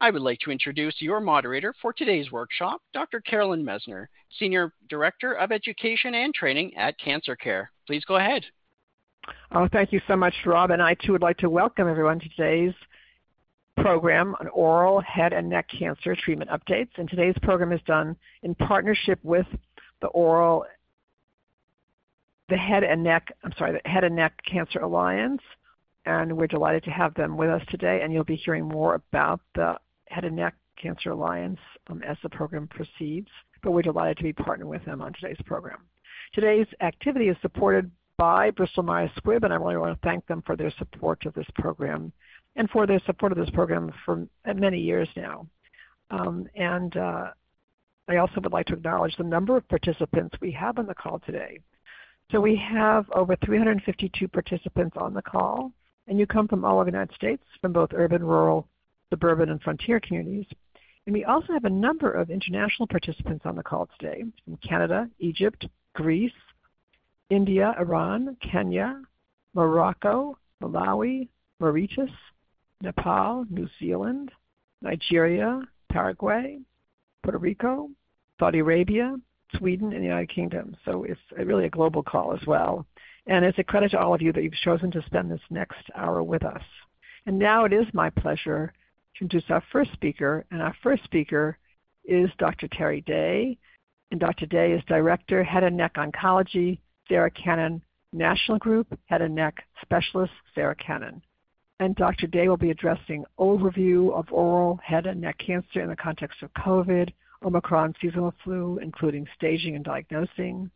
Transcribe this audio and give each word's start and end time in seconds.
I 0.00 0.10
would 0.10 0.22
like 0.22 0.38
to 0.40 0.50
introduce 0.50 0.94
your 1.00 1.20
moderator 1.20 1.74
for 1.82 1.92
today's 1.92 2.32
workshop, 2.32 2.80
Dr. 2.94 3.20
Carolyn 3.20 3.64
Messner, 3.64 4.06
Senior 4.38 4.72
Director 4.88 5.34
of 5.34 5.52
Education 5.52 6.14
and 6.14 6.32
Training 6.32 6.74
at 6.76 6.98
Cancer 6.98 7.36
Care. 7.36 7.70
Please 7.86 8.04
go 8.06 8.16
ahead. 8.16 8.44
Oh, 9.52 9.68
thank 9.70 9.92
you 9.92 10.00
so 10.08 10.16
much, 10.16 10.34
Rob. 10.46 10.70
And 10.70 10.82
I 10.82 10.94
too 10.94 11.12
would 11.12 11.22
like 11.22 11.36
to 11.38 11.50
welcome 11.50 11.88
everyone 11.88 12.18
to 12.20 12.28
today's 12.30 12.74
program 13.76 14.34
on 14.40 14.48
oral 14.48 15.00
head 15.00 15.32
and 15.32 15.48
neck 15.48 15.66
cancer 15.68 16.16
treatment 16.16 16.50
updates. 16.50 16.90
And 16.96 17.08
today's 17.08 17.36
program 17.42 17.72
is 17.72 17.80
done 17.86 18.16
in 18.42 18.54
partnership 18.54 19.18
with 19.22 19.46
the 20.00 20.08
oral, 20.08 20.64
the 22.48 22.56
head 22.56 22.84
and 22.84 23.02
neck, 23.02 23.32
I'm 23.44 23.52
sorry, 23.58 23.72
the 23.72 23.88
Head 23.88 24.04
and 24.04 24.16
Neck 24.16 24.32
Cancer 24.50 24.80
Alliance. 24.80 25.42
And 26.06 26.36
we're 26.36 26.46
delighted 26.46 26.84
to 26.84 26.90
have 26.90 27.14
them 27.14 27.36
with 27.36 27.50
us 27.50 27.62
today. 27.68 28.00
And 28.02 28.12
you'll 28.12 28.24
be 28.24 28.36
hearing 28.36 28.64
more 28.64 28.94
about 28.94 29.40
the 29.54 29.76
Head 30.06 30.24
and 30.24 30.36
Neck 30.36 30.54
Cancer 30.80 31.10
Alliance 31.10 31.58
um, 31.88 32.02
as 32.02 32.16
the 32.22 32.28
program 32.28 32.66
proceeds, 32.68 33.28
but 33.62 33.72
we're 33.72 33.82
delighted 33.82 34.16
to 34.18 34.22
be 34.22 34.32
partnering 34.32 34.64
with 34.64 34.84
them 34.84 35.02
on 35.02 35.12
today's 35.12 35.40
program. 35.44 35.78
Today's 36.34 36.66
activity 36.80 37.28
is 37.28 37.36
supported 37.42 37.90
by 38.16 38.50
Bristol 38.50 38.82
Myers 38.82 39.10
Squibb, 39.18 39.44
and 39.44 39.52
I 39.52 39.56
really 39.56 39.76
want 39.76 40.00
to 40.00 40.08
thank 40.08 40.26
them 40.26 40.42
for 40.46 40.56
their 40.56 40.72
support 40.78 41.24
of 41.26 41.34
this 41.34 41.46
program 41.54 42.12
and 42.56 42.68
for 42.70 42.86
their 42.86 43.00
support 43.06 43.32
of 43.32 43.38
this 43.38 43.50
program 43.50 43.92
for 44.04 44.26
many 44.54 44.78
years 44.78 45.08
now. 45.16 45.46
Um, 46.10 46.46
and 46.54 46.96
uh, 46.96 47.30
I 48.08 48.16
also 48.16 48.40
would 48.40 48.52
like 48.52 48.66
to 48.66 48.74
acknowledge 48.74 49.16
the 49.16 49.24
number 49.24 49.56
of 49.56 49.68
participants 49.68 50.36
we 50.40 50.50
have 50.52 50.78
on 50.78 50.86
the 50.86 50.94
call 50.94 51.20
today. 51.20 51.60
So 52.30 52.40
we 52.40 52.56
have 52.56 53.06
over 53.12 53.36
352 53.44 54.28
participants 54.28 54.96
on 54.98 55.14
the 55.14 55.22
call, 55.22 55.72
and 56.06 56.18
you 56.18 56.26
come 56.26 56.48
from 56.48 56.64
all 56.64 56.76
over 56.80 56.90
the 56.90 56.96
United 56.96 57.14
States, 57.14 57.42
from 57.60 57.72
both 57.72 57.90
urban, 57.94 58.22
rural, 58.22 58.66
suburban, 59.10 59.50
and 59.50 59.62
frontier 59.62 60.00
communities. 60.00 60.46
And 61.06 61.14
we 61.14 61.24
also 61.24 61.52
have 61.52 61.64
a 61.64 61.70
number 61.70 62.10
of 62.10 62.30
international 62.30 62.86
participants 62.86 63.46
on 63.46 63.56
the 63.56 63.62
call 63.62 63.88
today 63.98 64.24
from 64.44 64.56
Canada, 64.58 65.08
Egypt, 65.18 65.66
Greece, 65.94 66.32
India, 67.30 67.74
Iran, 67.78 68.36
Kenya, 68.40 69.00
Morocco, 69.54 70.36
Malawi, 70.62 71.28
Mauritius, 71.58 72.10
Nepal, 72.82 73.44
New 73.50 73.68
Zealand, 73.78 74.30
Nigeria, 74.82 75.62
Paraguay, 75.90 76.58
Puerto 77.22 77.38
Rico, 77.38 77.90
Saudi 78.38 78.60
Arabia, 78.60 79.16
Sweden, 79.56 79.92
and 79.92 80.02
the 80.02 80.06
United 80.06 80.30
Kingdom. 80.34 80.76
So 80.84 81.04
it's 81.04 81.20
really 81.36 81.66
a 81.66 81.70
global 81.70 82.02
call 82.02 82.32
as 82.32 82.46
well. 82.46 82.86
And 83.26 83.44
it's 83.44 83.58
a 83.58 83.64
credit 83.64 83.90
to 83.92 83.98
all 83.98 84.14
of 84.14 84.22
you 84.22 84.32
that 84.32 84.42
you've 84.42 84.54
chosen 84.54 84.90
to 84.92 85.02
spend 85.06 85.30
this 85.30 85.40
next 85.50 85.82
hour 85.94 86.22
with 86.22 86.44
us. 86.44 86.62
And 87.26 87.38
now 87.38 87.64
it 87.64 87.72
is 87.72 87.86
my 87.92 88.10
pleasure 88.10 88.72
to 89.16 89.24
introduce 89.24 89.50
our 89.50 89.62
first 89.72 89.92
speaker. 89.92 90.44
And 90.50 90.62
our 90.62 90.74
first 90.82 91.04
speaker 91.04 91.58
is 92.04 92.30
Dr. 92.38 92.68
Terry 92.68 93.02
Day. 93.02 93.58
And 94.10 94.18
Dr. 94.18 94.46
Day 94.46 94.72
is 94.72 94.82
Director, 94.88 95.44
Head 95.44 95.62
and 95.62 95.76
Neck 95.76 95.94
Oncology, 95.94 96.78
Sarah 97.08 97.30
Cannon 97.30 97.82
National 98.12 98.58
Group, 98.58 98.98
Head 99.06 99.22
and 99.22 99.34
Neck 99.34 99.64
Specialist, 99.82 100.32
Sarah 100.54 100.74
Cannon. 100.74 101.22
And 101.78 101.94
Dr. 101.94 102.26
Day 102.26 102.48
will 102.48 102.56
be 102.56 102.70
addressing 102.70 103.24
overview 103.38 104.12
of 104.12 104.26
oral 104.32 104.78
head 104.82 105.06
and 105.06 105.20
neck 105.20 105.38
cancer 105.38 105.80
in 105.80 105.88
the 105.88 105.96
context 105.96 106.42
of 106.42 106.52
COVID, 106.54 107.10
Omicron 107.42 107.94
seasonal 108.02 108.34
flu, 108.44 108.78
including 108.82 109.26
staging 109.34 109.76
and 109.76 109.84
diagnosing, 109.84 110.70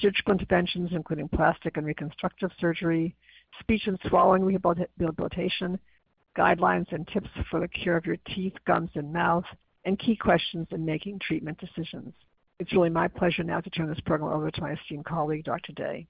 surgical 0.00 0.32
interventions, 0.32 0.90
including 0.92 1.28
plastic 1.28 1.76
and 1.76 1.86
reconstructive 1.86 2.50
surgery, 2.60 3.14
speech 3.60 3.86
and 3.86 3.98
swallowing 4.08 4.44
rehabilitation, 4.44 5.78
guidelines 6.36 6.90
and 6.92 7.06
tips 7.08 7.28
for 7.50 7.60
the 7.60 7.68
cure 7.68 7.96
of 7.96 8.06
your 8.06 8.16
teeth, 8.34 8.54
gums, 8.66 8.90
and 8.94 9.12
mouth, 9.12 9.44
and 9.84 9.98
key 9.98 10.16
questions 10.16 10.66
in 10.70 10.84
making 10.84 11.18
treatment 11.18 11.58
decisions. 11.58 12.12
It's 12.58 12.72
really 12.72 12.90
my 12.90 13.08
pleasure 13.08 13.42
now 13.42 13.60
to 13.60 13.70
turn 13.70 13.88
this 13.88 14.00
program 14.00 14.32
over 14.32 14.50
to 14.50 14.60
my 14.60 14.72
esteemed 14.72 15.06
colleague, 15.06 15.44
Dr. 15.44 15.72
Day. 15.72 16.06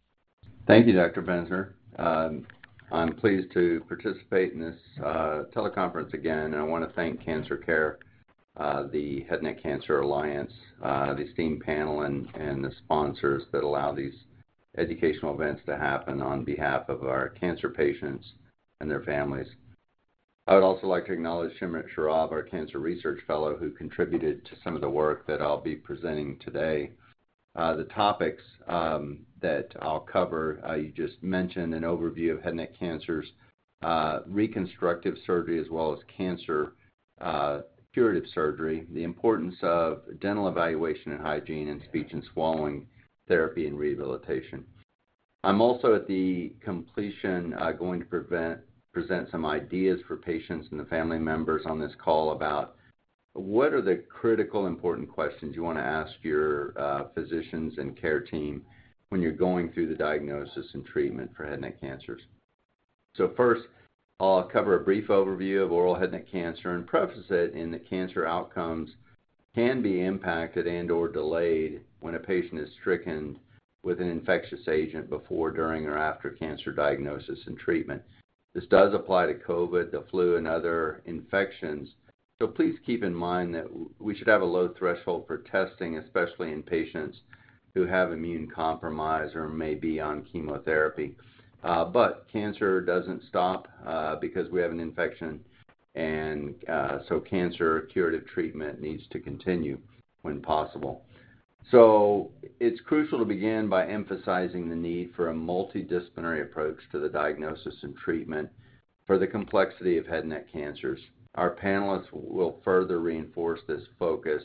Thank 0.66 0.86
you, 0.86 0.92
Dr. 0.92 1.22
Messner. 1.22 1.72
Um, 1.98 2.46
I'm 2.92 3.14
pleased 3.14 3.52
to 3.52 3.84
participate 3.86 4.52
in 4.52 4.60
this 4.60 4.76
uh, 5.04 5.44
teleconference 5.54 6.12
again, 6.12 6.46
and 6.46 6.56
I 6.56 6.62
want 6.62 6.88
to 6.88 6.94
thank 6.94 7.24
Cancer 7.24 7.56
Care, 7.56 7.98
the 8.92 9.24
Head 9.28 9.38
and 9.38 9.44
Neck 9.44 9.62
Cancer 9.62 10.00
Alliance, 10.00 10.52
uh, 10.82 11.14
the 11.14 11.22
esteemed 11.22 11.62
panel, 11.62 12.02
and, 12.02 12.28
the 12.34 12.72
sponsors 12.84 13.44
that 13.52 13.64
allow 13.64 13.92
these 13.92 14.14
educational 14.76 15.34
events 15.34 15.62
to 15.66 15.76
happen 15.76 16.20
on 16.20 16.44
behalf 16.44 16.88
of 16.88 17.02
our 17.02 17.30
cancer 17.30 17.70
patients 17.70 18.24
and 18.80 18.90
their 18.90 19.02
families. 19.02 19.48
I 20.46 20.54
would 20.54 20.64
also 20.64 20.86
like 20.86 21.06
to 21.06 21.12
acknowledge 21.12 21.52
Shimrit 21.58 21.86
Sharab, 21.94 22.32
our 22.32 22.42
Cancer 22.42 22.78
Research 22.78 23.20
Fellow, 23.26 23.56
who 23.56 23.70
contributed 23.70 24.44
to 24.46 24.56
some 24.64 24.74
of 24.74 24.80
the 24.80 24.90
work 24.90 25.26
that 25.26 25.40
I'll 25.40 25.60
be 25.60 25.76
presenting 25.76 26.38
today. 26.38 26.90
Uh, 27.56 27.76
the 27.76 27.84
topics 27.84 28.42
um, 28.68 29.20
that 29.40 29.68
I'll 29.80 30.00
cover, 30.00 30.60
uh, 30.68 30.74
you 30.74 30.92
just 30.92 31.22
mentioned 31.22 31.74
an 31.74 31.82
overview 31.82 32.32
of 32.32 32.42
head 32.42 32.48
and 32.48 32.58
neck 32.58 32.78
cancers, 32.78 33.26
uh, 33.82 34.20
reconstructive 34.26 35.16
surgery, 35.26 35.60
as 35.60 35.68
well 35.70 35.92
as 35.92 35.98
cancer 36.16 36.72
curative 37.92 38.28
surgery, 38.34 38.86
the 38.92 39.04
importance 39.04 39.56
of 39.62 40.02
dental 40.20 40.48
evaluation 40.48 41.12
and 41.12 41.20
hygiene, 41.20 41.68
and 41.68 41.82
speech 41.84 42.08
and 42.12 42.24
swallowing 42.32 42.86
therapy 43.28 43.66
and 43.66 43.78
rehabilitation. 43.78 44.64
I'm 45.42 45.60
also 45.60 45.94
at 45.94 46.06
the 46.06 46.52
completion 46.60 47.54
going 47.78 48.00
to 48.00 48.58
present 48.92 49.30
some 49.30 49.46
ideas 49.46 50.00
for 50.06 50.16
patients 50.16 50.68
and 50.70 50.78
the 50.78 50.84
family 50.84 51.18
members 51.18 51.62
on 51.66 51.80
this 51.80 51.92
call 52.02 52.32
about 52.32 52.76
what 53.32 53.72
are 53.72 53.80
the 53.80 54.02
critical 54.08 54.66
important 54.66 55.08
questions 55.08 55.54
you 55.54 55.62
want 55.62 55.78
to 55.78 55.84
ask 55.84 56.12
your 56.22 56.78
uh, 56.78 57.04
physicians 57.14 57.74
and 57.78 57.98
care 57.98 58.20
team 58.20 58.62
when 59.10 59.22
you're 59.22 59.32
going 59.32 59.72
through 59.72 59.88
the 59.88 59.94
diagnosis 59.94 60.66
and 60.74 60.84
treatment 60.84 61.30
for 61.36 61.44
head 61.44 61.54
and 61.54 61.62
neck 61.62 61.80
cancers. 61.80 62.22
So 63.16 63.32
first, 63.36 63.62
I'll 64.20 64.42
cover 64.42 64.74
a 64.74 64.84
brief 64.84 65.06
overview 65.06 65.64
of 65.64 65.72
oral 65.72 65.94
head 65.94 66.12
and 66.12 66.12
neck 66.12 66.30
cancer 66.30 66.74
and 66.74 66.86
preface 66.86 67.30
it 67.30 67.54
in 67.54 67.70
that 67.70 67.88
cancer 67.88 68.26
outcomes 68.26 68.90
can 69.54 69.80
be 69.80 70.02
impacted 70.02 70.66
and 70.66 70.90
or 70.90 71.08
delayed 71.08 71.80
when 72.00 72.14
a 72.14 72.18
patient 72.18 72.60
is 72.60 72.68
stricken 72.78 73.38
with 73.82 73.98
an 73.98 74.10
infectious 74.10 74.68
agent 74.68 75.08
before, 75.08 75.50
during, 75.50 75.86
or 75.86 75.96
after 75.96 76.28
cancer 76.28 76.70
diagnosis 76.70 77.38
and 77.46 77.58
treatment. 77.58 78.02
This 78.54 78.66
does 78.66 78.92
apply 78.92 79.26
to 79.26 79.34
COVID, 79.34 79.90
the 79.90 80.04
flu, 80.10 80.36
and 80.36 80.46
other 80.46 81.00
infections. 81.06 81.88
So 82.42 82.48
please 82.48 82.76
keep 82.84 83.02
in 83.02 83.14
mind 83.14 83.54
that 83.54 83.68
we 83.98 84.14
should 84.14 84.28
have 84.28 84.42
a 84.42 84.44
low 84.44 84.68
threshold 84.78 85.26
for 85.26 85.38
testing, 85.38 85.96
especially 85.96 86.52
in 86.52 86.62
patients 86.62 87.16
who 87.74 87.86
have 87.86 88.12
immune 88.12 88.50
compromise 88.54 89.34
or 89.34 89.48
may 89.48 89.76
be 89.76 89.98
on 89.98 90.26
chemotherapy. 90.30 91.16
Uh, 91.62 91.84
but 91.84 92.26
cancer 92.32 92.80
doesn't 92.80 93.22
stop 93.28 93.68
uh, 93.86 94.16
because 94.16 94.50
we 94.50 94.60
have 94.60 94.70
an 94.70 94.80
infection, 94.80 95.40
and 95.94 96.54
uh, 96.68 96.98
so 97.08 97.20
cancer 97.20 97.88
curative 97.92 98.26
treatment 98.26 98.80
needs 98.80 99.02
to 99.10 99.18
continue 99.18 99.78
when 100.22 100.40
possible. 100.40 101.02
So 101.70 102.30
it's 102.58 102.80
crucial 102.80 103.18
to 103.18 103.24
begin 103.24 103.68
by 103.68 103.86
emphasizing 103.86 104.68
the 104.68 104.76
need 104.76 105.12
for 105.14 105.30
a 105.30 105.34
multidisciplinary 105.34 106.42
approach 106.42 106.78
to 106.92 106.98
the 106.98 107.08
diagnosis 107.08 107.74
and 107.82 107.96
treatment 107.96 108.48
for 109.06 109.18
the 109.18 109.26
complexity 109.26 109.98
of 109.98 110.06
head 110.06 110.20
and 110.20 110.30
neck 110.30 110.50
cancers. 110.52 111.00
Our 111.36 111.54
panelists 111.54 112.08
will 112.12 112.60
further 112.64 112.98
reinforce 112.98 113.60
this 113.68 113.82
focus 113.98 114.42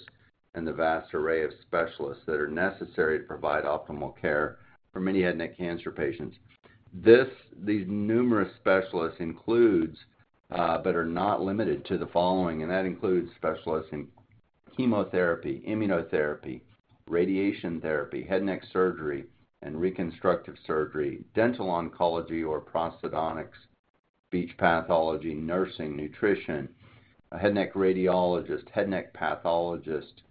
and 0.53 0.67
the 0.67 0.73
vast 0.73 1.13
array 1.13 1.44
of 1.44 1.51
specialists 1.62 2.23
that 2.27 2.39
are 2.39 2.47
necessary 2.47 3.19
to 3.19 3.25
provide 3.25 3.63
optimal 3.63 4.19
care 4.19 4.57
for 4.94 5.00
many 5.00 5.21
head 5.21 5.31
and 5.31 5.39
neck 5.39 5.57
cancer 5.57 5.91
patients. 5.91 6.38
This, 7.03 7.27
these 7.57 7.86
numerous 7.89 8.56
specialists 8.56 9.19
includes, 9.19 9.97
uh, 10.50 10.77
but 10.77 10.95
are 10.95 11.06
not 11.06 11.42
limited 11.42 11.83
to 11.86 11.97
the 11.97 12.07
following, 12.07 12.62
and 12.62 12.71
that 12.71 12.86
includes 12.86 13.30
specialists 13.36 13.92
in 13.92 14.07
chemotherapy, 14.77 15.62
immunotherapy, 15.68 16.62
radiation 17.06 17.81
therapy, 17.81 18.24
head 18.24 18.38
and 18.38 18.45
neck 18.45 18.63
surgery, 18.71 19.25
and 19.62 19.81
reconstructive 19.81 20.56
surgery, 20.65 21.25
dental 21.33 21.68
oncology 21.68 22.47
or 22.47 22.62
prosthodontics, 22.62 23.68
speech 24.30 24.56
pathology, 24.57 25.33
nursing, 25.33 25.98
nutrition, 25.98 26.69
a 27.33 27.38
head 27.38 27.56
neck 27.56 27.74
radiologist, 27.74 28.69
head 28.69 28.88
neck 28.88 29.13
pathologist, 29.13 30.21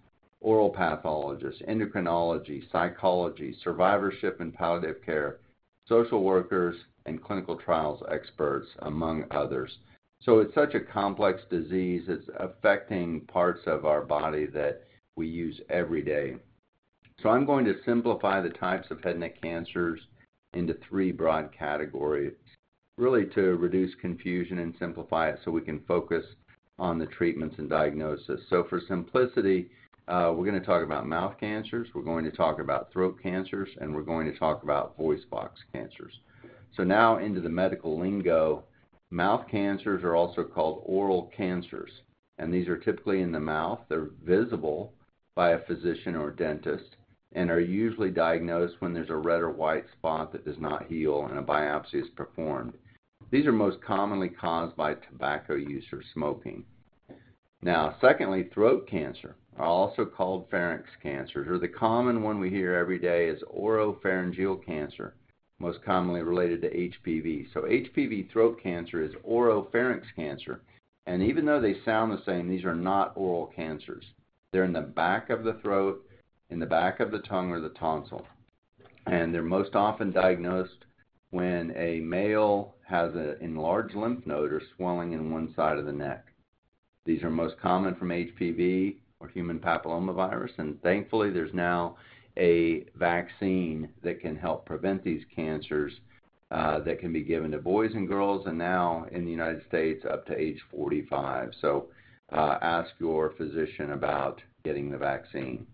oral 0.40 0.70
pathologist, 0.70 1.60
endocrinology, 1.68 2.62
psychology, 2.72 3.54
survivorship 3.62 4.40
and 4.40 4.54
palliative 4.54 5.02
care, 5.04 5.40
social 5.88 6.22
workers, 6.22 6.76
and 7.06 7.22
clinical 7.22 7.56
trials 7.56 8.02
experts, 8.10 8.68
among 8.80 9.24
others. 9.30 9.78
So 10.22 10.38
it's 10.38 10.54
such 10.54 10.74
a 10.74 10.80
complex 10.80 11.42
disease. 11.50 12.04
It's 12.08 12.28
affecting 12.38 13.20
parts 13.22 13.60
of 13.66 13.84
our 13.84 14.02
body 14.02 14.46
that 14.46 14.84
we 15.16 15.26
use 15.26 15.60
every 15.68 16.02
day. 16.02 16.36
So 17.22 17.28
I'm 17.28 17.44
going 17.44 17.64
to 17.66 17.82
simplify 17.84 18.40
the 18.40 18.50
types 18.50 18.90
of 18.90 19.02
head 19.02 19.12
and 19.12 19.20
neck 19.20 19.40
cancers 19.42 20.00
into 20.54 20.76
three 20.88 21.12
broad 21.12 21.50
categories, 21.56 22.32
really 22.96 23.26
to 23.34 23.56
reduce 23.56 23.94
confusion 23.96 24.60
and 24.60 24.74
simplify 24.78 25.28
it 25.28 25.40
so 25.44 25.50
we 25.50 25.60
can 25.60 25.80
focus 25.80 26.24
on 26.78 26.98
the 26.98 27.06
treatments 27.06 27.56
and 27.58 27.68
diagnosis. 27.68 28.40
So 28.48 28.64
for 28.64 28.80
simplicity, 28.88 29.70
uh, 30.08 30.32
we're 30.34 30.44
going 30.44 30.60
to 30.60 30.66
talk 30.66 30.82
about 30.82 31.06
mouth 31.06 31.34
cancers, 31.40 31.88
we're 31.94 32.02
going 32.02 32.24
to 32.24 32.30
talk 32.30 32.60
about 32.60 32.92
throat 32.92 33.18
cancers, 33.22 33.68
and 33.80 33.94
we're 33.94 34.02
going 34.02 34.30
to 34.30 34.38
talk 34.38 34.62
about 34.62 34.96
voice 34.96 35.24
box 35.30 35.60
cancers. 35.72 36.12
So 36.76 36.84
now 36.84 37.18
into 37.18 37.40
the 37.40 37.48
medical 37.48 37.98
lingo, 37.98 38.64
mouth 39.10 39.46
cancers 39.50 40.02
are 40.04 40.14
also 40.14 40.44
called 40.44 40.82
oral 40.84 41.30
cancers, 41.36 41.90
and 42.38 42.52
these 42.52 42.68
are 42.68 42.76
typically 42.76 43.22
in 43.22 43.32
the 43.32 43.40
mouth. 43.40 43.80
They're 43.88 44.10
visible 44.24 44.92
by 45.34 45.52
a 45.52 45.64
physician 45.64 46.16
or 46.16 46.30
dentist 46.30 46.96
and 47.34 47.50
are 47.50 47.60
usually 47.60 48.10
diagnosed 48.10 48.74
when 48.78 48.92
there's 48.92 49.10
a 49.10 49.16
red 49.16 49.40
or 49.40 49.50
white 49.50 49.84
spot 49.98 50.32
that 50.32 50.44
does 50.44 50.58
not 50.58 50.86
heal 50.86 51.26
and 51.26 51.38
a 51.38 51.42
biopsy 51.42 51.94
is 51.94 52.08
performed. 52.14 52.74
These 53.30 53.46
are 53.46 53.52
most 53.52 53.82
commonly 53.82 54.28
caused 54.28 54.76
by 54.76 54.94
tobacco 54.94 55.54
use 55.54 55.84
or 55.92 56.02
smoking. 56.12 56.64
Now, 57.62 57.96
secondly, 58.00 58.50
throat 58.52 58.86
cancer 58.88 59.36
are 59.56 59.66
also 59.66 60.04
called 60.04 60.50
pharynx 60.50 60.88
cancers, 61.02 61.46
or 61.48 61.58
the 61.58 61.68
common 61.68 62.22
one 62.22 62.40
we 62.40 62.50
hear 62.50 62.74
every 62.74 62.98
day 62.98 63.28
is 63.28 63.42
oropharyngeal 63.56 64.64
cancer, 64.64 65.14
most 65.58 65.82
commonly 65.84 66.22
related 66.22 66.60
to 66.62 66.70
HPV. 66.70 67.46
So 67.52 67.62
HPV 67.62 68.30
throat 68.30 68.60
cancer 68.62 69.02
is 69.02 69.12
oropharynx 69.28 70.02
cancer, 70.16 70.60
and 71.06 71.22
even 71.22 71.44
though 71.44 71.60
they 71.60 71.76
sound 71.84 72.10
the 72.10 72.24
same, 72.24 72.48
these 72.48 72.64
are 72.64 72.74
not 72.74 73.12
oral 73.16 73.52
cancers. 73.54 74.04
They're 74.52 74.64
in 74.64 74.72
the 74.72 74.80
back 74.80 75.30
of 75.30 75.44
the 75.44 75.54
throat, 75.62 76.04
in 76.50 76.58
the 76.58 76.66
back 76.66 77.00
of 77.00 77.10
the 77.10 77.20
tongue 77.20 77.50
or 77.50 77.60
the 77.60 77.70
tonsil, 77.70 78.26
and 79.06 79.32
they're 79.32 79.42
most 79.42 79.74
often 79.74 80.10
diagnosed 80.10 80.84
when 81.30 81.72
a 81.76 82.00
male 82.00 82.74
has 82.86 83.14
an 83.14 83.36
enlarged 83.40 83.94
lymph 83.94 84.26
node 84.26 84.52
or 84.52 84.62
swelling 84.76 85.12
in 85.12 85.32
one 85.32 85.52
side 85.54 85.78
of 85.78 85.86
the 85.86 85.92
neck. 85.92 86.26
These 87.04 87.22
are 87.22 87.30
most 87.30 87.58
common 87.60 87.94
from 87.96 88.08
HPV 88.08 88.96
or 89.24 89.28
human 89.28 89.58
papillomavirus, 89.58 90.50
and 90.58 90.80
thankfully 90.82 91.30
there's 91.30 91.54
now 91.54 91.96
a 92.36 92.84
vaccine 92.96 93.88
that 94.02 94.20
can 94.20 94.36
help 94.36 94.66
prevent 94.66 95.02
these 95.02 95.22
cancers 95.34 95.92
uh, 96.50 96.80
that 96.80 96.98
can 96.98 97.12
be 97.12 97.22
given 97.22 97.50
to 97.50 97.58
boys 97.58 97.92
and 97.94 98.06
girls, 98.06 98.46
and 98.46 98.58
now 98.58 99.06
in 99.12 99.24
the 99.24 99.30
United 99.30 99.62
States 99.66 100.04
up 100.10 100.26
to 100.26 100.38
age 100.38 100.60
45. 100.70 101.52
So 101.60 101.86
uh, 102.32 102.58
ask 102.60 102.90
your 102.98 103.30
physician 103.36 103.92
about 103.92 104.42
getting 104.64 104.90
the 104.90 104.98
vaccine. 104.98 105.66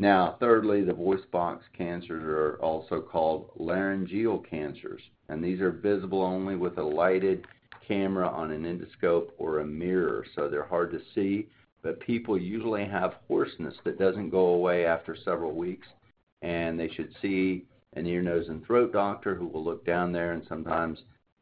Now, 0.00 0.36
thirdly, 0.38 0.84
the 0.84 0.92
voice 0.92 1.24
box 1.32 1.64
cancers 1.76 2.22
are 2.22 2.62
also 2.62 3.00
called 3.00 3.50
laryngeal 3.56 4.38
cancers, 4.38 5.02
and 5.28 5.42
these 5.42 5.60
are 5.60 5.72
visible 5.72 6.22
only 6.22 6.54
with 6.54 6.78
a 6.78 6.82
lighted 6.82 7.46
camera 7.86 8.28
on 8.28 8.52
an 8.52 8.62
endoscope 8.62 9.30
or 9.38 9.58
a 9.58 9.66
mirror, 9.66 10.24
so 10.36 10.48
they're 10.48 10.64
hard 10.64 10.92
to 10.92 11.00
see. 11.14 11.48
But 11.82 12.00
people 12.00 12.36
usually 12.38 12.84
have 12.84 13.14
hoarseness 13.28 13.74
that 13.84 13.98
doesn't 13.98 14.30
go 14.30 14.48
away 14.48 14.84
after 14.84 15.16
several 15.24 15.52
weeks, 15.52 15.86
and 16.42 16.78
they 16.78 16.88
should 16.88 17.14
see 17.22 17.64
an 17.94 18.06
ear, 18.06 18.22
nose, 18.22 18.48
and 18.48 18.64
throat 18.64 18.92
doctor 18.92 19.34
who 19.34 19.46
will 19.46 19.64
look 19.64 19.84
down 19.86 20.12
there 20.12 20.32
and 20.32 20.42
sometimes 20.48 20.98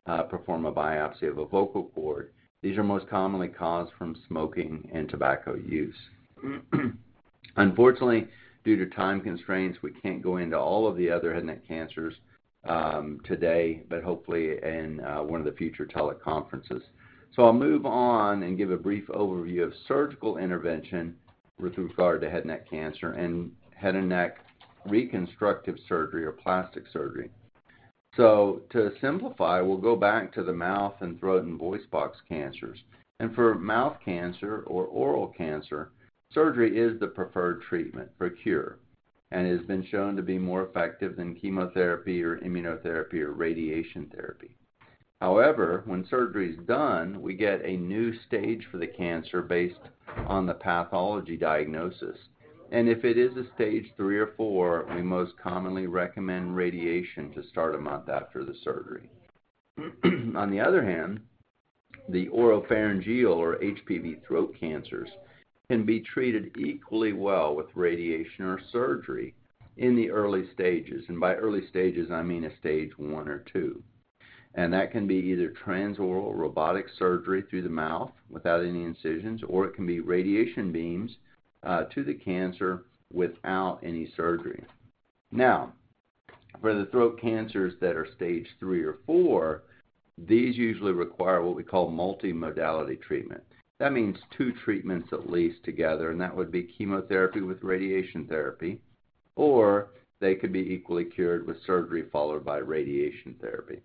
uh, 0.06 0.22
perform 0.22 0.66
a 0.66 0.72
biopsy 0.72 1.28
of 1.28 1.38
a 1.38 1.46
vocal 1.46 1.84
cord. 1.94 2.30
These 2.62 2.78
are 2.78 2.84
most 2.84 3.08
commonly 3.08 3.48
caused 3.48 3.92
from 3.98 4.16
smoking 4.26 4.88
and 4.92 5.08
tobacco 5.08 5.54
use. 5.54 5.96
Unfortunately, 7.56 8.28
due 8.64 8.76
to 8.76 8.94
time 8.94 9.20
constraints, 9.20 9.78
we 9.82 9.92
can't 9.92 10.22
go 10.22 10.36
into 10.36 10.58
all 10.58 10.86
of 10.86 10.96
the 10.96 11.10
other 11.10 11.32
head 11.32 11.42
and 11.42 11.48
neck 11.48 11.66
cancers 11.66 12.14
um, 12.68 13.20
today, 13.24 13.82
but 13.88 14.02
hopefully 14.02 14.58
in 14.62 15.00
uh, 15.00 15.22
one 15.22 15.40
of 15.40 15.46
the 15.46 15.52
future 15.52 15.86
teleconferences. 15.86 16.82
So 17.36 17.44
I'll 17.44 17.52
move 17.52 17.84
on 17.84 18.44
and 18.44 18.56
give 18.56 18.70
a 18.70 18.78
brief 18.78 19.08
overview 19.08 19.62
of 19.62 19.74
surgical 19.86 20.38
intervention 20.38 21.14
with 21.60 21.76
regard 21.76 22.22
to 22.22 22.30
head 22.30 22.40
and 22.40 22.46
neck 22.46 22.68
cancer 22.70 23.12
and 23.12 23.52
head 23.74 23.94
and 23.94 24.08
neck 24.08 24.38
reconstructive 24.86 25.76
surgery 25.86 26.24
or 26.24 26.32
plastic 26.32 26.84
surgery. 26.90 27.30
So 28.16 28.62
to 28.70 28.90
simplify, 29.02 29.60
we'll 29.60 29.76
go 29.76 29.96
back 29.96 30.32
to 30.32 30.42
the 30.42 30.54
mouth 30.54 30.94
and 31.00 31.20
throat 31.20 31.44
and 31.44 31.58
voice 31.58 31.84
box 31.90 32.16
cancers. 32.26 32.78
And 33.20 33.34
for 33.34 33.54
mouth 33.54 33.98
cancer 34.02 34.62
or 34.66 34.86
oral 34.86 35.28
cancer, 35.28 35.90
surgery 36.32 36.78
is 36.78 36.98
the 36.98 37.08
preferred 37.08 37.60
treatment 37.68 38.10
for 38.16 38.30
cure 38.30 38.78
and 39.30 39.46
has 39.46 39.66
been 39.66 39.84
shown 39.90 40.16
to 40.16 40.22
be 40.22 40.38
more 40.38 40.64
effective 40.64 41.16
than 41.16 41.34
chemotherapy 41.34 42.22
or 42.22 42.38
immunotherapy 42.38 43.20
or 43.20 43.32
radiation 43.32 44.06
therapy. 44.06 44.56
However, 45.20 45.82
when 45.86 46.04
surgery 46.04 46.50
is 46.50 46.66
done, 46.66 47.22
we 47.22 47.34
get 47.34 47.64
a 47.64 47.76
new 47.76 48.12
stage 48.26 48.66
for 48.70 48.76
the 48.76 48.86
cancer 48.86 49.40
based 49.40 49.80
on 50.26 50.44
the 50.44 50.54
pathology 50.54 51.38
diagnosis. 51.38 52.18
And 52.70 52.88
if 52.88 53.04
it 53.04 53.16
is 53.16 53.34
a 53.36 53.50
stage 53.54 53.92
three 53.96 54.18
or 54.18 54.32
four, 54.36 54.86
we 54.94 55.02
most 55.02 55.38
commonly 55.38 55.86
recommend 55.86 56.54
radiation 56.54 57.32
to 57.32 57.42
start 57.44 57.74
a 57.74 57.80
month 57.80 58.08
after 58.10 58.44
the 58.44 58.54
surgery. 58.62 59.08
on 60.04 60.50
the 60.50 60.60
other 60.60 60.84
hand, 60.84 61.20
the 62.08 62.28
oropharyngeal 62.28 63.36
or 63.36 63.56
HPV 63.56 64.22
throat 64.26 64.54
cancers 64.58 65.08
can 65.70 65.84
be 65.84 66.00
treated 66.00 66.56
equally 66.58 67.12
well 67.12 67.54
with 67.54 67.74
radiation 67.74 68.44
or 68.44 68.60
surgery 68.70 69.34
in 69.78 69.96
the 69.96 70.10
early 70.10 70.48
stages. 70.52 71.04
And 71.08 71.18
by 71.18 71.36
early 71.36 71.66
stages, 71.68 72.10
I 72.10 72.22
mean 72.22 72.44
a 72.44 72.56
stage 72.58 72.98
one 72.98 73.28
or 73.28 73.38
two. 73.52 73.82
And 74.56 74.72
that 74.72 74.90
can 74.90 75.06
be 75.06 75.16
either 75.16 75.52
transoral 75.64 76.34
robotic 76.34 76.86
surgery 76.98 77.42
through 77.42 77.62
the 77.62 77.68
mouth 77.68 78.10
without 78.30 78.64
any 78.64 78.84
incisions, 78.84 79.42
or 79.46 79.66
it 79.66 79.74
can 79.74 79.86
be 79.86 80.00
radiation 80.00 80.72
beams 80.72 81.18
uh, 81.62 81.84
to 81.94 82.02
the 82.02 82.14
cancer 82.14 82.84
without 83.12 83.78
any 83.82 84.10
surgery. 84.16 84.64
Now, 85.30 85.74
for 86.62 86.74
the 86.74 86.86
throat 86.86 87.20
cancers 87.20 87.74
that 87.80 87.96
are 87.96 88.08
stage 88.16 88.46
three 88.58 88.82
or 88.82 88.98
four, 89.04 89.62
these 90.16 90.56
usually 90.56 90.92
require 90.92 91.42
what 91.42 91.54
we 91.54 91.62
call 91.62 91.90
multimodality 91.90 93.00
treatment. 93.02 93.42
That 93.78 93.92
means 93.92 94.16
two 94.30 94.52
treatments 94.64 95.12
at 95.12 95.30
least 95.30 95.62
together, 95.64 96.10
and 96.10 96.20
that 96.22 96.34
would 96.34 96.50
be 96.50 96.62
chemotherapy 96.62 97.42
with 97.42 97.62
radiation 97.62 98.26
therapy, 98.26 98.80
or 99.34 99.90
they 100.20 100.34
could 100.34 100.52
be 100.52 100.72
equally 100.72 101.04
cured 101.04 101.46
with 101.46 101.62
surgery 101.66 102.04
followed 102.10 102.42
by 102.42 102.56
radiation 102.56 103.34
therapy. 103.38 103.82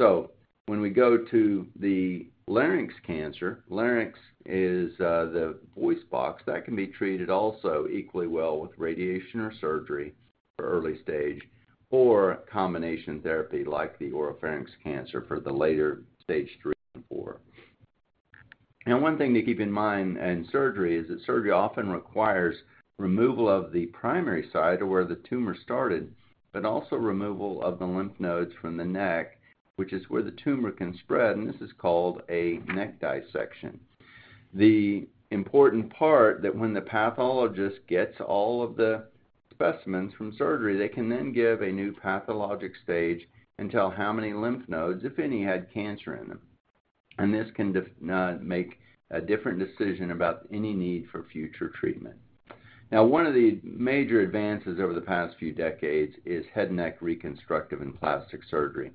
So, 0.00 0.30
when 0.66 0.80
we 0.80 0.90
go 0.90 1.16
to 1.16 1.66
the 1.78 2.26
larynx 2.48 2.92
cancer, 3.06 3.64
larynx 3.68 4.18
is 4.44 4.92
uh, 5.00 5.26
the 5.32 5.58
voice 5.76 6.02
box 6.10 6.42
that 6.46 6.64
can 6.64 6.76
be 6.76 6.88
treated 6.88 7.30
also 7.30 7.86
equally 7.90 8.26
well 8.26 8.58
with 8.58 8.72
radiation 8.76 9.40
or 9.40 9.52
surgery 9.60 10.12
for 10.58 10.68
early 10.68 11.00
stage, 11.02 11.40
or 11.90 12.40
combination 12.50 13.20
therapy 13.20 13.64
like 13.64 13.98
the 13.98 14.10
oropharynx 14.10 14.66
cancer 14.82 15.24
for 15.26 15.40
the 15.40 15.52
later 15.52 16.02
stage 16.22 16.48
three 16.62 16.74
and 16.94 17.04
four. 17.08 17.40
Now, 18.86 19.00
one 19.00 19.18
thing 19.18 19.34
to 19.34 19.42
keep 19.42 19.60
in 19.60 19.70
mind 19.70 20.18
in 20.18 20.46
surgery 20.52 20.96
is 20.96 21.08
that 21.08 21.24
surgery 21.24 21.50
often 21.50 21.88
requires 21.88 22.56
removal 22.98 23.48
of 23.48 23.72
the 23.72 23.86
primary 23.86 24.48
site 24.52 24.80
or 24.80 24.86
where 24.86 25.04
the 25.04 25.20
tumor 25.28 25.56
started, 25.64 26.14
but 26.52 26.64
also 26.64 26.96
removal 26.96 27.62
of 27.62 27.78
the 27.78 27.86
lymph 27.86 28.18
nodes 28.18 28.52
from 28.60 28.76
the 28.76 28.84
neck, 28.84 29.35
which 29.76 29.92
is 29.92 30.08
where 30.08 30.22
the 30.22 30.34
tumor 30.42 30.70
can 30.70 30.96
spread, 30.98 31.36
and 31.36 31.48
this 31.48 31.60
is 31.60 31.72
called 31.78 32.22
a 32.28 32.60
neck 32.66 33.00
dissection. 33.00 33.78
The 34.54 35.06
important 35.30 35.92
part 35.92 36.42
that 36.42 36.56
when 36.56 36.72
the 36.72 36.80
pathologist 36.80 37.78
gets 37.88 38.20
all 38.20 38.62
of 38.62 38.76
the 38.76 39.04
specimens 39.50 40.12
from 40.14 40.34
surgery, 40.36 40.76
they 40.76 40.88
can 40.88 41.08
then 41.08 41.32
give 41.32 41.62
a 41.62 41.72
new 41.72 41.92
pathologic 41.92 42.72
stage 42.82 43.28
and 43.58 43.70
tell 43.70 43.90
how 43.90 44.12
many 44.12 44.32
lymph 44.32 44.68
nodes, 44.68 45.04
if 45.04 45.18
any, 45.18 45.42
had 45.42 45.72
cancer 45.72 46.16
in 46.16 46.28
them 46.28 46.40
and 47.18 47.32
this 47.32 47.48
can 47.54 47.72
def- 47.72 48.10
uh, 48.10 48.34
make 48.40 48.78
a 49.10 49.20
different 49.20 49.58
decision 49.58 50.10
about 50.10 50.46
any 50.52 50.74
need 50.74 51.06
for 51.10 51.24
future 51.32 51.70
treatment. 51.78 52.16
Now, 52.92 53.04
one 53.04 53.26
of 53.26 53.34
the 53.34 53.60
major 53.64 54.20
advances 54.20 54.78
over 54.80 54.94
the 54.94 55.00
past 55.00 55.36
few 55.38 55.52
decades 55.52 56.14
is 56.24 56.44
head 56.54 56.68
and 56.68 56.76
neck 56.76 56.98
reconstructive 57.00 57.80
and 57.80 57.98
plastic 57.98 58.40
surgery, 58.48 58.92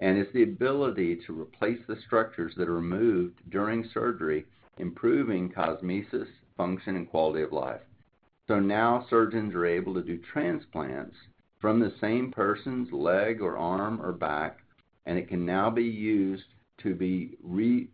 and 0.00 0.18
it's 0.18 0.32
the 0.32 0.42
ability 0.42 1.16
to 1.26 1.40
replace 1.40 1.78
the 1.86 1.96
structures 2.06 2.52
that 2.56 2.68
are 2.68 2.74
removed 2.74 3.40
during 3.50 3.88
surgery, 3.94 4.44
improving 4.78 5.48
cosmesis, 5.50 6.28
function, 6.56 6.96
and 6.96 7.08
quality 7.08 7.42
of 7.42 7.52
life. 7.52 7.80
So 8.48 8.60
now 8.60 9.06
surgeons 9.08 9.54
are 9.54 9.66
able 9.66 9.94
to 9.94 10.02
do 10.02 10.18
transplants 10.18 11.16
from 11.60 11.80
the 11.80 11.94
same 12.00 12.30
person's 12.30 12.92
leg 12.92 13.40
or 13.40 13.56
arm 13.56 14.00
or 14.02 14.12
back, 14.12 14.58
and 15.06 15.18
it 15.18 15.28
can 15.28 15.46
now 15.46 15.70
be 15.70 15.84
used 15.84 16.44
to 16.82 16.94
be 16.94 17.38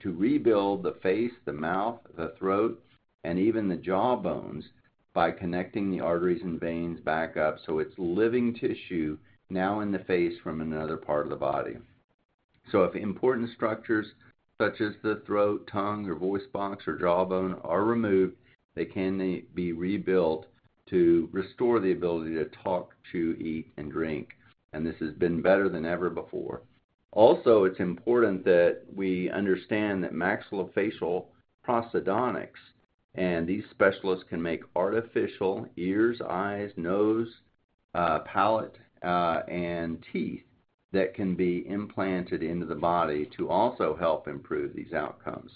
to 0.02 0.12
rebuild 0.12 0.82
the 0.82 0.96
face, 1.02 1.32
the 1.44 1.52
mouth, 1.52 2.00
the 2.16 2.34
throat, 2.38 2.82
and 3.24 3.38
even 3.38 3.68
the 3.68 3.76
jaw 3.76 4.16
bones 4.16 4.64
by 5.12 5.30
connecting 5.30 5.90
the 5.90 6.00
arteries 6.00 6.42
and 6.42 6.58
veins 6.58 6.98
back 7.00 7.36
up, 7.36 7.58
so 7.66 7.78
it's 7.78 7.94
living 7.98 8.54
tissue 8.54 9.18
now 9.50 9.80
in 9.80 9.92
the 9.92 9.98
face 9.98 10.38
from 10.42 10.60
another 10.60 10.96
part 10.96 11.26
of 11.26 11.30
the 11.30 11.36
body. 11.36 11.76
So 12.70 12.84
if 12.84 12.94
important 12.94 13.50
structures 13.54 14.06
such 14.60 14.80
as 14.80 14.92
the 15.02 15.22
throat, 15.26 15.68
tongue, 15.72 16.06
or 16.06 16.14
voice 16.14 16.46
box 16.52 16.86
or 16.86 16.98
jawbone 16.98 17.54
are 17.64 17.84
removed, 17.84 18.36
they 18.74 18.84
can 18.84 19.42
be 19.54 19.72
rebuilt 19.72 20.46
to 20.90 21.28
restore 21.32 21.80
the 21.80 21.92
ability 21.92 22.34
to 22.34 22.44
talk, 22.62 22.94
chew, 23.10 23.36
eat, 23.40 23.72
and 23.76 23.90
drink, 23.90 24.28
and 24.72 24.86
this 24.86 24.96
has 25.00 25.12
been 25.14 25.40
better 25.40 25.68
than 25.68 25.86
ever 25.86 26.10
before. 26.10 26.62
Also, 27.12 27.64
it's 27.64 27.80
important 27.80 28.44
that 28.44 28.82
we 28.94 29.30
understand 29.30 30.04
that 30.04 30.12
maxillofacial 30.12 31.26
prosthodontics, 31.66 32.60
and 33.14 33.46
these 33.46 33.64
specialists 33.70 34.24
can 34.28 34.40
make 34.40 34.62
artificial 34.76 35.66
ears, 35.76 36.20
eyes, 36.28 36.70
nose, 36.76 37.28
uh, 37.94 38.20
palate, 38.20 38.76
uh, 39.02 39.40
and 39.48 40.04
teeth 40.12 40.44
that 40.92 41.14
can 41.14 41.34
be 41.34 41.66
implanted 41.68 42.42
into 42.42 42.66
the 42.66 42.74
body 42.74 43.28
to 43.36 43.48
also 43.48 43.96
help 43.98 44.26
improve 44.26 44.74
these 44.74 44.92
outcomes. 44.92 45.52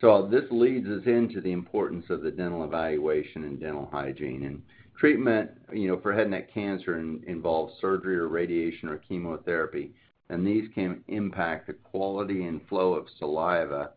So 0.00 0.28
this 0.30 0.44
leads 0.50 0.88
us 0.88 1.06
into 1.06 1.40
the 1.40 1.52
importance 1.52 2.06
of 2.10 2.22
the 2.22 2.30
dental 2.30 2.64
evaluation 2.64 3.44
and 3.44 3.58
dental 3.58 3.88
hygiene. 3.90 4.44
And 4.44 4.62
treatment, 4.98 5.50
you 5.72 5.88
know, 5.88 5.98
for 6.00 6.12
head 6.12 6.22
and 6.22 6.32
neck 6.32 6.52
cancer 6.52 6.98
involves 6.98 7.74
surgery 7.80 8.16
or 8.16 8.28
radiation 8.28 8.88
or 8.88 8.98
chemotherapy, 8.98 9.92
and 10.28 10.46
these 10.46 10.68
can 10.74 11.02
impact 11.08 11.66
the 11.66 11.72
quality 11.72 12.44
and 12.44 12.66
flow 12.68 12.94
of 12.94 13.06
saliva 13.18 13.92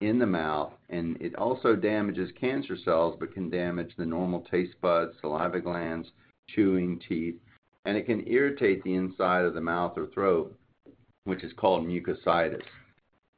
in 0.00 0.18
the 0.18 0.26
mouth, 0.26 0.72
and 0.90 1.20
it 1.20 1.34
also 1.36 1.74
damages 1.74 2.30
cancer 2.38 2.76
cells, 2.84 3.16
but 3.18 3.32
can 3.32 3.48
damage 3.48 3.92
the 3.96 4.04
normal 4.04 4.40
taste 4.50 4.74
buds, 4.80 5.14
saliva 5.20 5.60
glands, 5.60 6.08
chewing, 6.48 7.00
teeth, 7.08 7.36
and 7.84 7.96
it 7.96 8.06
can 8.06 8.26
irritate 8.26 8.82
the 8.82 8.94
inside 8.94 9.44
of 9.44 9.54
the 9.54 9.60
mouth 9.60 9.96
or 9.96 10.06
throat, 10.06 10.56
which 11.24 11.44
is 11.44 11.52
called 11.54 11.86
mucositis. 11.86 12.62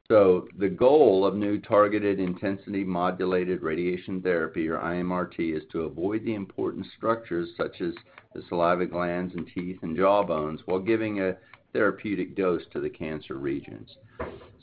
So, 0.09 0.47
the 0.57 0.69
goal 0.69 1.25
of 1.25 1.35
new 1.35 1.59
targeted 1.59 2.21
intensity 2.21 2.85
modulated 2.85 3.61
radiation 3.61 4.21
therapy, 4.21 4.69
or 4.69 4.77
IMRT, 4.77 5.53
is 5.53 5.63
to 5.73 5.81
avoid 5.81 6.23
the 6.23 6.33
important 6.33 6.85
structures 6.95 7.49
such 7.57 7.81
as 7.81 7.93
the 8.33 8.41
saliva 8.47 8.85
glands 8.85 9.35
and 9.35 9.45
teeth 9.53 9.79
and 9.81 9.97
jaw 9.97 10.23
bones 10.23 10.61
while 10.65 10.79
giving 10.79 11.19
a 11.19 11.35
therapeutic 11.73 12.35
dose 12.37 12.65
to 12.71 12.79
the 12.79 12.89
cancer 12.89 13.33
regions. 13.35 13.97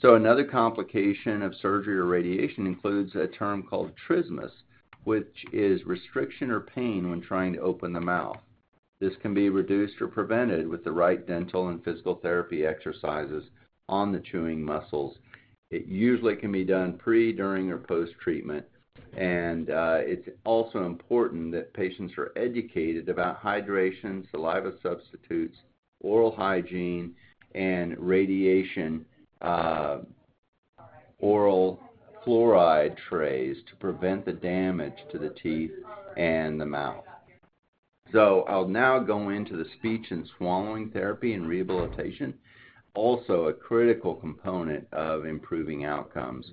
So, 0.01 0.15
another 0.15 0.45
complication 0.45 1.43
of 1.43 1.55
surgery 1.57 1.99
or 1.99 2.07
radiation 2.07 2.67
includes 2.67 3.15
a 3.15 3.27
term 3.27 3.65
called 3.65 3.93
trismus, 4.09 4.53
which 5.05 5.45
is 5.53 5.85
restriction 5.85 6.51
or 6.51 6.61
pain 6.61 7.11
when 7.11 7.21
trying 7.21 7.53
to 7.53 7.61
open 7.61 7.93
the 7.93 8.01
mouth. 8.01 8.39
This 9.05 9.17
can 9.21 9.35
be 9.35 9.51
reduced 9.51 10.01
or 10.01 10.09
prevented 10.09 10.67
with 10.67 10.83
the 10.83 10.91
right 10.91 11.27
dental 11.27 11.69
and 11.69 11.85
physical 11.85 12.15
therapy 12.23 12.65
exercises 12.65 13.45
on 13.87 14.11
the 14.11 14.21
chewing 14.21 14.63
muscles. 14.63 15.19
It 15.71 15.85
usually 15.85 16.37
can 16.37 16.51
be 16.51 16.65
done 16.65 16.95
pre, 16.95 17.31
during, 17.31 17.71
or 17.71 17.77
post-treatment, 17.77 18.65
and 19.15 19.69
uh, 19.69 19.99
it's 19.99 20.27
also 20.45 20.87
important 20.87 21.53
that 21.53 21.75
patients 21.75 22.15
are 22.17 22.33
educated 22.35 23.11
about 23.11 23.43
hydration, 23.43 24.25
saliva 24.31 24.73
substitutes, 24.83 25.59
oral 26.01 26.35
hygiene, 26.35 27.15
and 27.55 27.99
radiation 27.99 29.05
uh, 29.43 29.99
oral 31.19 31.79
fluoride 32.27 32.97
trays 33.07 33.59
to 33.69 33.77
prevent 33.77 34.25
the 34.25 34.33
damage 34.33 34.97
to 35.13 35.19
the 35.19 35.35
teeth 35.43 35.73
and 36.17 36.59
the 36.59 36.65
mouth. 36.65 37.05
I'll 38.17 38.69
now 38.69 38.99
go 38.99 39.31
into 39.31 39.57
the 39.57 39.67
speech 39.79 40.07
and 40.11 40.29
swallowing 40.37 40.91
therapy 40.91 41.35
and 41.35 41.49
rehabilitation, 41.49 42.35
also 42.95 43.47
a 43.47 43.53
critical 43.53 44.15
component 44.15 44.87
of 44.93 45.25
improving 45.25 45.85
outcomes. 45.85 46.53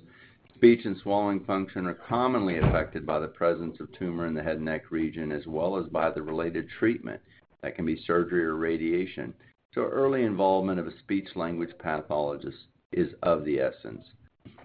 Speech 0.55 0.85
and 0.85 0.97
swallowing 0.97 1.43
function 1.45 1.87
are 1.87 1.93
commonly 1.93 2.57
affected 2.57 3.05
by 3.05 3.19
the 3.19 3.27
presence 3.27 3.79
of 3.79 3.91
tumor 3.93 4.25
in 4.27 4.33
the 4.33 4.43
head 4.43 4.57
and 4.57 4.65
neck 4.65 4.91
region, 4.91 5.31
as 5.31 5.45
well 5.47 5.77
as 5.77 5.85
by 5.87 6.09
the 6.09 6.21
related 6.21 6.67
treatment. 6.79 7.21
That 7.61 7.75
can 7.75 7.85
be 7.85 8.03
surgery 8.05 8.43
or 8.43 8.55
radiation. 8.55 9.33
So 9.73 9.81
early 9.81 10.23
involvement 10.23 10.79
of 10.79 10.87
a 10.87 10.97
speech-language 10.99 11.77
pathologist 11.79 12.57
is 12.91 13.13
of 13.23 13.45
the 13.45 13.59
essence. 13.59 14.05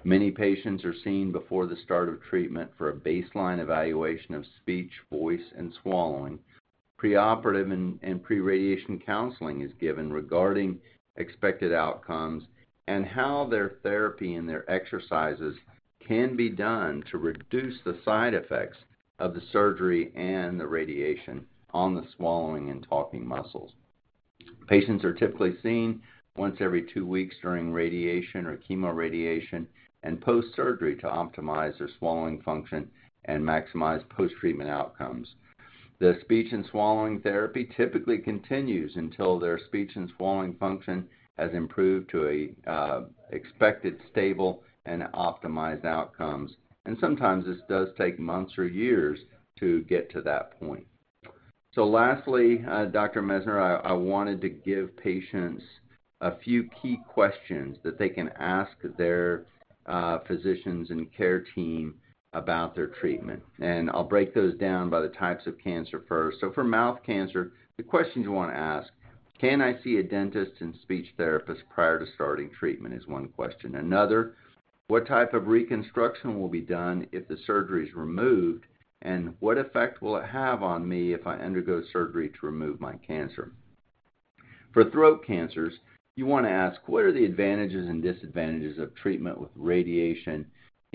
Many 0.05 0.31
patients 0.31 0.85
are 0.85 0.95
seen 1.05 1.33
before 1.33 1.67
the 1.67 1.77
start 1.77 2.09
of 2.09 2.23
treatment 2.23 2.71
for 2.79 2.91
a 2.91 2.97
baseline 2.97 3.59
evaluation 3.59 4.35
of 4.35 4.45
speech, 4.61 4.93
voice, 5.11 5.53
and 5.57 5.73
swallowing. 5.83 6.39
Preoperative 6.99 7.99
and 8.03 8.23
pre-radiation 8.23 8.99
counseling 8.99 9.61
is 9.61 9.73
given 9.81 10.13
regarding 10.13 10.81
expected 11.17 11.73
outcomes 11.73 12.45
and 12.89 13.05
how 13.05 13.47
their 13.47 13.77
therapy 13.83 14.35
and 14.35 14.49
their 14.49 14.71
exercises 14.71 15.57
can 16.07 16.37
be 16.37 16.49
done 16.49 17.03
to 17.11 17.19
reduce 17.19 17.81
the 17.85 17.99
side 18.05 18.33
effects 18.33 18.79
of 19.19 19.35
the 19.35 19.43
surgery 19.53 20.13
and 20.15 20.59
the 20.59 20.67
radiation 20.67 21.45
on 21.71 21.95
the 21.95 22.07
swallowing 22.17 22.71
and 22.71 22.87
talking 22.89 23.27
muscles. 23.27 23.73
Patients 24.69 25.05
are 25.05 25.13
typically 25.13 25.57
seen 25.63 26.01
once 26.37 26.57
every 26.61 26.83
two 26.83 27.07
weeks 27.07 27.35
during 27.43 27.73
radiation 27.73 28.47
or 28.47 28.57
chemoradiation 28.57 29.67
and 30.03 30.21
post-surgery 30.21 30.97
to 30.97 31.07
optimize 31.07 31.77
their 31.79 31.89
swallowing 31.99 32.41
function 32.43 32.89
and 33.25 33.43
maximize 33.43 34.09
post-treatment 34.09 34.71
outcomes. 34.71 35.35
The 35.99 36.19
speech 36.21 36.53
and 36.53 36.67
swallowing 36.67 37.21
therapy 37.21 37.69
typically 37.77 38.19
continues 38.19 38.97
until 38.97 39.39
their 39.39 39.59
speech 39.59 39.93
and 39.97 40.11
swallowing 40.17 40.55
function 40.55 41.09
has 41.39 41.53
improved 41.55 42.11
to 42.11 42.29
a 42.29 42.71
uh, 42.71 43.05
expected 43.31 43.99
stable 44.11 44.63
and 44.85 45.03
optimized 45.15 45.85
outcomes. 45.85 46.53
And 46.85 46.97
sometimes 47.01 47.47
this 47.47 47.61
does 47.69 47.89
take 47.97 48.19
months 48.19 48.59
or 48.59 48.67
years 48.67 49.19
to 49.59 49.83
get 49.85 50.11
to 50.11 50.21
that 50.23 50.59
point. 50.61 50.87
So 51.75 51.85
lastly, 51.85 52.65
uh, 52.69 52.87
Dr. 52.87 53.23
Messner, 53.23 53.85
I 53.85 53.93
wanted 53.93 54.41
to 54.43 54.49
give 54.49 54.97
patients 54.97 55.63
a 56.21 56.37
few 56.39 56.69
key 56.83 56.99
questions 57.09 57.77
that 57.83 57.99
they 57.99 58.09
can 58.09 58.31
ask 58.39 58.73
their 58.97 59.47
uh, 59.87 60.19
physicians 60.27 60.91
and 60.91 61.13
care 61.13 61.45
team 61.55 61.95
about 62.37 62.75
their 62.75 62.89
treatment. 62.89 63.43
And 63.61 63.91
I'll 63.91 64.05
break 64.05 64.35
those 64.35 64.57
down 64.59 64.91
by 64.91 65.01
the 65.01 65.09
types 65.09 65.47
of 65.47 65.59
cancer 65.59 66.05
first. 66.07 66.39
So 66.41 66.53
For 66.53 66.63
mouth 66.63 67.01
cancer, 67.05 67.53
the 67.79 67.83
questions 67.83 68.25
you 68.25 68.33
wanna 68.33 68.53
ask, 68.53 68.93
can 69.39 69.61
I 69.61 69.81
see 69.83 69.97
a 69.97 70.03
dentist 70.03 70.61
and 70.61 70.75
speech 70.83 71.09
therapist 71.17 71.63
prior 71.75 71.99
to 71.99 72.07
starting 72.15 72.51
treatment, 72.51 72.95
is 72.95 73.07
one 73.07 73.29
question. 73.29 73.77
Another, 73.77 74.35
what 74.89 75.07
type 75.07 75.35
of 75.35 75.47
reconstruction 75.49 76.39
will 76.41 76.49
be 76.49 76.61
done 76.61 77.07
if 77.11 77.27
the 77.27 77.39
surgery 77.47 77.89
is 77.89 77.95
removed, 77.95 78.65
and 79.03 79.35
what 79.41 79.59
effect 79.59 80.01
will 80.01 80.17
it 80.17 80.27
have 80.27 80.63
on 80.63 80.87
me 80.87 81.13
if 81.13 81.27
I 81.27 81.37
undergo 81.37 81.83
surgery 81.93 82.29
to 82.29 82.47
remove 82.47 82.81
my 82.81 82.97
cancer? 82.97 83.53
For 84.73 84.85
throat 84.91 85.25
cancers, 85.27 85.75
you 86.17 86.27
wanna 86.27 86.49
ask, 86.49 86.81
what 86.87 87.05
are 87.05 87.13
the 87.13 87.25
advantages 87.25 87.89
and 87.89 88.03
disadvantages 88.03 88.79
of 88.79 88.95
treatment 88.95 89.41
with 89.41 89.51
radiation 89.55 90.47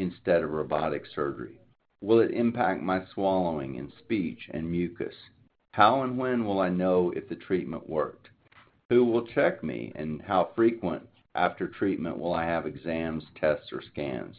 instead 0.01 0.43
of 0.43 0.51
robotic 0.51 1.03
surgery? 1.13 1.59
Will 2.01 2.19
it 2.19 2.31
impact 2.31 2.81
my 2.81 3.05
swallowing 3.13 3.77
and 3.77 3.91
speech 3.99 4.49
and 4.51 4.69
mucus? 4.69 5.13
How 5.73 6.01
and 6.01 6.17
when 6.17 6.43
will 6.43 6.59
I 6.59 6.69
know 6.69 7.11
if 7.15 7.29
the 7.29 7.35
treatment 7.35 7.87
worked? 7.87 8.29
Who 8.89 9.05
will 9.05 9.25
check 9.27 9.63
me, 9.63 9.91
and 9.95 10.21
how 10.21 10.49
frequent 10.55 11.07
after 11.35 11.67
treatment 11.67 12.17
will 12.17 12.33
I 12.33 12.43
have 12.43 12.65
exams, 12.65 13.23
tests, 13.39 13.71
or 13.71 13.81
scans? 13.81 14.35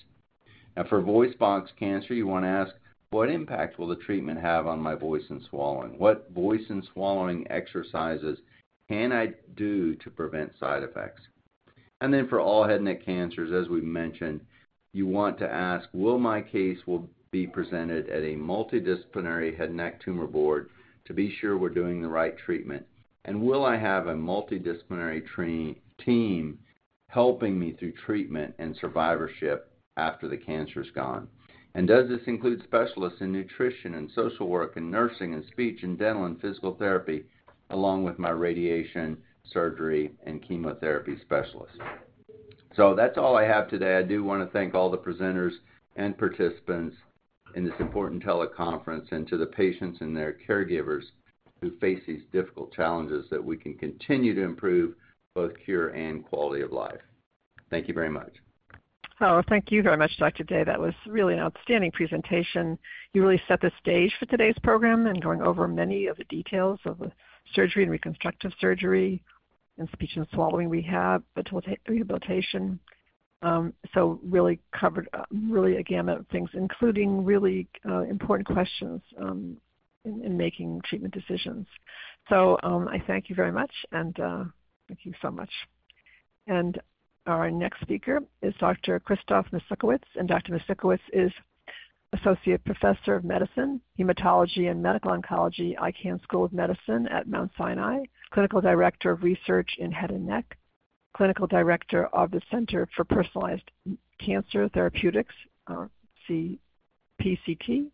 Now, 0.76 0.85
for 0.85 1.00
voice 1.00 1.35
box 1.38 1.71
cancer, 1.78 2.12
you 2.12 2.26
wanna 2.26 2.49
ask, 2.49 2.75
what 3.11 3.31
impact 3.31 3.78
will 3.78 3.88
the 3.88 3.97
treatment 3.97 4.40
have 4.40 4.66
on 4.66 4.81
my 4.81 4.95
voice 4.95 5.25
and 5.28 5.42
swallowing? 5.49 5.99
What 5.99 6.31
voice 6.31 6.69
and 6.69 6.83
swallowing 6.92 7.47
exercises 7.50 8.38
can 8.88 9.12
I 9.12 9.35
do 9.54 9.95
to 9.97 10.11
prevent 10.11 10.59
side 10.59 10.83
effects? 10.83 11.23
And 12.00 12.12
then 12.12 12.26
for 12.26 12.40
all 12.40 12.64
head 12.64 12.76
and 12.76 12.87
neck 12.87 13.04
cancers, 13.04 13.52
as 13.52 13.71
we 13.71 13.81
mentioned, 13.81 14.40
you 14.93 15.07
want 15.07 15.39
to 15.39 15.51
ask, 15.51 15.89
will 15.93 16.19
my 16.19 16.41
case 16.41 16.79
will 16.87 17.09
be 17.31 17.47
presented 17.47 18.09
at 18.11 18.23
a 18.23 18.37
multidisciplinary 18.37 19.57
head 19.57 19.69
and 19.69 19.79
neck 19.79 20.01
tumor 20.03 20.27
board 20.27 20.69
to 21.07 21.15
be 21.15 21.35
sure 21.41 21.57
we're 21.57 21.71
doing 21.71 22.03
the 22.03 22.09
right 22.09 22.37
treatment? 22.37 22.85
And 23.25 23.43
will 23.43 23.65
I 23.65 23.77
have 23.77 24.07
a 24.07 24.15
multidisciplinary 24.15 25.77
team 26.05 26.59
helping 27.09 27.59
me 27.59 27.73
through 27.73 27.93
treatment 27.93 28.55
and 28.59 28.77
survivorship 28.81 29.73
after 29.97 30.29
the 30.29 30.37
cancer's 30.37 30.91
gone? 30.95 31.29
And 31.75 31.89
does 31.89 32.09
this 32.09 32.27
include 32.27 32.63
specialists 32.65 33.23
in 33.23 33.33
nutrition 33.33 33.95
and 33.95 34.11
social 34.15 34.47
work 34.47 34.77
and 34.77 34.91
nursing 34.91 35.33
and 35.33 35.45
speech 35.47 35.83
and 35.83 35.99
dental 35.99 36.27
and 36.27 36.39
physical 36.39 36.75
therapy, 36.75 37.25
along 37.71 38.05
with 38.05 38.19
my 38.19 38.31
radiation, 38.31 39.17
surgery, 39.51 40.13
and 40.27 40.43
chemotherapy 40.43 41.17
specialists? 41.23 41.79
So 42.76 42.95
that's 42.95 43.19
all 43.19 43.37
I 43.37 43.45
have 43.45 43.69
today. 43.69 43.97
I 43.97 44.02
do 44.02 44.25
want 44.25 44.43
to 44.43 44.52
thank 44.52 44.75
all 44.75 44.91
the 44.91 44.99
presenters 44.99 45.52
and 45.97 46.17
participants 46.17 46.97
in 47.55 47.64
this 47.64 47.75
important 47.81 48.25
teleconference 48.25 49.12
and 49.12 49.29
to 49.29 49.37
the 49.37 49.47
patients 49.47 49.99
and 50.00 50.17
their 50.17 50.37
caregivers 50.49 51.02
who 51.61 51.76
face 51.79 52.00
these 52.07 52.23
difficult 52.33 52.73
challenges 52.73 53.26
that 53.31 53.45
we 53.45 53.57
can 53.57 53.75
continue 53.75 54.35
to 54.35 54.43
improve 54.43 54.95
both 55.35 55.52
cure 55.64 55.91
and 55.91 56.25
quality 56.25 56.62
of 56.62 56.73
life. 56.73 57.00
Thank 57.71 57.88
you 57.88 57.95
very 57.95 58.11
much. 58.11 58.33
Oh, 59.21 59.43
thank 59.49 59.71
you 59.71 59.83
very 59.83 59.97
much, 59.97 60.11
Dr. 60.19 60.43
Day. 60.43 60.64
That 60.64 60.81
was 60.81 60.95
really 61.07 61.35
an 61.35 61.41
outstanding 61.41 61.93
presentation. 61.93 62.76
You 63.14 63.23
really 63.23 63.41
set 63.47 63.61
the 63.61 63.71
stage 63.81 64.12
for 64.19 64.26
today's 64.26 64.57
program 64.64 65.07
and 65.07 65.23
going 65.23 65.43
over 65.43 65.69
many 65.69 66.07
of 66.07 66.17
the 66.17 66.25
details 66.25 66.81
of 66.85 66.99
the 66.99 67.12
surgery 67.55 67.85
and 67.85 67.93
reconstructive 67.93 68.52
surgery 68.61 69.23
and 69.79 69.88
speech 69.93 70.12
and 70.17 70.26
swallowing 70.33 70.69
rehab, 70.69 71.25
rehabilitation. 71.88 72.79
Um, 73.43 73.73
so 73.93 74.21
really 74.23 74.61
covered 74.79 75.09
uh, 75.12 75.25
really 75.33 75.76
a 75.76 75.83
gamut 75.83 76.21
of 76.21 76.26
things, 76.29 76.49
including 76.55 77.25
really 77.25 77.67
uh, 77.88 78.02
important 78.02 78.47
questions 78.47 79.00
um, 79.21 79.57
in, 80.05 80.25
in, 80.25 80.37
making 80.37 80.81
treatment 80.85 81.12
decisions. 81.12 81.67
So 82.29 82.57
um, 82.62 82.87
I 82.87 83.02
thank 83.05 83.29
you 83.29 83.35
very 83.35 83.50
much, 83.50 83.73
and 83.91 84.19
uh, 84.21 84.45
thank 84.87 85.00
you 85.02 85.12
so 85.21 85.31
much. 85.33 85.50
And 86.47 86.81
our 87.26 87.50
next 87.50 87.81
speaker 87.81 88.21
is 88.43 88.55
Dr. 88.61 89.00
Christoph 89.00 89.47
Misiukiewicz, 89.52 90.02
and 90.14 90.29
Dr. 90.29 90.52
Misiukiewicz 90.52 91.00
is 91.12 91.33
Associate 92.12 92.62
Professor 92.64 93.14
of 93.14 93.25
Medicine, 93.25 93.81
Hematology 93.99 94.71
and 94.71 94.83
Medical 94.83 95.12
Oncology, 95.12 95.76
Icahn 95.78 96.23
School 96.23 96.45
of 96.45 96.52
Medicine 96.52 97.09
at 97.09 97.26
Mount 97.26 97.50
Sinai, 97.57 98.04
Clinical 98.31 98.61
Director 98.61 99.11
of 99.11 99.23
Research 99.23 99.71
in 99.78 99.90
Head 99.90 100.11
and 100.11 100.26
Neck, 100.26 100.59
Clinical 101.16 101.47
Director 101.47 102.07
of 102.07 102.31
the 102.31 102.40
Center 102.50 102.88
for 102.95 103.04
Personalized 103.04 103.71
Cancer 104.19 104.69
Therapeutics, 104.69 105.35
uh, 105.66 105.87
CPCT, 106.28 107.90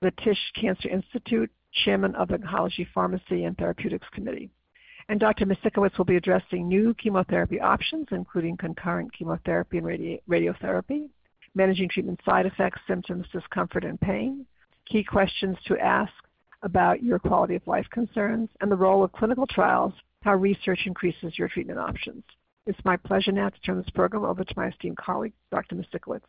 the 0.00 0.12
Tisch 0.22 0.52
Cancer 0.54 0.88
Institute, 0.88 1.50
Chairman 1.84 2.14
of 2.14 2.28
the 2.28 2.38
Oncology 2.38 2.86
Pharmacy 2.94 3.44
and 3.44 3.56
Therapeutics 3.56 4.06
Committee. 4.12 4.50
And 5.08 5.18
Dr. 5.18 5.46
Misiukiewicz 5.46 5.96
will 5.96 6.04
be 6.04 6.16
addressing 6.16 6.68
new 6.68 6.92
chemotherapy 6.94 7.60
options, 7.60 8.08
including 8.10 8.58
concurrent 8.58 9.12
chemotherapy 9.12 9.78
and 9.78 9.86
radi- 9.86 10.20
radiotherapy, 10.28 11.08
managing 11.58 11.88
treatment 11.88 12.20
side 12.24 12.46
effects, 12.46 12.80
symptoms, 12.86 13.26
discomfort, 13.32 13.84
and 13.84 14.00
pain, 14.00 14.46
key 14.86 15.02
questions 15.02 15.56
to 15.66 15.76
ask 15.78 16.12
about 16.62 17.02
your 17.02 17.18
quality 17.18 17.56
of 17.56 17.66
life 17.66 17.86
concerns, 17.90 18.48
and 18.60 18.70
the 18.70 18.76
role 18.76 19.04
of 19.04 19.12
clinical 19.12 19.46
trials, 19.46 19.92
how 20.22 20.34
research 20.34 20.80
increases 20.86 21.36
your 21.36 21.48
treatment 21.48 21.78
options. 21.78 22.22
It's 22.66 22.78
my 22.84 22.96
pleasure 22.96 23.32
now 23.32 23.48
to 23.48 23.60
turn 23.60 23.78
this 23.78 23.90
program 23.90 24.24
over 24.24 24.44
to 24.44 24.54
my 24.56 24.68
esteemed 24.68 24.96
colleague, 24.98 25.32
Dr. 25.50 25.74
Misiukiewicz. 25.74 26.20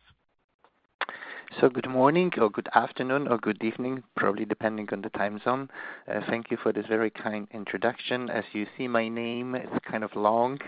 So 1.60 1.68
good 1.68 1.88
morning 1.88 2.30
or 2.40 2.48
good 2.48 2.68
afternoon 2.74 3.26
or 3.26 3.36
good 3.36 3.62
evening, 3.62 4.04
probably 4.16 4.44
depending 4.44 4.88
on 4.92 5.02
the 5.02 5.10
time 5.10 5.40
zone. 5.44 5.68
Uh, 6.08 6.20
thank 6.28 6.50
you 6.50 6.56
for 6.62 6.72
this 6.72 6.86
very 6.88 7.10
kind 7.10 7.48
introduction. 7.52 8.30
As 8.30 8.44
you 8.52 8.66
see, 8.78 8.86
my 8.86 9.08
name 9.08 9.56
is 9.56 9.68
kind 9.90 10.04
of 10.04 10.14
long. 10.14 10.58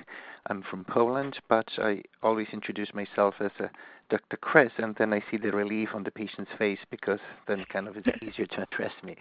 I'm 0.49 0.63
from 0.63 0.85
Poland, 0.85 1.39
but 1.49 1.69
I 1.79 2.03
always 2.21 2.49
introduce 2.53 2.93
myself 2.95 3.35
as 3.39 3.53
a 3.61 3.71
Dr. 4.13 4.37
Chris, 4.37 4.71
and 4.77 4.95
then 4.99 5.15
I 5.15 5.25
see 5.31 5.39
the 5.39 5.51
relief 5.51 5.89
on 5.95 6.05
the 6.05 6.11
patient's 6.11 6.51
face 6.59 6.79
because 6.91 7.19
then 7.49 7.65
kind 7.73 7.89
of 7.89 7.97
it's 7.97 8.07
easier 8.23 8.45
to 8.45 8.63
address 8.63 8.93
me. 9.03 9.17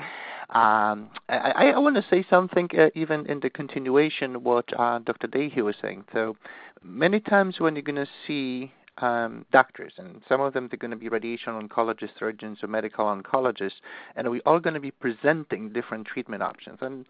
Um, 0.49 1.09
I, 1.29 1.71
I 1.73 1.79
want 1.79 1.95
to 1.95 2.05
say 2.09 2.25
something 2.29 2.69
uh, 2.77 2.87
even 2.93 3.25
in 3.27 3.39
the 3.39 3.49
continuation 3.49 4.43
what 4.43 4.65
uh, 4.77 4.99
Dr. 4.99 5.27
Day 5.27 5.47
he 5.47 5.61
was 5.61 5.75
saying. 5.81 6.03
So 6.11 6.35
many 6.83 7.21
times 7.21 7.61
when 7.61 7.75
you're 7.75 7.83
going 7.83 7.95
to 7.95 8.11
see 8.27 8.73
um, 8.97 9.45
doctors, 9.53 9.93
and 9.97 10.21
some 10.27 10.41
of 10.41 10.51
them 10.51 10.67
they're 10.69 10.77
going 10.77 10.91
to 10.91 10.97
be 10.97 11.07
radiation 11.07 11.53
oncologists, 11.53 12.19
surgeons, 12.19 12.57
or 12.61 12.67
medical 12.67 13.05
oncologists, 13.05 13.79
and 14.17 14.29
we're 14.29 14.41
all 14.45 14.59
going 14.59 14.73
to 14.73 14.81
be 14.81 14.91
presenting 14.91 15.71
different 15.71 16.05
treatment 16.05 16.43
options. 16.43 16.79
And 16.81 17.05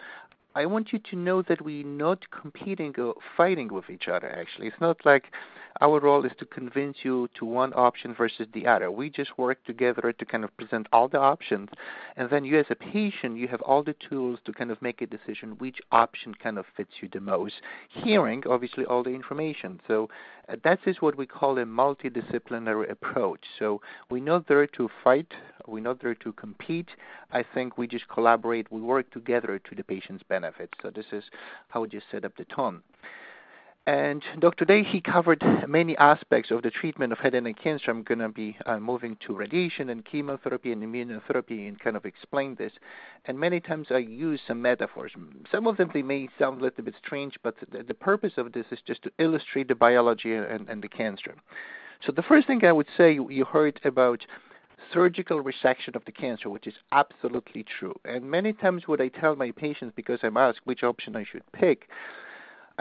I 0.54 0.66
want 0.66 0.92
you 0.92 1.00
to 1.00 1.16
know 1.16 1.42
that 1.44 1.62
we're 1.62 1.86
not 1.86 2.30
competing 2.30 2.94
or 3.00 3.16
fighting 3.38 3.74
with 3.74 3.90
each 3.90 4.08
other. 4.08 4.30
Actually, 4.30 4.68
it's 4.68 4.82
not 4.82 5.06
like 5.06 5.32
our 5.80 6.00
role 6.00 6.26
is 6.26 6.34
to 6.40 6.46
convince 6.46 6.98
you 7.04 7.30
to 7.40 7.46
one 7.46 7.72
option 7.74 8.14
versus 8.14 8.48
the 8.54 8.68
other. 8.68 8.92
We 8.92 9.10
just 9.10 9.38
work 9.38 9.64
together 9.66 10.12
to 10.12 10.26
kind 10.26 10.44
of 10.44 10.56
present 10.58 10.88
all 10.92 11.08
the 11.08 11.20
options, 11.20 11.70
and 12.18 12.30
then 12.30 12.44
you 12.44 12.60
as 12.60 12.66
a 12.70 12.76
patient, 12.76 13.38
you 13.38 13.48
have 13.48 13.62
all 13.62 13.82
the 13.82 13.96
tools 14.10 14.40
to 14.46 14.52
kind 14.52 14.72
of 14.72 14.82
make 14.82 15.02
a 15.02 15.08
decision 15.08 15.56
which 15.60 15.80
option 15.92 16.36
kind 16.36 16.58
of 16.58 16.66
fits 16.76 16.92
you 17.02 17.10
the 17.12 17.22
most. 17.22 17.56
Hearing, 17.90 18.44
obviously, 18.50 18.86
all 18.86 19.04
the 19.04 19.12
information. 19.12 19.80
So 19.88 20.10
that 20.64 20.80
is 20.86 20.98
what 21.02 21.18
we 21.18 21.26
call 21.26 21.58
a 21.58 21.64
multidisciplinary 21.64 22.90
approach. 22.90 23.42
So 23.60 23.82
we're 24.10 24.24
not 24.24 24.48
there 24.48 24.68
to 24.68 24.90
fight, 25.04 25.34
we're 25.68 25.82
not 25.82 26.02
there 26.02 26.16
to 26.16 26.34
compete. 26.34 26.90
I 27.32 27.44
think 27.44 27.78
we 27.78 27.88
just 27.88 28.08
collaborate, 28.10 28.72
we 28.72 28.82
work 28.82 29.12
together 29.12 29.60
to 29.60 29.76
the 29.76 29.84
patient's 29.84 30.24
benefit. 30.28 30.70
So 30.82 30.90
this 30.90 31.06
is 31.12 31.24
how 31.70 31.82
we 31.82 31.88
just 31.88 32.08
set 32.12 32.26
up 32.26 32.36
the 32.38 32.46
tone. 32.46 32.82
And 33.88 34.22
Dr. 34.40 34.64
Day, 34.64 34.84
he 34.84 35.02
covered 35.02 35.44
many 35.68 35.98
aspects 35.98 36.52
of 36.52 36.62
the 36.62 36.70
treatment 36.70 37.12
of 37.12 37.18
head 37.18 37.34
and 37.34 37.46
neck 37.46 37.56
cancer. 37.64 37.90
I'm 37.90 38.04
going 38.04 38.20
to 38.20 38.30
be 38.30 38.56
uh, 38.68 38.78
moving 38.80 39.18
to 39.26 39.34
radiation 39.34 39.90
and 39.90 40.06
chemotherapy 40.06 40.72
and 40.72 40.84
immunotherapy 40.84 41.68
and 41.68 41.80
kind 41.80 41.98
of 41.98 42.06
explain 42.06 42.54
this. 42.56 42.74
And 43.26 43.40
many 43.40 43.60
times 43.60 43.88
I 43.90 43.98
use 43.98 44.40
some 44.48 44.62
metaphors. 44.62 45.14
Some 45.52 45.66
of 45.66 45.78
them 45.78 45.90
they 45.96 46.04
may 46.04 46.30
sound 46.38 46.62
a 46.62 46.64
little 46.66 46.84
bit 46.84 46.94
strange, 47.04 47.40
but 47.42 47.56
the, 47.72 47.82
the 47.82 47.96
purpose 47.96 48.34
of 48.38 48.54
this 48.54 48.68
is 48.70 48.80
just 48.86 49.02
to 49.02 49.12
illustrate 49.18 49.68
the 49.68 49.76
biology 49.76 50.36
and, 50.36 50.70
and 50.70 50.84
the 50.84 50.88
cancer. 50.88 51.34
So 52.06 52.12
the 52.12 52.22
first 52.24 52.46
thing 52.46 52.64
I 52.64 52.72
would 52.72 52.88
say, 52.96 53.14
you 53.14 53.46
heard 53.46 53.80
about 53.84 54.24
surgical 54.94 55.44
resection 55.44 55.96
of 55.96 56.06
the 56.06 56.12
cancer, 56.12 56.52
which 56.52 56.68
is 56.68 56.76
absolutely 56.92 57.64
true. 57.80 57.96
And 58.06 58.30
many 58.30 58.54
times 58.54 58.84
what 58.86 59.02
I 59.02 59.08
tell 59.08 59.36
my 59.36 59.50
patients, 59.50 59.94
because 59.96 60.20
I'm 60.22 60.38
asked 60.38 60.60
which 60.66 60.84
option 60.84 61.16
I 61.16 61.24
should 61.24 61.44
pick, 61.52 61.88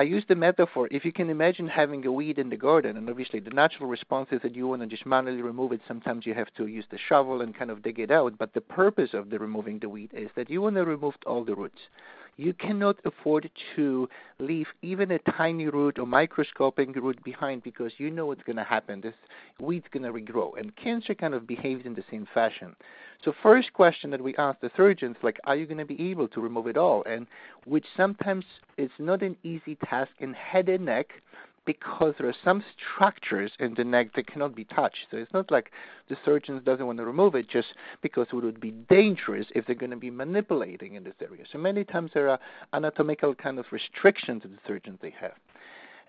I 0.01 0.05
use 0.05 0.25
the 0.27 0.35
metaphor. 0.35 0.89
If 0.91 1.05
you 1.05 1.13
can 1.13 1.29
imagine 1.29 1.69
having 1.69 2.07
a 2.07 2.11
weed 2.11 2.39
in 2.39 2.49
the 2.49 2.57
garden, 2.57 2.97
and 2.97 3.11
obviously 3.11 3.39
the 3.39 3.51
natural 3.51 3.87
response 3.87 4.29
is 4.33 4.41
that 4.41 4.57
you 4.57 4.67
want 4.67 4.81
to 4.81 4.89
just 4.89 5.05
manually 5.05 5.43
remove 5.43 5.73
it. 5.73 5.83
Sometimes 5.87 6.25
you 6.25 6.33
have 6.33 6.51
to 6.57 6.69
use 6.69 6.87
the 6.91 6.97
shovel 6.97 7.43
and 7.43 7.55
kind 7.55 7.71
of 7.71 7.83
dig 7.83 7.99
it 7.99 8.11
out. 8.11 8.39
But 8.39 8.55
the 8.55 8.63
purpose 8.63 9.11
of 9.13 9.29
the 9.29 9.39
removing 9.39 9.79
the 9.79 9.91
weed 9.91 10.13
is 10.15 10.31
that 10.37 10.49
you 10.49 10.63
want 10.63 10.77
to 10.77 10.87
remove 10.87 11.17
all 11.27 11.45
the 11.45 11.55
roots. 11.55 11.83
You 12.37 12.55
cannot 12.55 12.97
afford 13.05 13.51
to 13.77 14.09
leave 14.39 14.67
even 14.83 15.11
a 15.11 15.19
tiny 15.19 15.67
root 15.67 15.99
or 15.99 16.07
microscopic 16.07 16.95
root 16.97 17.23
behind 17.23 17.63
because 17.63 17.93
you 17.99 18.11
know 18.11 18.27
what's 18.27 18.43
going 18.43 18.57
to 18.57 18.65
happen. 18.65 19.01
This 19.01 19.15
weed's 19.61 19.87
going 19.93 20.03
to 20.05 20.13
regrow. 20.13 20.59
And 20.59 20.75
cancer 20.77 21.15
kind 21.15 21.35
of 21.35 21.47
behaves 21.47 21.85
in 21.85 21.95
the 21.95 22.05
same 22.11 22.27
fashion. 22.33 22.75
So 23.25 23.35
first 23.43 23.73
question 23.75 24.11
that 24.11 24.23
we 24.23 24.35
ask 24.37 24.61
the 24.61 24.71
surgeons, 24.77 25.17
like, 25.23 25.39
are 25.45 25.57
you 25.57 25.67
going 25.67 25.79
to 25.79 25.85
be 25.85 26.11
able 26.11 26.29
to 26.29 26.41
remove 26.41 26.67
it 26.67 26.79
all? 26.79 27.05
And 27.05 27.27
which 27.67 27.85
sometimes 27.97 28.45
is 28.79 28.91
not 28.99 29.23
an 29.23 29.37
easy 29.43 29.77
task 29.85 30.13
in 30.21 30.33
head 30.33 30.69
and 30.71 30.87
neck 30.87 31.09
because 31.67 32.15
there 32.19 32.29
are 32.29 32.35
some 32.45 32.65
structures 32.95 33.53
in 33.59 33.75
the 33.75 33.85
neck 33.85 34.15
that 34.15 34.27
cannot 34.27 34.55
be 34.55 34.65
touched. 34.65 35.07
So 35.11 35.19
it's 35.19 35.33
not 35.33 35.51
like 35.51 35.71
the 36.09 36.17
surgeon 36.25 36.61
doesn't 36.65 36.87
want 36.87 36.99
to 36.99 37.05
remove 37.05 37.35
it 37.35 37.49
just 37.49 37.69
because 38.03 38.27
it 38.33 38.37
would 38.37 38.61
be 38.61 38.71
dangerous 38.71 39.47
if 39.55 39.67
they're 39.67 39.75
going 39.75 39.91
to 39.91 39.97
be 39.97 40.11
manipulating 40.11 40.95
in 40.95 41.05
this 41.05 41.15
area. 41.21 41.45
So 41.51 41.59
many 41.59 41.85
times 41.85 42.11
there 42.15 42.29
are 42.29 42.39
anatomical 42.73 43.35
kind 43.35 43.59
of 43.59 43.67
restrictions 43.71 44.43
that 44.43 44.51
the 44.53 44.59
surgeons 44.67 44.99
they 45.03 45.15
have. 45.21 45.35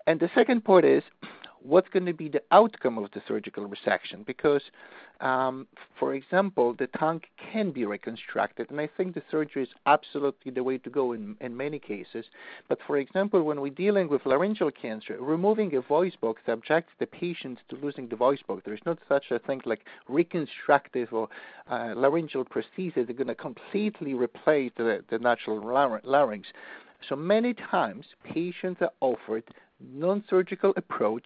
And 0.06 0.18
the 0.18 0.30
second 0.34 0.64
part 0.64 0.84
is 0.84 1.02
what's 1.62 1.88
going 1.88 2.06
to 2.06 2.12
be 2.12 2.28
the 2.28 2.42
outcome 2.50 2.98
of 2.98 3.10
the 3.12 3.22
surgical 3.26 3.68
resection? 3.68 4.24
Because 4.26 4.62
um, 5.20 5.66
for 5.98 6.14
example 6.14 6.74
the 6.78 6.88
tongue 6.98 7.20
can 7.52 7.70
be 7.70 7.84
reconstructed 7.84 8.68
and 8.70 8.80
i 8.80 8.88
think 8.96 9.14
the 9.14 9.22
surgery 9.30 9.62
is 9.62 9.68
absolutely 9.86 10.50
the 10.50 10.62
way 10.62 10.78
to 10.78 10.90
go 10.90 11.12
in, 11.12 11.36
in 11.40 11.56
many 11.56 11.78
cases. 11.78 12.26
But 12.68 12.78
for 12.86 12.98
example 12.98 13.42
when 13.42 13.60
we're 13.60 13.70
dealing 13.70 14.08
with 14.08 14.26
laryngeal 14.26 14.72
cancer 14.72 15.16
removing 15.20 15.74
a 15.76 15.80
voice 15.80 16.14
box 16.20 16.42
subjects 16.44 16.92
the 16.98 17.06
patient 17.06 17.60
to 17.68 17.76
losing 17.76 18.08
the 18.08 18.16
voice 18.16 18.40
box 18.46 18.62
there's 18.64 18.80
not 18.84 18.98
such 19.08 19.30
a 19.30 19.38
thing 19.38 19.60
like 19.64 19.84
reconstructive 20.08 21.12
or 21.12 21.28
uh, 21.70 21.92
laryngeal 21.96 22.44
prosthesis 22.44 23.06
they're 23.06 23.14
going 23.14 23.26
to 23.28 23.34
completely 23.34 24.14
replace 24.14 24.72
the, 24.76 25.04
the 25.10 25.18
natural 25.18 25.60
larynx. 26.04 26.48
So 27.08 27.16
many 27.16 27.54
times 27.54 28.06
patients 28.24 28.80
are 28.80 28.92
offered 29.00 29.44
non-surgical 29.92 30.72
approach 30.76 31.24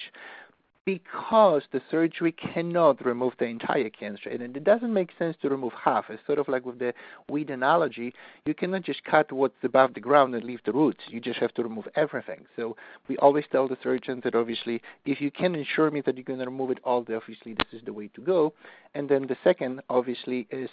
because 0.87 1.63
the 1.73 1.83
surgery 1.91 2.31
cannot 2.31 3.05
remove 3.05 3.33
the 3.41 3.45
entire 3.45 3.91
cancer. 3.91 4.31
And 4.31 4.57
it 4.57 4.63
doesn't 4.63 4.95
make 4.95 5.11
sense 5.19 5.37
to 5.43 5.49
remove 5.49 5.73
half. 5.73 6.05
It's 6.09 6.25
sort 6.27 6.39
of 6.39 6.47
like 6.47 6.65
with 6.65 6.79
the 6.79 6.95
weed 7.29 7.51
analogy. 7.51 8.15
You 8.47 8.55
cannot 8.55 8.85
just 8.85 9.03
cut 9.03 9.33
what's 9.33 9.57
above 9.65 9.95
the 9.95 10.01
ground 10.01 10.33
and 10.37 10.45
leave 10.45 10.61
the 10.65 10.73
roots. 10.73 11.01
You 11.09 11.21
just 11.21 11.41
have 11.41 11.53
to 11.55 11.65
remove 11.65 11.89
everything. 11.97 12.47
So 12.55 12.77
we 13.09 13.17
always 13.19 13.45
tell 13.51 13.67
the 13.67 13.77
surgeons 13.83 14.23
that 14.23 14.37
obviously, 14.37 14.81
if 15.05 15.21
you 15.21 15.33
can 15.33 15.57
ensure 15.57 15.91
me 15.91 16.03
that 16.03 16.17
you're 16.17 16.23
going 16.23 16.39
to 16.39 16.45
remove 16.45 16.71
it 16.71 16.79
all, 16.85 17.01
obviously 17.01 17.55
this 17.55 17.73
is 17.73 17.85
the 17.85 17.93
way 17.93 18.09
to 18.15 18.21
go. 18.21 18.53
And 18.95 19.09
then 19.09 19.27
the 19.27 19.37
second, 19.43 19.81
obviously, 19.91 20.47
is 20.53 20.71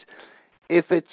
if 0.69 0.85
it's 0.91 1.07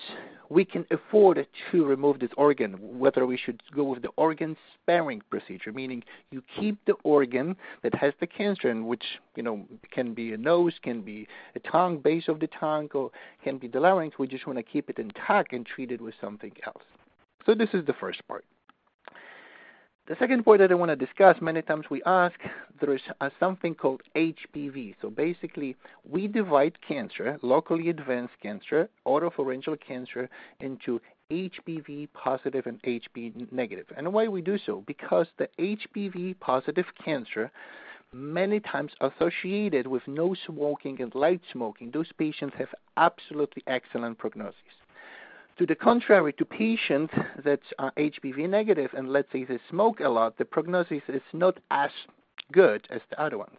we 0.51 0.65
can 0.65 0.85
afford 0.91 1.47
to 1.71 1.85
remove 1.85 2.19
this 2.19 2.31
organ, 2.37 2.73
whether 2.99 3.25
we 3.25 3.37
should 3.37 3.63
go 3.75 3.85
with 3.85 4.03
the 4.03 4.09
organ 4.17 4.57
sparing 4.83 5.23
procedure, 5.31 5.73
meaning 5.73 6.03
you 6.33 6.43
keep 6.59 6.77
the 6.87 6.95
organ 7.05 7.55
that 7.85 7.95
has 7.95 8.13
the 8.19 8.27
cancer, 8.27 8.69
and 8.69 8.87
which 8.87 9.05
you 9.37 9.45
know 9.45 9.65
can 9.93 10.13
be 10.13 10.33
a 10.33 10.37
nose, 10.37 10.75
can 10.83 11.03
be 11.03 11.27
a 11.55 11.61
tongue, 11.61 11.99
base 11.99 12.25
of 12.27 12.41
the 12.41 12.49
tongue, 12.49 12.89
or 12.95 13.11
can 13.45 13.59
be 13.59 13.69
the 13.69 13.79
larynx. 13.79 14.19
We 14.19 14.27
just 14.27 14.47
want 14.47 14.59
to 14.59 14.65
keep 14.65 14.91
it 14.91 14.99
intact 14.99 15.53
and 15.53 15.65
treat 15.65 15.93
it 15.93 16.01
with 16.01 16.15
something 16.21 16.53
else. 16.67 16.83
So 17.47 17.55
this 17.55 17.71
is 17.73 17.87
the 17.87 17.95
first 17.95 18.27
part. 18.27 18.45
The 20.09 20.17
second 20.19 20.45
point 20.45 20.59
that 20.61 20.73
I 20.73 20.75
want 20.75 20.91
to 20.91 20.97
discuss, 20.97 21.37
many 21.41 21.63
times 21.63 21.87
we 21.89 22.03
ask, 22.05 22.35
there 22.81 22.93
is 22.93 23.03
something 23.39 23.77
called 23.77 24.03
HPV. 24.17 24.97
So 25.01 25.09
basically, 25.09 25.77
we 26.09 26.27
divide 26.27 26.79
cancer, 26.87 27.39
locally 27.43 27.91
advanced 27.91 28.35
cancer, 28.43 28.89
oropharyngeal 29.07 29.79
cancer, 29.81 30.29
into 30.59 31.01
HPV 31.31 32.09
positive 32.13 32.67
and 32.67 32.83
HPV 32.83 33.53
negative. 33.53 33.87
And 33.97 34.13
why 34.13 34.27
we 34.27 34.43
do 34.43 34.59
so? 34.59 34.83
Because 34.85 35.29
the 35.39 35.49
HPV 35.61 36.41
positive 36.41 36.87
cancer 37.05 37.53
many 38.13 38.59
times 38.59 38.91
associated 39.01 39.87
with 39.87 40.03
no 40.09 40.35
smoking 40.45 41.01
and 41.01 41.15
light 41.15 41.41
smoking, 41.53 41.93
those 41.93 42.11
patients 42.19 42.57
have 42.59 42.75
absolutely 42.97 43.63
excellent 43.69 44.19
prognosis. 44.19 44.80
To 45.61 45.67
the 45.67 45.75
contrary, 45.75 46.33
to 46.33 46.45
patients 46.47 47.13
that 47.45 47.61
are 47.79 47.93
HPV 47.99 48.49
negative 48.49 48.93
and 48.97 49.13
let's 49.13 49.31
say 49.31 49.45
they 49.45 49.59
smoke 49.69 50.01
a 50.01 50.09
lot, 50.09 50.39
the 50.39 50.45
prognosis 50.47 51.03
is 51.07 51.21
not 51.35 51.59
as 51.71 51.91
good 52.51 52.89
as 52.89 53.03
the 53.11 53.23
other 53.23 53.37
ones. 53.37 53.59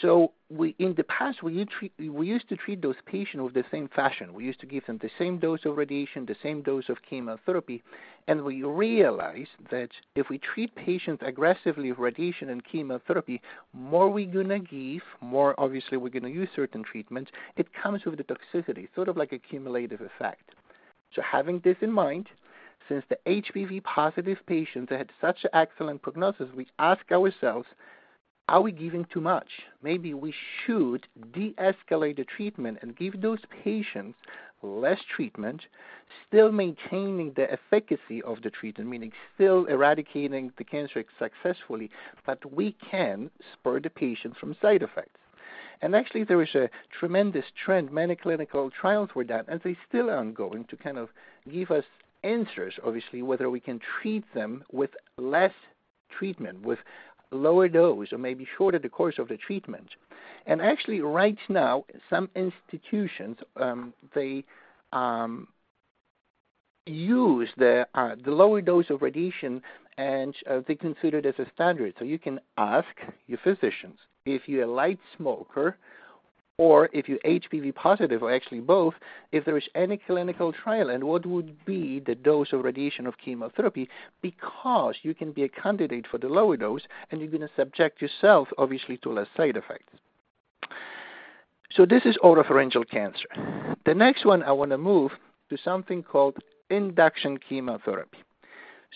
So 0.00 0.32
we, 0.48 0.74
in 0.78 0.94
the 0.94 1.04
past, 1.04 1.42
we, 1.42 1.66
we 1.98 2.26
used 2.26 2.48
to 2.48 2.56
treat 2.56 2.80
those 2.80 2.96
patients 3.04 3.42
with 3.42 3.52
the 3.52 3.64
same 3.70 3.90
fashion. 3.94 4.32
We 4.32 4.44
used 4.44 4.58
to 4.60 4.66
give 4.66 4.86
them 4.86 4.98
the 5.02 5.10
same 5.18 5.38
dose 5.38 5.66
of 5.66 5.76
radiation, 5.76 6.24
the 6.24 6.34
same 6.42 6.62
dose 6.62 6.88
of 6.88 6.96
chemotherapy, 7.02 7.82
and 8.26 8.42
we 8.42 8.62
realized 8.62 9.50
that 9.70 9.90
if 10.14 10.30
we 10.30 10.38
treat 10.38 10.74
patients 10.76 11.22
aggressively 11.26 11.90
with 11.90 11.98
radiation 11.98 12.48
and 12.48 12.64
chemotherapy, 12.64 13.42
more 13.74 14.08
we're 14.08 14.32
gonna 14.32 14.60
give, 14.60 15.02
more 15.20 15.54
obviously 15.58 15.98
we're 15.98 16.08
gonna 16.08 16.30
use 16.30 16.48
certain 16.56 16.82
treatments. 16.82 17.30
It 17.58 17.66
comes 17.74 18.06
with 18.06 18.16
the 18.16 18.24
toxicity, 18.24 18.88
sort 18.94 19.08
of 19.08 19.18
like 19.18 19.32
a 19.32 19.38
cumulative 19.38 20.00
effect. 20.00 20.55
So 21.16 21.22
having 21.22 21.60
this 21.64 21.78
in 21.80 21.90
mind, 21.90 22.28
since 22.88 23.04
the 23.08 23.18
HPV 23.26 23.82
positive 23.82 24.38
patients 24.46 24.90
had 24.90 25.10
such 25.20 25.44
an 25.44 25.50
excellent 25.54 26.02
prognosis, 26.02 26.48
we 26.54 26.68
ask 26.78 27.10
ourselves, 27.10 27.66
are 28.48 28.60
we 28.60 28.70
giving 28.70 29.06
too 29.06 29.20
much? 29.20 29.48
Maybe 29.82 30.14
we 30.14 30.32
should 30.64 31.08
de-escalate 31.32 32.16
the 32.16 32.24
treatment 32.24 32.78
and 32.82 32.96
give 32.96 33.20
those 33.20 33.40
patients 33.64 34.16
less 34.62 35.00
treatment, 35.14 35.62
still 36.28 36.52
maintaining 36.52 37.32
the 37.32 37.50
efficacy 37.50 38.22
of 38.22 38.42
the 38.42 38.50
treatment, 38.50 38.88
meaning 38.88 39.12
still 39.34 39.64
eradicating 39.64 40.52
the 40.58 40.64
cancer 40.64 41.04
successfully, 41.18 41.90
but 42.24 42.52
we 42.52 42.76
can 42.88 43.30
spur 43.52 43.80
the 43.80 43.90
patient 43.90 44.36
from 44.36 44.54
side 44.62 44.82
effects. 44.82 45.18
And 45.82 45.94
actually, 45.94 46.24
there 46.24 46.42
is 46.42 46.54
a 46.54 46.70
tremendous 46.98 47.44
trend. 47.64 47.92
Many 47.92 48.16
clinical 48.16 48.70
trials 48.70 49.10
were 49.14 49.24
done, 49.24 49.44
and 49.48 49.60
they 49.62 49.76
still 49.88 50.10
are 50.10 50.18
ongoing 50.18 50.64
to 50.64 50.76
kind 50.76 50.98
of 50.98 51.08
give 51.50 51.70
us 51.70 51.84
answers, 52.24 52.74
obviously, 52.84 53.22
whether 53.22 53.50
we 53.50 53.60
can 53.60 53.80
treat 54.00 54.24
them 54.34 54.64
with 54.72 54.90
less 55.18 55.52
treatment, 56.10 56.62
with 56.62 56.78
lower 57.30 57.68
dose, 57.68 58.12
or 58.12 58.18
maybe 58.18 58.46
shorter 58.56 58.78
the 58.78 58.88
course 58.88 59.18
of 59.18 59.28
the 59.28 59.36
treatment. 59.36 59.88
And 60.46 60.62
actually, 60.62 61.00
right 61.00 61.38
now, 61.48 61.84
some 62.08 62.30
institutions 62.34 63.36
um, 63.56 63.92
they 64.14 64.44
um, 64.92 65.48
use 66.86 67.48
the 67.56 67.86
uh, 67.94 68.14
the 68.24 68.30
lower 68.30 68.60
dose 68.60 68.90
of 68.90 69.02
radiation, 69.02 69.60
and 69.98 70.34
uh, 70.48 70.60
they 70.66 70.76
consider 70.76 71.18
it 71.18 71.26
as 71.26 71.34
a 71.38 71.50
standard. 71.54 71.94
So 71.98 72.04
you 72.04 72.18
can 72.18 72.40
ask 72.56 72.86
your 73.26 73.38
physicians 73.42 73.98
if 74.26 74.48
you're 74.48 74.64
a 74.64 74.70
light 74.70 74.98
smoker 75.16 75.76
or 76.58 76.88
if 76.92 77.08
you're 77.08 77.18
HPV 77.18 77.74
positive, 77.74 78.22
or 78.22 78.32
actually 78.32 78.60
both, 78.60 78.94
if 79.30 79.44
there 79.44 79.58
is 79.58 79.68
any 79.74 79.98
clinical 79.98 80.52
trial, 80.52 80.88
and 80.88 81.04
what 81.04 81.26
would 81.26 81.54
be 81.66 82.00
the 82.00 82.14
dose 82.14 82.52
of 82.52 82.64
radiation 82.64 83.06
of 83.06 83.18
chemotherapy, 83.22 83.88
because 84.22 84.94
you 85.02 85.14
can 85.14 85.32
be 85.32 85.42
a 85.42 85.48
candidate 85.50 86.06
for 86.10 86.16
the 86.16 86.28
lower 86.28 86.56
dose, 86.56 86.80
and 87.10 87.20
you're 87.20 87.30
going 87.30 87.42
to 87.42 87.50
subject 87.56 88.00
yourself, 88.00 88.48
obviously, 88.56 88.96
to 88.98 89.12
less 89.12 89.26
side 89.36 89.56
effects. 89.56 89.92
So 91.72 91.84
this 91.84 92.06
is 92.06 92.16
oropharyngeal 92.24 92.88
cancer. 92.88 93.28
The 93.84 93.94
next 93.94 94.24
one, 94.24 94.42
I 94.42 94.52
want 94.52 94.70
to 94.70 94.78
move 94.78 95.10
to 95.50 95.58
something 95.62 96.02
called 96.02 96.38
induction 96.70 97.38
chemotherapy. 97.38 98.18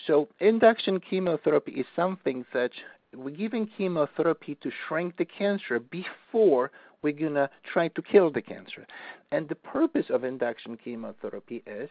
So 0.07 0.29
induction 0.39 0.99
chemotherapy 0.99 1.73
is 1.73 1.85
something 1.95 2.43
that 2.53 2.71
we're 3.15 3.31
giving 3.31 3.69
chemotherapy 3.77 4.57
to 4.61 4.71
shrink 4.87 5.17
the 5.17 5.25
cancer 5.25 5.79
before 5.79 6.71
we're 7.01 7.11
going 7.11 7.33
to 7.33 7.49
try 7.71 7.87
to 7.89 8.01
kill 8.01 8.31
the 8.31 8.41
cancer. 8.41 8.85
And 9.31 9.47
the 9.49 9.55
purpose 9.55 10.05
of 10.09 10.23
induction 10.23 10.77
chemotherapy 10.83 11.63
is 11.65 11.89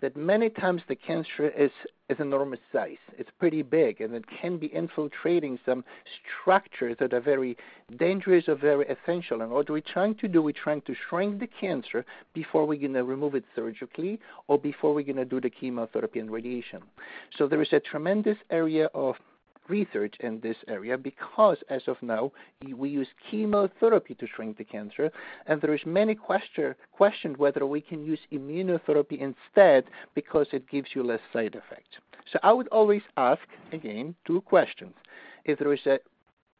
that 0.00 0.16
many 0.16 0.48
times 0.48 0.82
the 0.88 0.96
cancer 0.96 1.50
is, 1.50 1.70
is 2.08 2.18
enormous 2.20 2.60
size. 2.72 2.96
It's 3.18 3.30
pretty 3.38 3.62
big, 3.62 4.00
and 4.00 4.14
it 4.14 4.24
can 4.40 4.56
be 4.56 4.66
infiltrating 4.74 5.58
some 5.66 5.84
structures 6.40 6.96
that 7.00 7.12
are 7.12 7.20
very 7.20 7.56
dangerous 7.98 8.48
or 8.48 8.54
very 8.54 8.86
essential. 8.86 9.42
And 9.42 9.50
what 9.50 9.68
we're 9.68 9.80
trying 9.80 10.14
to 10.16 10.28
do, 10.28 10.42
we're 10.42 10.52
trying 10.52 10.82
to 10.82 10.94
shrink 11.08 11.40
the 11.40 11.48
cancer 11.48 12.04
before 12.32 12.64
we're 12.64 12.80
going 12.80 12.94
to 12.94 13.04
remove 13.04 13.34
it 13.34 13.44
surgically 13.54 14.20
or 14.46 14.58
before 14.58 14.94
we're 14.94 15.04
going 15.04 15.16
to 15.16 15.24
do 15.24 15.40
the 15.40 15.50
chemotherapy 15.50 16.20
and 16.20 16.30
radiation. 16.30 16.82
So 17.36 17.46
there 17.48 17.62
is 17.62 17.72
a 17.72 17.80
tremendous 17.80 18.38
area 18.50 18.86
of 18.94 19.16
research 19.68 20.14
in 20.20 20.40
this 20.40 20.56
area 20.66 20.96
because 20.96 21.58
as 21.68 21.82
of 21.86 21.96
now 22.02 22.32
we 22.76 22.88
use 22.88 23.08
chemotherapy 23.30 24.14
to 24.14 24.26
shrink 24.26 24.58
the 24.58 24.64
cancer 24.64 25.10
and 25.46 25.60
there 25.60 25.74
is 25.74 25.80
many 25.86 26.14
question 26.14 26.74
questioned 26.92 27.36
whether 27.36 27.66
we 27.66 27.80
can 27.80 28.04
use 28.04 28.20
immunotherapy 28.32 29.20
instead 29.20 29.84
because 30.14 30.46
it 30.52 30.68
gives 30.68 30.88
you 30.94 31.02
less 31.02 31.20
side 31.32 31.54
effects. 31.54 31.96
So 32.32 32.38
I 32.42 32.52
would 32.52 32.68
always 32.68 33.02
ask 33.16 33.42
again 33.72 34.14
two 34.26 34.40
questions. 34.42 34.94
If 35.44 35.58
there 35.58 35.72
is 35.72 35.86
a 35.86 35.98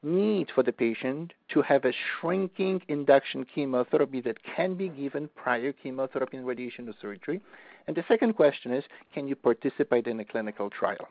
need 0.03 0.49
for 0.55 0.62
the 0.62 0.73
patient 0.73 1.33
to 1.49 1.62
have 1.62 1.85
a 1.85 1.92
shrinking 1.92 2.81
induction 2.88 3.44
chemotherapy 3.44 4.21
that 4.21 4.37
can 4.44 4.75
be 4.75 4.88
given 4.88 5.29
prior 5.35 5.73
chemotherapy 5.73 6.37
and 6.37 6.47
radiation 6.47 6.88
or 6.88 6.94
surgery. 7.01 7.40
And 7.87 7.97
the 7.97 8.05
second 8.07 8.35
question 8.35 8.73
is, 8.73 8.85
can 9.12 9.27
you 9.27 9.35
participate 9.35 10.07
in 10.07 10.21
a 10.21 10.25
clinical 10.25 10.71
trial? 10.71 11.09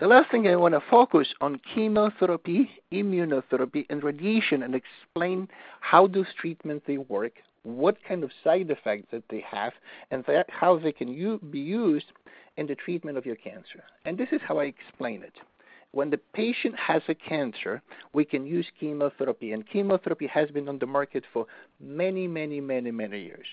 The 0.00 0.06
last 0.08 0.30
thing 0.30 0.48
I 0.48 0.56
want 0.56 0.74
to 0.74 0.82
focus 0.90 1.28
on 1.40 1.60
chemotherapy, 1.74 2.70
immunotherapy, 2.92 3.86
and 3.88 4.02
radiation 4.02 4.62
and 4.62 4.74
explain 4.74 5.48
how 5.80 6.06
those 6.06 6.26
treatments 6.40 6.84
they 6.86 6.98
work, 6.98 7.34
what 7.62 7.96
kind 8.08 8.24
of 8.24 8.30
side 8.42 8.70
effects 8.70 9.08
that 9.12 9.22
they 9.28 9.44
have, 9.48 9.72
and 10.10 10.24
that, 10.26 10.46
how 10.50 10.78
they 10.78 10.92
can 10.92 11.08
u- 11.08 11.38
be 11.50 11.60
used 11.60 12.06
in 12.56 12.66
the 12.66 12.74
treatment 12.74 13.16
of 13.16 13.24
your 13.24 13.36
cancer. 13.36 13.84
And 14.04 14.18
this 14.18 14.28
is 14.32 14.40
how 14.46 14.58
I 14.58 14.64
explain 14.64 15.22
it 15.22 15.34
when 15.92 16.08
the 16.08 16.18
patient 16.32 16.74
has 16.78 17.02
a 17.08 17.14
cancer, 17.14 17.82
we 18.14 18.24
can 18.24 18.46
use 18.46 18.66
chemotherapy, 18.80 19.52
and 19.52 19.68
chemotherapy 19.68 20.26
has 20.26 20.50
been 20.50 20.68
on 20.68 20.78
the 20.78 20.86
market 20.86 21.22
for 21.32 21.46
many, 21.80 22.26
many, 22.26 22.60
many, 22.60 22.90
many 22.90 23.22
years. 23.22 23.46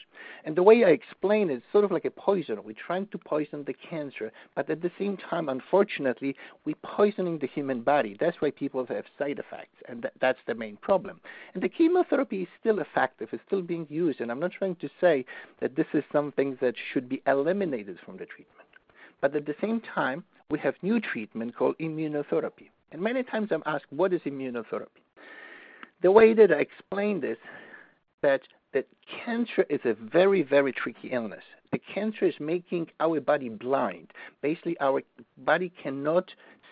And 0.46 0.56
the 0.56 0.64
way 0.64 0.86
I 0.86 0.90
explain 0.90 1.50
it, 1.50 1.56
it's 1.56 1.66
sort 1.72 1.84
of 1.84 1.92
like 1.92 2.06
a 2.06 2.12
poison. 2.12 2.64
We're 2.64 2.76
trying 2.88 3.08
to 3.08 3.18
poison 3.18 3.66
the 3.66 3.74
cancer, 3.74 4.32
but 4.56 4.70
at 4.70 4.82
the 4.82 4.92
same 4.98 5.18
time, 5.18 5.50
unfortunately, 5.50 6.36
we're 6.64 6.76
poisoning 6.82 7.40
the 7.40 7.48
human 7.48 7.82
body. 7.82 8.16
That's 8.18 8.40
why 8.40 8.52
people 8.52 8.86
have 8.86 9.06
side 9.18 9.40
effects, 9.40 9.76
and 9.90 10.02
that, 10.04 10.14
that's 10.22 10.40
the 10.48 10.56
main 10.56 10.78
problem. 10.78 11.20
And 11.54 11.62
the 11.62 11.70
chemotherapy 11.70 12.44
is 12.44 12.48
still 12.60 12.80
effective, 12.80 13.30
it's 13.34 13.44
still 13.48 13.62
being 13.62 13.86
used, 13.90 14.22
and 14.22 14.32
I'm 14.32 14.40
not 14.40 14.54
trying 14.54 14.76
to 14.78 14.90
say 15.02 15.26
that 15.60 15.76
this 15.76 15.88
is 15.94 16.04
something 16.12 16.58
that 16.62 16.76
should 16.94 17.10
be 17.10 17.22
eliminated 17.28 17.98
from 18.06 18.16
the 18.16 18.26
treatment. 18.26 18.70
But 19.22 19.36
at 19.36 19.46
the 19.46 19.56
same 19.60 19.82
time, 19.82 20.24
we 20.50 20.60
have 20.60 20.76
new 20.82 21.00
treatment 21.00 21.56
called 21.56 21.76
immunotherapy. 21.80 22.70
And 22.92 23.02
many 23.02 23.24
times 23.24 23.50
I'm 23.52 23.64
asked, 23.66 23.86
what 23.92 24.14
is 24.14 24.22
immunotherapy? 24.22 25.04
The 26.02 26.12
way 26.12 26.34
that 26.34 26.52
I 26.52 26.60
explain 26.60 27.22
this, 27.22 27.38
that 28.22 28.42
that 28.74 28.88
cancer 29.26 29.66
is 29.70 29.80
a 29.84 29.94
very, 29.94 30.44
very 30.44 30.72
tricky 30.72 31.10
illness. 31.12 31.44
The 31.72 31.80
cancer 31.94 32.26
is 32.26 32.36
making 32.40 32.88
our 33.00 33.20
body 33.20 33.50
blind. 33.50 34.12
Basically, 34.42 34.80
our 34.80 35.02
body 35.40 35.72
cannot 35.82 36.32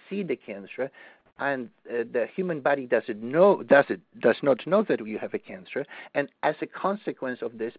see 0.10 0.24
the 0.24 0.36
cancer 0.36 0.92
and 1.40 1.70
uh, 1.90 2.04
the 2.12 2.28
human 2.36 2.62
body 2.62 2.86
doesn't 2.86 3.22
know 3.22 3.62
does 3.64 3.86
it 3.90 4.02
does 4.20 4.38
not 4.42 4.66
know 4.66 4.84
that 4.84 5.06
you 5.06 5.20
have 5.20 5.34
a 5.34 5.40
cancer 5.40 5.86
and 6.16 6.30
as 6.44 6.56
a 6.62 6.68
consequence 6.68 7.40
of 7.42 7.58
this 7.58 7.74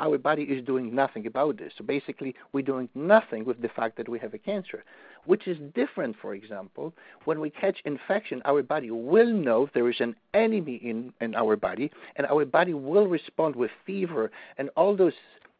our 0.00 0.18
body 0.18 0.42
is 0.44 0.64
doing 0.64 0.94
nothing 0.94 1.26
about 1.26 1.58
this. 1.58 1.72
So 1.76 1.84
basically 1.84 2.34
we're 2.52 2.62
doing 2.62 2.88
nothing 2.94 3.44
with 3.44 3.60
the 3.60 3.68
fact 3.68 3.96
that 3.98 4.08
we 4.08 4.18
have 4.18 4.34
a 4.34 4.38
cancer 4.38 4.84
which 5.24 5.46
is 5.46 5.58
different 5.74 6.16
for 6.20 6.34
example 6.34 6.92
when 7.24 7.40
we 7.40 7.50
catch 7.50 7.78
infection 7.84 8.40
our 8.44 8.62
body 8.62 8.90
will 8.90 9.32
know 9.32 9.68
there 9.74 9.88
is 9.90 10.00
an 10.00 10.14
enemy 10.34 10.76
in 10.76 11.12
in 11.20 11.34
our 11.34 11.56
body 11.56 11.90
and 12.16 12.26
our 12.26 12.44
body 12.44 12.74
will 12.74 13.06
respond 13.06 13.54
with 13.54 13.70
fever 13.86 14.30
and 14.58 14.70
all 14.76 14.96
those 14.96 15.14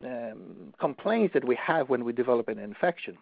um, 0.05 0.73
complaints 0.81 1.33
that 1.35 1.45
we 1.47 1.57
have 1.57 1.89
when 1.89 2.05
we 2.05 2.13
develop 2.13 2.49
an 2.49 2.59
infection 2.59 3.17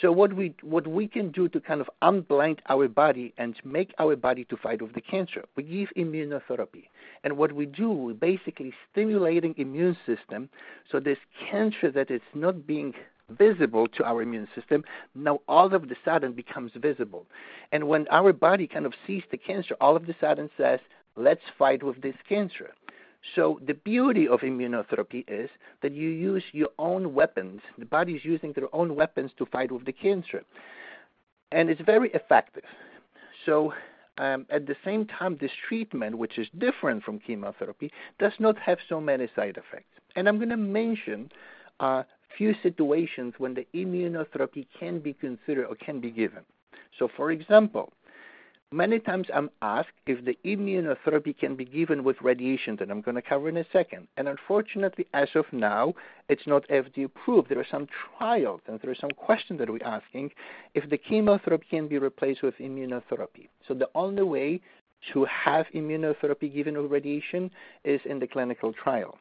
so 0.00 0.12
what 0.12 0.32
we 0.34 0.54
what 0.62 0.86
we 0.86 1.08
can 1.08 1.30
do 1.30 1.48
to 1.48 1.60
kind 1.60 1.80
of 1.80 1.88
unblind 2.02 2.58
our 2.68 2.88
body 2.88 3.32
and 3.38 3.56
make 3.64 3.94
our 3.98 4.16
body 4.16 4.44
to 4.44 4.56
fight 4.56 4.82
with 4.82 4.92
the 4.92 5.00
cancer, 5.00 5.44
we 5.56 5.62
give 5.62 5.88
immunotherapy. 5.96 6.88
And 7.24 7.36
what 7.36 7.52
we 7.52 7.66
do, 7.66 7.90
we 7.90 8.12
basically 8.12 8.72
stimulating 8.92 9.54
immune 9.56 9.96
system 10.06 10.50
so 10.90 11.00
this 11.00 11.18
cancer 11.50 11.90
that 11.90 12.10
is 12.10 12.20
not 12.34 12.66
being 12.66 12.94
visible 13.30 13.86
to 13.88 14.04
our 14.04 14.22
immune 14.22 14.48
system 14.54 14.82
now 15.14 15.38
all 15.48 15.74
of 15.74 15.88
the 15.88 15.96
sudden 16.04 16.32
becomes 16.32 16.72
visible. 16.76 17.26
And 17.72 17.88
when 17.88 18.06
our 18.10 18.32
body 18.32 18.66
kind 18.66 18.86
of 18.86 18.94
sees 19.06 19.22
the 19.30 19.36
cancer, 19.36 19.74
all 19.80 19.96
of 19.96 20.06
the 20.06 20.14
sudden 20.20 20.48
says, 20.56 20.80
let's 21.16 21.42
fight 21.58 21.82
with 21.82 22.00
this 22.00 22.14
cancer. 22.28 22.72
So 23.34 23.60
the 23.66 23.74
beauty 23.74 24.28
of 24.28 24.40
immunotherapy 24.40 25.24
is 25.28 25.50
that 25.82 25.92
you 25.92 26.08
use 26.08 26.44
your 26.52 26.70
own 26.78 27.14
weapons. 27.14 27.60
The 27.76 27.84
body 27.84 28.14
is 28.14 28.24
using 28.24 28.52
their 28.52 28.74
own 28.74 28.94
weapons 28.94 29.32
to 29.38 29.46
fight 29.46 29.72
with 29.72 29.84
the 29.84 29.92
cancer, 29.92 30.44
and 31.52 31.68
it's 31.68 31.80
very 31.80 32.10
effective. 32.12 32.64
So 33.44 33.72
um, 34.18 34.46
at 34.50 34.66
the 34.66 34.76
same 34.84 35.06
time, 35.06 35.36
this 35.40 35.50
treatment, 35.68 36.18
which 36.18 36.38
is 36.38 36.48
different 36.58 37.02
from 37.04 37.18
chemotherapy, 37.18 37.92
does 38.18 38.32
not 38.38 38.58
have 38.58 38.78
so 38.88 39.00
many 39.00 39.28
side 39.34 39.56
effects. 39.56 39.94
And 40.16 40.28
I'm 40.28 40.36
going 40.38 40.48
to 40.50 40.56
mention 40.56 41.30
a 41.80 42.04
few 42.36 42.54
situations 42.62 43.34
when 43.38 43.54
the 43.54 43.66
immunotherapy 43.74 44.66
can 44.78 44.98
be 44.98 45.12
considered 45.12 45.66
or 45.66 45.76
can 45.76 46.00
be 46.00 46.10
given. 46.10 46.42
So, 46.98 47.08
for 47.16 47.30
example, 47.30 47.92
Many 48.70 48.98
times 48.98 49.28
I'm 49.32 49.48
asked 49.62 49.96
if 50.06 50.22
the 50.26 50.36
immunotherapy 50.44 51.38
can 51.38 51.56
be 51.56 51.64
given 51.64 52.04
with 52.04 52.20
radiation 52.20 52.76
that 52.76 52.90
I'm 52.90 53.00
going 53.00 53.14
to 53.14 53.22
cover 53.22 53.48
in 53.48 53.56
a 53.56 53.64
second. 53.72 54.08
And 54.18 54.28
unfortunately, 54.28 55.06
as 55.14 55.28
of 55.34 55.46
now, 55.52 55.94
it's 56.28 56.46
not 56.46 56.68
FDA 56.68 57.06
approved. 57.06 57.48
There 57.48 57.58
are 57.58 57.66
some 57.70 57.86
trials 58.18 58.60
and 58.66 58.78
there 58.80 58.90
are 58.90 58.94
some 58.94 59.12
questions 59.12 59.58
that 59.60 59.70
we're 59.70 59.82
asking 59.82 60.32
if 60.74 60.88
the 60.90 60.98
chemotherapy 60.98 61.66
can 61.70 61.88
be 61.88 61.96
replaced 61.96 62.42
with 62.42 62.58
immunotherapy. 62.58 63.48
So 63.66 63.72
the 63.72 63.88
only 63.94 64.22
way 64.22 64.60
to 65.14 65.24
have 65.24 65.64
immunotherapy 65.74 66.52
given 66.52 66.76
with 66.76 66.90
radiation 66.90 67.50
is 67.84 68.02
in 68.04 68.18
the 68.18 68.26
clinical 68.26 68.74
trial. 68.74 69.16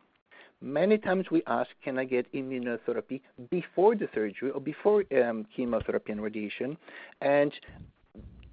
Many 0.59 0.97
times 0.97 1.27
we 1.31 1.41
ask, 1.47 1.69
can 1.85 1.97
I 1.97 2.03
get 2.03 2.29
immunotherapy 2.33 3.21
before 3.49 3.95
the 3.95 4.09
surgery 4.13 4.51
or 4.51 4.59
before 4.59 5.05
um, 5.23 5.45
chemotherapy 5.55 6.11
and 6.11 6.21
radiation? 6.21 6.75
And 7.21 7.53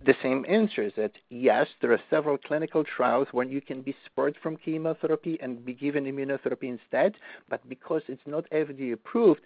the 0.04 0.14
same 0.22 0.44
answer 0.48 0.82
is 0.82 0.92
that 0.96 1.12
yes, 1.30 1.66
there 1.80 1.92
are 1.92 2.00
several 2.10 2.38
clinical 2.38 2.84
trials 2.84 3.28
where 3.32 3.46
you 3.46 3.60
can 3.60 3.82
be 3.82 3.94
spared 4.06 4.36
from 4.42 4.56
chemotherapy 4.56 5.38
and 5.40 5.64
be 5.64 5.74
given 5.74 6.04
immunotherapy 6.04 6.64
instead, 6.64 7.14
but 7.48 7.66
because 7.68 8.02
it's 8.08 8.26
not 8.26 8.48
FDA 8.50 8.92
approved, 8.92 9.40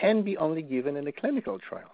can 0.00 0.22
be 0.22 0.36
only 0.36 0.62
given 0.62 0.96
in 0.96 1.06
a 1.06 1.12
clinical 1.12 1.58
trial. 1.58 1.90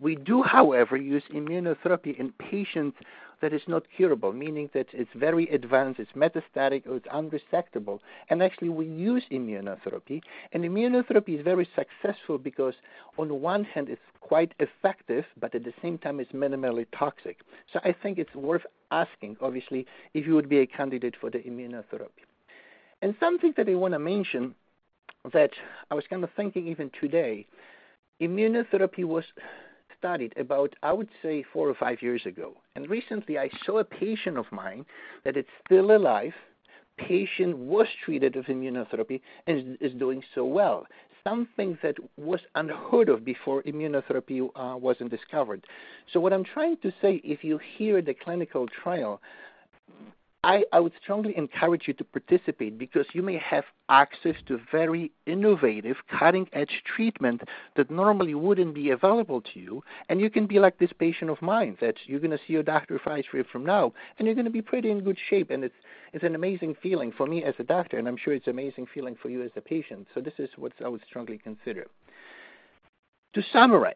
We 0.00 0.16
do, 0.16 0.42
however, 0.42 0.96
use 0.96 1.22
immunotherapy 1.32 2.18
in 2.18 2.32
patients 2.32 2.96
that 3.40 3.52
is 3.52 3.62
not 3.66 3.84
curable, 3.96 4.32
meaning 4.32 4.70
that 4.74 4.86
it's 4.92 5.10
very 5.14 5.48
advanced, 5.48 6.00
it's 6.00 6.12
metastatic, 6.12 6.86
or 6.86 6.96
it's 6.96 7.06
unresectable. 7.06 8.00
And 8.30 8.42
actually, 8.42 8.68
we 8.68 8.86
use 8.86 9.22
immunotherapy. 9.30 10.22
And 10.52 10.64
immunotherapy 10.64 11.38
is 11.38 11.44
very 11.44 11.68
successful 11.74 12.38
because, 12.38 12.74
on 13.18 13.40
one 13.40 13.64
hand, 13.64 13.88
it's 13.88 14.00
quite 14.20 14.52
effective, 14.58 15.24
but 15.40 15.54
at 15.54 15.64
the 15.64 15.74
same 15.82 15.98
time, 15.98 16.20
it's 16.20 16.32
minimally 16.32 16.86
toxic. 16.96 17.40
So 17.72 17.80
I 17.84 17.92
think 17.92 18.18
it's 18.18 18.34
worth 18.34 18.66
asking, 18.90 19.36
obviously, 19.40 19.86
if 20.14 20.26
you 20.26 20.34
would 20.34 20.48
be 20.48 20.60
a 20.60 20.66
candidate 20.66 21.14
for 21.20 21.30
the 21.30 21.38
immunotherapy. 21.38 22.24
And 23.02 23.14
something 23.20 23.52
that 23.56 23.68
I 23.68 23.74
want 23.74 23.92
to 23.92 23.98
mention 23.98 24.54
that 25.32 25.50
I 25.90 25.94
was 25.94 26.04
kind 26.08 26.24
of 26.24 26.30
thinking 26.36 26.66
even 26.68 26.90
today 27.00 27.46
immunotherapy 28.20 29.04
was 29.04 29.24
studied 30.04 30.34
about, 30.36 30.74
I 30.82 30.92
would 30.92 31.08
say, 31.22 31.42
four 31.50 31.66
or 31.66 31.74
five 31.74 32.02
years 32.02 32.26
ago. 32.26 32.52
And 32.76 32.90
recently 32.90 33.38
I 33.38 33.48
saw 33.64 33.78
a 33.78 33.84
patient 33.84 34.36
of 34.36 34.44
mine 34.52 34.84
that 35.24 35.36
is 35.38 35.46
still 35.64 35.96
alive. 35.96 36.34
Patient 36.98 37.56
was 37.56 37.86
treated 38.04 38.36
with 38.36 38.46
immunotherapy 38.46 39.22
and 39.46 39.78
is 39.80 39.92
doing 39.94 40.22
so 40.34 40.44
well. 40.44 40.86
Something 41.26 41.78
that 41.82 41.96
was 42.18 42.40
unheard 42.54 43.08
of 43.08 43.24
before 43.24 43.62
immunotherapy 43.62 44.46
uh, 44.54 44.76
wasn't 44.76 45.10
discovered. 45.10 45.64
So, 46.12 46.20
what 46.20 46.34
I'm 46.34 46.44
trying 46.44 46.76
to 46.82 46.92
say, 47.00 47.22
if 47.24 47.42
you 47.42 47.58
hear 47.78 48.02
the 48.02 48.12
clinical 48.12 48.66
trial, 48.82 49.22
I, 50.44 50.62
I 50.72 50.80
would 50.80 50.92
strongly 51.02 51.34
encourage 51.38 51.88
you 51.88 51.94
to 51.94 52.04
participate 52.04 52.76
because 52.76 53.06
you 53.14 53.22
may 53.22 53.38
have 53.38 53.64
access 53.88 54.34
to 54.46 54.60
very 54.70 55.10
innovative, 55.24 55.96
cutting 56.18 56.50
edge 56.52 56.82
treatment 56.84 57.40
that 57.76 57.90
normally 57.90 58.34
wouldn't 58.34 58.74
be 58.74 58.90
available 58.90 59.40
to 59.40 59.58
you. 59.58 59.82
And 60.10 60.20
you 60.20 60.28
can 60.28 60.46
be 60.46 60.58
like 60.58 60.78
this 60.78 60.92
patient 60.98 61.30
of 61.30 61.40
mine 61.40 61.78
that 61.80 61.94
you're 62.04 62.20
going 62.20 62.30
to 62.30 62.38
see 62.46 62.52
your 62.52 62.62
doctor 62.62 63.00
five 63.02 63.24
years 63.32 63.46
from 63.50 63.64
now, 63.64 63.94
and 64.18 64.26
you're 64.26 64.34
going 64.34 64.44
to 64.44 64.50
be 64.50 64.60
pretty 64.60 64.90
in 64.90 65.00
good 65.00 65.16
shape. 65.30 65.50
And 65.50 65.64
it's, 65.64 65.74
it's 66.12 66.24
an 66.24 66.34
amazing 66.34 66.76
feeling 66.82 67.10
for 67.10 67.26
me 67.26 67.42
as 67.42 67.54
a 67.58 67.64
doctor, 67.64 67.96
and 67.96 68.06
I'm 68.06 68.18
sure 68.22 68.34
it's 68.34 68.46
an 68.46 68.52
amazing 68.52 68.86
feeling 68.92 69.16
for 69.22 69.30
you 69.30 69.42
as 69.42 69.50
a 69.56 69.62
patient. 69.62 70.08
So 70.14 70.20
this 70.20 70.34
is 70.36 70.50
what 70.56 70.72
I 70.84 70.88
would 70.88 71.02
strongly 71.08 71.38
consider. 71.38 71.86
To 73.32 73.42
summarize, 73.50 73.94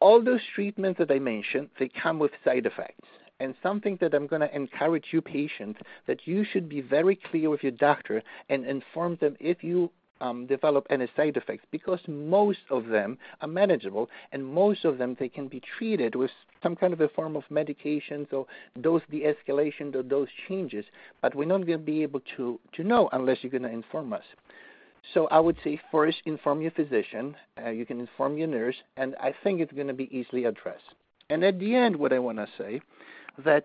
all 0.00 0.24
those 0.24 0.40
treatments 0.54 0.98
that 1.00 1.10
I 1.10 1.18
mentioned, 1.18 1.68
they 1.78 1.90
come 2.02 2.18
with 2.18 2.32
side 2.44 2.64
effects 2.64 3.08
and 3.40 3.54
something 3.62 3.98
that 4.00 4.14
I'm 4.14 4.26
going 4.26 4.40
to 4.40 4.54
encourage 4.54 5.06
you 5.12 5.20
patients 5.20 5.80
that 6.06 6.26
you 6.26 6.44
should 6.44 6.68
be 6.68 6.80
very 6.80 7.16
clear 7.16 7.50
with 7.50 7.62
your 7.62 7.72
doctor 7.72 8.22
and 8.48 8.64
inform 8.64 9.16
them 9.20 9.36
if 9.40 9.62
you 9.62 9.90
um, 10.20 10.46
develop 10.46 10.86
any 10.88 11.06
side 11.14 11.36
effects 11.36 11.64
because 11.70 12.00
most 12.08 12.60
of 12.70 12.86
them 12.86 13.18
are 13.42 13.48
manageable 13.48 14.08
and 14.32 14.44
most 14.44 14.86
of 14.86 14.96
them 14.96 15.14
they 15.18 15.28
can 15.28 15.46
be 15.46 15.60
treated 15.76 16.14
with 16.14 16.30
some 16.62 16.74
kind 16.74 16.94
of 16.94 17.02
a 17.02 17.08
form 17.10 17.36
of 17.36 17.42
medication 17.50 18.26
so 18.30 18.46
dose 18.80 19.02
de-escalation 19.10 19.94
or 19.94 20.02
dose 20.02 20.30
changes 20.48 20.86
but 21.20 21.34
we're 21.34 21.44
not 21.44 21.66
going 21.66 21.78
to 21.78 21.84
be 21.84 22.02
able 22.02 22.20
to, 22.34 22.58
to 22.72 22.82
know 22.82 23.10
unless 23.12 23.38
you're 23.42 23.50
going 23.50 23.62
to 23.62 23.68
inform 23.68 24.14
us 24.14 24.24
so 25.14 25.26
I 25.28 25.38
would 25.38 25.56
say 25.62 25.80
first 25.92 26.18
inform 26.24 26.60
your 26.60 26.72
physician, 26.72 27.36
uh, 27.64 27.70
you 27.70 27.86
can 27.86 28.00
inform 28.00 28.36
your 28.38 28.48
nurse, 28.48 28.74
and 28.96 29.14
I 29.20 29.32
think 29.44 29.60
it's 29.60 29.72
going 29.72 29.86
to 29.86 29.94
be 29.94 30.08
easily 30.10 30.46
addressed. 30.46 30.82
And 31.30 31.44
at 31.44 31.60
the 31.60 31.76
end, 31.76 31.94
what 31.94 32.12
I 32.12 32.18
want 32.18 32.38
to 32.38 32.48
say 32.58 32.80
that 33.44 33.64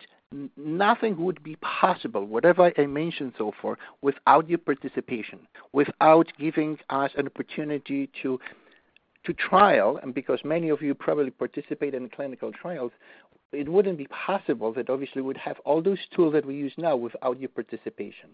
nothing 0.55 1.17
would 1.23 1.43
be 1.43 1.57
possible, 1.57 2.25
whatever 2.25 2.71
I 2.77 2.85
mentioned 2.85 3.33
so 3.37 3.51
far, 3.61 3.77
without 4.01 4.49
your 4.49 4.59
participation, 4.59 5.39
without 5.73 6.31
giving 6.39 6.77
us 6.89 7.11
an 7.17 7.27
opportunity 7.27 8.09
to 8.21 8.39
to 9.23 9.33
trial, 9.33 9.99
and 10.01 10.15
because 10.15 10.39
many 10.43 10.69
of 10.69 10.81
you 10.81 10.95
probably 10.95 11.29
participate 11.29 11.93
in 11.93 12.09
clinical 12.09 12.51
trials, 12.51 12.91
it 13.51 13.67
wouldn't 13.67 13.97
be 13.97 14.07
possible 14.07 14.73
that 14.73 14.89
obviously 14.89 15.21
we'd 15.21 15.37
have 15.37 15.59
all 15.65 15.81
those 15.81 15.99
tools 16.15 16.33
that 16.33 16.45
we 16.45 16.55
use 16.55 16.73
now 16.77 16.95
without 16.95 17.39
your 17.39 17.49
participation. 17.49 18.29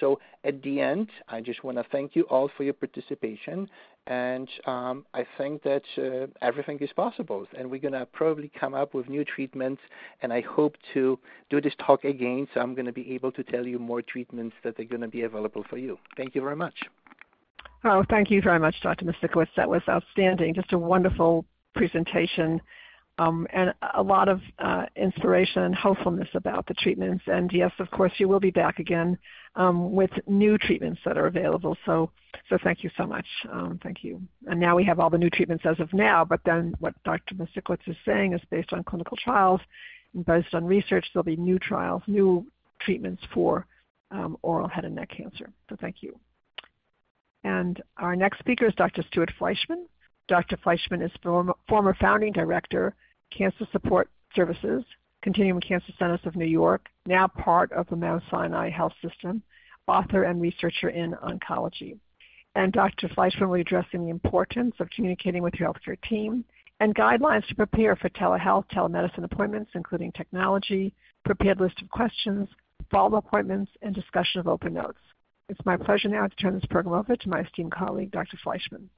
So 0.00 0.18
at 0.44 0.62
the 0.62 0.80
end, 0.80 1.08
I 1.28 1.40
just 1.40 1.62
want 1.62 1.78
to 1.78 1.84
thank 1.92 2.16
you 2.16 2.22
all 2.24 2.50
for 2.56 2.64
your 2.64 2.74
participation, 2.74 3.68
and 4.06 4.48
um, 4.66 5.06
I 5.14 5.24
think 5.38 5.62
that 5.62 5.82
uh, 5.98 6.26
everything 6.42 6.78
is 6.80 6.90
possible, 6.94 7.46
and 7.56 7.70
we're 7.70 7.80
going 7.80 7.92
to 7.92 8.06
probably 8.06 8.50
come 8.58 8.74
up 8.74 8.94
with 8.94 9.08
new 9.08 9.24
treatments, 9.24 9.82
and 10.22 10.32
I 10.32 10.40
hope 10.40 10.76
to 10.94 11.18
do 11.50 11.60
this 11.60 11.74
talk 11.84 12.04
again, 12.04 12.48
so 12.52 12.60
I'm 12.60 12.74
going 12.74 12.86
to 12.86 12.92
be 12.92 13.12
able 13.12 13.32
to 13.32 13.44
tell 13.44 13.66
you 13.66 13.78
more 13.78 14.02
treatments 14.02 14.56
that 14.64 14.78
are 14.80 14.84
going 14.84 15.02
to 15.02 15.08
be 15.08 15.22
available 15.22 15.64
for 15.70 15.78
you. 15.78 15.98
Thank 16.16 16.34
you 16.34 16.40
very 16.40 16.56
much. 16.56 16.74
Oh, 17.84 18.04
thank 18.10 18.30
you 18.30 18.42
very 18.42 18.58
much, 18.58 18.74
Dr. 18.82 19.04
Misiukiewicz. 19.04 19.48
That 19.56 19.68
was 19.68 19.82
outstanding. 19.88 20.54
Just 20.54 20.72
a 20.72 20.78
wonderful 20.78 21.44
presentation 21.74 22.60
um, 23.18 23.46
and 23.52 23.72
a 23.94 24.02
lot 24.02 24.28
of 24.28 24.40
uh, 24.58 24.86
inspiration 24.94 25.62
and 25.62 25.74
hopefulness 25.74 26.28
about 26.34 26.66
the 26.66 26.74
treatments. 26.74 27.24
And 27.26 27.50
yes, 27.52 27.72
of 27.78 27.90
course, 27.90 28.12
you 28.18 28.28
will 28.28 28.40
be 28.40 28.50
back 28.50 28.78
again 28.78 29.18
um, 29.54 29.92
with 29.92 30.10
new 30.26 30.58
treatments 30.58 31.00
that 31.06 31.16
are 31.16 31.26
available. 31.26 31.76
So, 31.86 32.10
so 32.50 32.58
thank 32.62 32.84
you 32.84 32.90
so 32.96 33.06
much. 33.06 33.26
Um, 33.50 33.80
thank 33.82 34.04
you. 34.04 34.20
And 34.46 34.60
now 34.60 34.76
we 34.76 34.84
have 34.84 35.00
all 35.00 35.08
the 35.08 35.16
new 35.16 35.30
treatments 35.30 35.64
as 35.66 35.80
of 35.80 35.92
now. 35.94 36.24
But 36.24 36.40
then 36.44 36.74
what 36.78 36.94
Dr. 37.04 37.34
Misiukiewicz 37.34 37.88
is 37.88 37.96
saying 38.04 38.34
is 38.34 38.40
based 38.50 38.72
on 38.72 38.84
clinical 38.84 39.16
trials 39.16 39.60
and 40.14 40.24
based 40.26 40.54
on 40.54 40.64
research. 40.66 41.06
There'll 41.14 41.24
be 41.24 41.36
new 41.36 41.58
trials, 41.58 42.02
new 42.06 42.46
treatments 42.80 43.22
for 43.32 43.66
um, 44.10 44.36
oral 44.42 44.68
head 44.68 44.84
and 44.84 44.94
neck 44.94 45.10
cancer. 45.16 45.50
So 45.70 45.76
thank 45.80 45.96
you. 46.02 46.18
And 47.44 47.82
our 47.96 48.14
next 48.14 48.40
speaker 48.40 48.66
is 48.66 48.74
Dr. 48.74 49.02
Stewart 49.08 49.32
Fleishman. 49.38 49.86
Dr. 50.28 50.58
Fleishman 50.58 51.00
is 51.00 51.12
former 51.22 51.96
founding 52.00 52.32
director 52.32 52.94
Cancer 53.30 53.66
Support 53.72 54.08
Services, 54.34 54.84
Continuum 55.22 55.60
Cancer 55.60 55.92
Centers 55.98 56.20
of 56.24 56.36
New 56.36 56.46
York, 56.46 56.86
now 57.06 57.26
part 57.26 57.72
of 57.72 57.86
the 57.88 57.96
Mount 57.96 58.22
Sinai 58.30 58.70
Health 58.70 58.92
System, 59.02 59.42
author 59.86 60.24
and 60.24 60.40
researcher 60.40 60.90
in 60.90 61.12
oncology. 61.14 61.98
And 62.54 62.72
Dr. 62.72 63.08
Fleishman 63.08 63.48
will 63.48 63.56
be 63.56 63.60
addressing 63.60 64.04
the 64.04 64.10
importance 64.10 64.74
of 64.80 64.88
communicating 64.90 65.42
with 65.42 65.54
your 65.54 65.72
healthcare 65.72 66.00
team 66.08 66.44
and 66.80 66.94
guidelines 66.94 67.46
to 67.48 67.54
prepare 67.54 67.96
for 67.96 68.08
telehealth, 68.10 68.64
telemedicine 68.72 69.24
appointments, 69.24 69.70
including 69.74 70.12
technology, 70.12 70.92
prepared 71.24 71.60
list 71.60 71.80
of 71.82 71.90
questions, 71.90 72.48
follow-up 72.90 73.26
appointments, 73.26 73.70
and 73.82 73.94
discussion 73.94 74.40
of 74.40 74.48
open 74.48 74.74
notes. 74.74 74.98
It's 75.48 75.64
my 75.64 75.76
pleasure 75.76 76.08
now 76.08 76.26
to 76.26 76.36
turn 76.36 76.54
this 76.54 76.64
program 76.70 76.94
over 76.94 77.16
to 77.16 77.28
my 77.28 77.40
esteemed 77.40 77.72
colleague, 77.72 78.10
Dr. 78.10 78.36
Fleishman. 78.42 78.88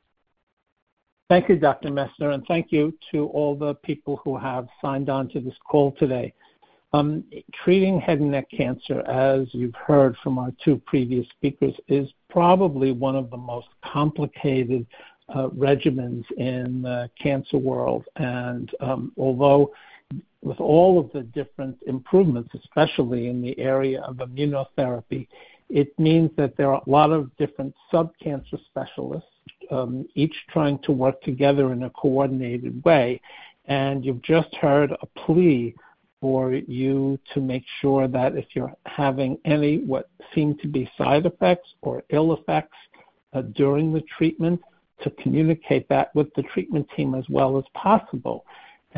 Thank 1.29 1.51
you, 1.51 1.57
Dr. 1.57 1.91
Messner, 1.91 2.33
and 2.33 2.43
thank 2.47 2.73
you 2.73 2.97
to 3.13 3.27
all 3.27 3.55
the 3.55 3.75
people 3.75 4.19
who 4.25 4.39
have 4.39 4.67
signed 4.81 5.11
on 5.11 5.29
to 5.29 5.41
this 5.41 5.55
call 5.69 5.93
today. 5.99 6.33
Um, 6.95 7.23
treating 7.53 8.01
head 8.01 8.21
and 8.21 8.31
neck 8.31 8.49
cancer, 8.51 9.01
as 9.03 9.47
you've 9.53 9.75
heard 9.75 10.17
from 10.23 10.39
our 10.39 10.53
two 10.65 10.81
previous 10.87 11.29
speakers, 11.37 11.75
is 11.87 12.09
probably 12.31 12.93
one 12.93 13.15
of 13.15 13.29
the 13.29 13.37
most 13.37 13.69
complicated 13.85 14.87
uh, 15.29 15.49
regimens 15.49 16.25
in 16.39 16.81
the 16.81 17.11
cancer 17.21 17.59
world. 17.59 18.07
And 18.17 18.71
um, 18.81 19.13
although 19.19 19.73
with 20.43 20.61
all 20.61 20.99
of 20.99 21.13
the 21.13 21.25
different 21.25 21.77
improvements, 21.87 22.49
especially 22.55 23.29
in 23.29 23.43
the 23.43 23.59
area 23.59 24.01
of 24.01 24.17
immunotherapy, 24.17 25.29
it 25.69 25.99
means 25.99 26.31
that 26.39 26.57
there 26.57 26.73
are 26.73 26.81
a 26.87 26.91
lot 26.91 27.11
of 27.11 27.37
different 27.37 27.75
sub-cancer 27.91 28.57
specialists, 28.71 29.29
each 30.15 30.35
trying 30.51 30.79
to 30.81 30.93
work 30.93 31.21
together 31.23 31.73
in 31.73 31.85
a 31.85 31.91
coordinated 31.91 32.83
way. 32.85 33.21
And 33.67 34.05
you've 34.05 34.23
just 34.23 34.55
heard 34.57 34.93
a 34.93 35.07
plea 35.07 35.75
for 36.21 36.53
you 36.53 37.19
to 37.35 37.41
make 37.41 37.65
sure 37.81 38.09
that 38.09 38.37
if 38.37 38.47
you're 38.55 38.75
having 38.87 39.39
any 39.45 39.79
what 39.79 40.09
seem 40.35 40.57
to 40.59 40.69
be 40.69 40.91
side 40.99 41.27
effects 41.27 41.69
or 41.83 42.03
ill 42.11 42.33
effects 42.33 42.77
uh, 43.35 43.43
during 43.43 43.93
the 43.93 44.03
treatment, 44.17 44.61
to 45.03 45.11
communicate 45.11 45.89
that 45.89 46.15
with 46.15 46.33
the 46.35 46.43
treatment 46.43 46.87
team 46.97 47.15
as 47.15 47.25
well 47.29 47.59
as 47.59 47.65
possible. 47.75 48.45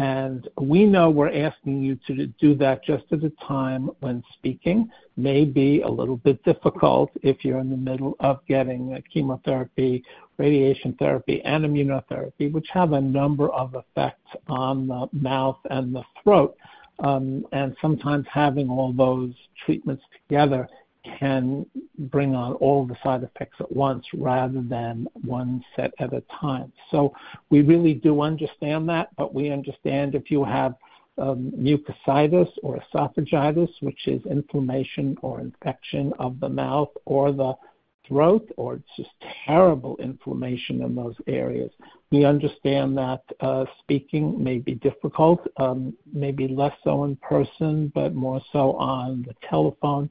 And 0.00 0.48
we 0.58 0.86
know 0.86 1.10
we're 1.10 1.44
asking 1.44 1.82
you 1.82 1.98
to 2.06 2.26
do 2.40 2.54
that 2.54 2.82
just 2.82 3.04
at 3.12 3.22
a 3.22 3.28
time 3.46 3.90
when 4.00 4.24
speaking 4.32 4.90
may 5.18 5.44
be 5.44 5.82
a 5.82 5.88
little 5.88 6.16
bit 6.16 6.42
difficult 6.42 7.10
if 7.22 7.44
you're 7.44 7.58
in 7.58 7.68
the 7.68 7.76
middle 7.76 8.16
of 8.20 8.40
getting 8.48 8.98
chemotherapy, 9.12 10.02
radiation 10.38 10.94
therapy, 10.94 11.42
and 11.42 11.66
immunotherapy, 11.66 12.50
which 12.50 12.68
have 12.72 12.94
a 12.94 13.00
number 13.00 13.50
of 13.50 13.74
effects 13.74 14.34
on 14.48 14.86
the 14.86 15.06
mouth 15.12 15.58
and 15.68 15.94
the 15.94 16.02
throat. 16.24 16.56
Um, 17.00 17.44
and 17.52 17.76
sometimes 17.82 18.24
having 18.32 18.70
all 18.70 18.94
those 18.94 19.34
treatments 19.66 20.02
together 20.14 20.66
can 21.18 21.66
bring 21.98 22.34
on 22.34 22.54
all 22.54 22.86
the 22.86 22.96
side 23.02 23.22
effects 23.22 23.56
at 23.60 23.70
once 23.74 24.04
rather 24.14 24.60
than 24.62 25.06
one 25.22 25.64
set 25.76 25.92
at 25.98 26.12
a 26.12 26.22
time. 26.40 26.72
So 26.90 27.14
we 27.50 27.62
really 27.62 27.94
do 27.94 28.20
understand 28.22 28.88
that, 28.88 29.08
but 29.16 29.34
we 29.34 29.50
understand 29.50 30.14
if 30.14 30.30
you 30.30 30.44
have 30.44 30.74
um, 31.18 31.52
mucositis 31.56 32.48
or 32.62 32.78
esophagitis, 32.94 33.70
which 33.80 34.06
is 34.06 34.24
inflammation 34.26 35.16
or 35.22 35.40
infection 35.40 36.12
of 36.18 36.40
the 36.40 36.48
mouth 36.48 36.90
or 37.04 37.32
the 37.32 37.54
throat, 38.08 38.50
or 38.56 38.74
it's 38.74 38.96
just 38.96 39.10
terrible 39.46 39.96
inflammation 39.98 40.82
in 40.82 40.96
those 40.96 41.14
areas. 41.28 41.70
We 42.10 42.24
understand 42.24 42.98
that 42.98 43.22
uh, 43.38 43.66
speaking 43.78 44.42
may 44.42 44.58
be 44.58 44.74
difficult, 44.74 45.46
um, 45.58 45.94
maybe 46.12 46.48
less 46.48 46.74
so 46.82 47.04
in 47.04 47.14
person, 47.16 47.92
but 47.94 48.14
more 48.14 48.40
so 48.52 48.72
on 48.72 49.24
the 49.28 49.34
telephone. 49.48 50.10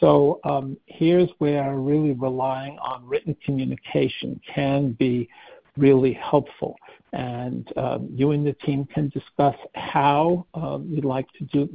So 0.00 0.40
um, 0.44 0.76
here's 0.86 1.30
where 1.38 1.76
really 1.76 2.12
relying 2.12 2.78
on 2.78 3.06
written 3.06 3.36
communication 3.44 4.40
can 4.52 4.92
be 4.92 5.28
really 5.76 6.12
helpful. 6.12 6.76
And 7.12 7.70
um, 7.76 8.08
you 8.12 8.32
and 8.32 8.46
the 8.46 8.52
team 8.52 8.86
can 8.92 9.08
discuss 9.08 9.54
how 9.74 10.46
um, 10.54 10.86
you'd 10.90 11.04
like 11.04 11.26
to 11.38 11.44
do 11.44 11.68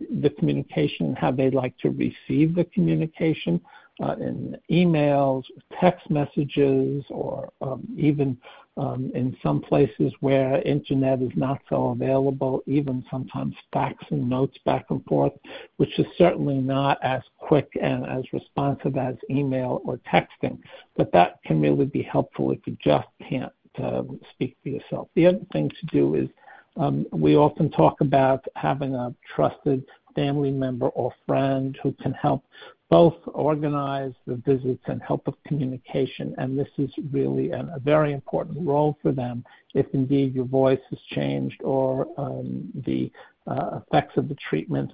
the 0.00 0.30
communication 0.30 1.14
how 1.14 1.30
they'd 1.30 1.54
like 1.54 1.76
to 1.78 1.90
receive 1.90 2.54
the 2.54 2.64
communication 2.74 3.60
uh, 4.02 4.16
in 4.20 4.56
emails, 4.70 5.44
text 5.80 6.10
messages, 6.10 7.04
or 7.10 7.50
even 7.96 8.36
um, 8.76 9.10
in 9.14 9.36
some 9.42 9.60
places 9.60 10.12
where 10.20 10.62
internet 10.62 11.20
is 11.20 11.32
not 11.36 11.60
so 11.68 11.90
available, 11.90 12.62
even 12.66 13.04
sometimes 13.10 13.54
fax 13.72 14.02
and 14.10 14.28
notes 14.28 14.56
back 14.64 14.86
and 14.90 15.04
forth, 15.04 15.32
which 15.76 15.98
is 15.98 16.06
certainly 16.16 16.56
not 16.56 16.98
as 17.02 17.22
quick 17.38 17.68
and 17.80 18.06
as 18.06 18.24
responsive 18.32 18.96
as 18.96 19.14
email 19.30 19.82
or 19.84 19.98
texting. 20.10 20.58
But 20.96 21.12
that 21.12 21.40
can 21.44 21.60
really 21.60 21.86
be 21.86 22.02
helpful 22.02 22.50
if 22.50 22.60
you 22.66 22.76
just 22.82 23.08
can't 23.28 23.52
uh, 23.82 24.02
speak 24.32 24.56
for 24.62 24.70
yourself. 24.70 25.08
The 25.14 25.26
other 25.26 25.40
thing 25.52 25.68
to 25.68 25.86
do 25.86 26.14
is 26.14 26.28
um, 26.76 27.06
we 27.12 27.36
often 27.36 27.70
talk 27.70 28.00
about 28.00 28.44
having 28.56 28.94
a 28.94 29.14
trusted 29.34 29.84
family 30.14 30.50
member 30.50 30.88
or 30.88 31.12
friend 31.26 31.78
who 31.82 31.92
can 32.02 32.12
help 32.12 32.44
both 32.92 33.16
organize 33.32 34.12
the 34.26 34.34
visits 34.34 34.82
and 34.84 35.00
help 35.00 35.24
with 35.24 35.34
communication. 35.46 36.34
And 36.36 36.58
this 36.58 36.68
is 36.76 36.90
really 37.10 37.50
an, 37.52 37.70
a 37.74 37.80
very 37.80 38.12
important 38.12 38.58
role 38.68 38.98
for 39.00 39.12
them 39.12 39.46
if 39.72 39.86
indeed 39.94 40.34
your 40.34 40.44
voice 40.44 40.78
has 40.90 40.98
changed 41.10 41.62
or 41.62 42.06
um, 42.18 42.70
the 42.84 43.10
uh, 43.46 43.80
effects 43.80 44.18
of 44.18 44.28
the 44.28 44.36
treatment, 44.46 44.92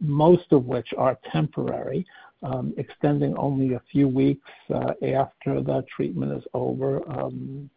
most 0.00 0.52
of 0.52 0.66
which 0.66 0.86
are 0.96 1.18
temporary, 1.32 2.06
um, 2.44 2.72
extending 2.76 3.36
only 3.36 3.74
a 3.74 3.82
few 3.90 4.06
weeks 4.06 4.48
uh, 4.72 4.92
after 5.04 5.60
the 5.60 5.84
treatment 5.94 6.32
is 6.38 6.44
over. 6.54 7.02
Um, 7.10 7.68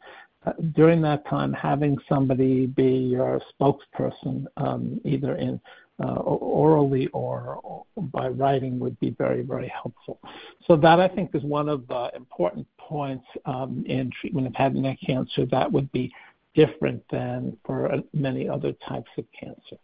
uh, 0.45 0.51
during 0.75 1.01
that 1.01 1.25
time, 1.27 1.51
having 1.51 1.97
somebody 2.07 2.67
be 2.67 2.91
your 3.17 3.41
spokesperson, 3.59 4.45
um, 4.57 5.01
either 5.03 5.35
in 5.37 5.59
orally 5.99 7.07
or 7.07 7.83
by 7.97 8.27
writing 8.27 8.79
would 8.79 8.99
be 8.99 9.11
very, 9.11 9.43
very 9.43 9.67
helpful. 9.67 10.19
So 10.67 10.75
that 10.77 10.99
I 10.99 11.07
think 11.07 11.31
is 11.33 11.43
one 11.43 11.69
of 11.69 11.87
the 11.87 12.11
important 12.15 12.67
points 12.77 13.25
um, 13.45 13.83
in 13.87 14.11
treatment 14.19 14.47
of 14.47 14.55
head 14.55 14.73
and 14.73 14.83
neck 14.83 14.99
cancer 15.05 15.45
that 15.51 15.71
would 15.71 15.91
be 15.91 16.11
different 16.55 17.03
than 17.09 17.57
for 17.65 17.91
uh, 17.91 17.97
many 18.13 18.47
other 18.47 18.73
types 18.87 19.09
of 19.17 19.25
cancer. 19.39 19.77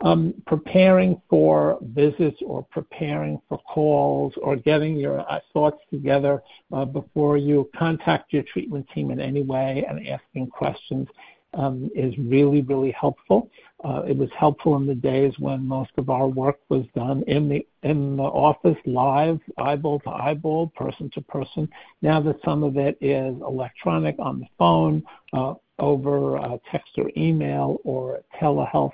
Um, 0.00 0.34
preparing 0.46 1.22
for 1.30 1.78
visits 1.80 2.36
or 2.44 2.64
preparing 2.64 3.40
for 3.48 3.58
calls 3.58 4.34
or 4.42 4.56
getting 4.56 4.96
your 4.96 5.20
uh, 5.20 5.38
thoughts 5.52 5.78
together 5.90 6.42
uh, 6.72 6.84
before 6.84 7.38
you 7.38 7.70
contact 7.78 8.32
your 8.32 8.42
treatment 8.42 8.86
team 8.92 9.12
in 9.12 9.20
any 9.20 9.42
way 9.42 9.84
and 9.88 10.06
asking 10.06 10.48
questions 10.48 11.08
um, 11.56 11.90
is 11.94 12.16
really, 12.18 12.62
really 12.62 12.90
helpful. 12.92 13.50
Uh, 13.84 14.02
it 14.08 14.16
was 14.16 14.30
helpful 14.38 14.76
in 14.76 14.86
the 14.86 14.94
days 14.94 15.34
when 15.38 15.66
most 15.66 15.90
of 15.98 16.08
our 16.08 16.26
work 16.26 16.58
was 16.68 16.84
done 16.94 17.22
in 17.26 17.48
the 17.48 17.66
in 17.82 18.16
the 18.16 18.22
office, 18.22 18.78
live, 18.86 19.38
eyeball 19.58 20.00
to 20.00 20.10
eyeball, 20.10 20.68
person 20.74 21.10
to 21.12 21.20
person. 21.20 21.68
Now 22.00 22.20
that 22.22 22.36
some 22.44 22.62
of 22.62 22.76
it 22.78 22.96
is 23.00 23.36
electronic 23.42 24.16
on 24.18 24.40
the 24.40 24.46
phone, 24.58 25.02
uh, 25.34 25.54
over 25.78 26.38
uh, 26.38 26.56
text 26.70 26.92
or 26.96 27.10
email 27.16 27.78
or 27.84 28.20
telehealth, 28.40 28.92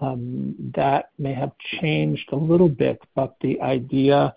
um, 0.00 0.54
that 0.74 1.10
may 1.18 1.34
have 1.34 1.52
changed 1.80 2.28
a 2.32 2.36
little 2.36 2.68
bit, 2.68 3.00
but 3.14 3.36
the 3.40 3.60
idea 3.60 4.34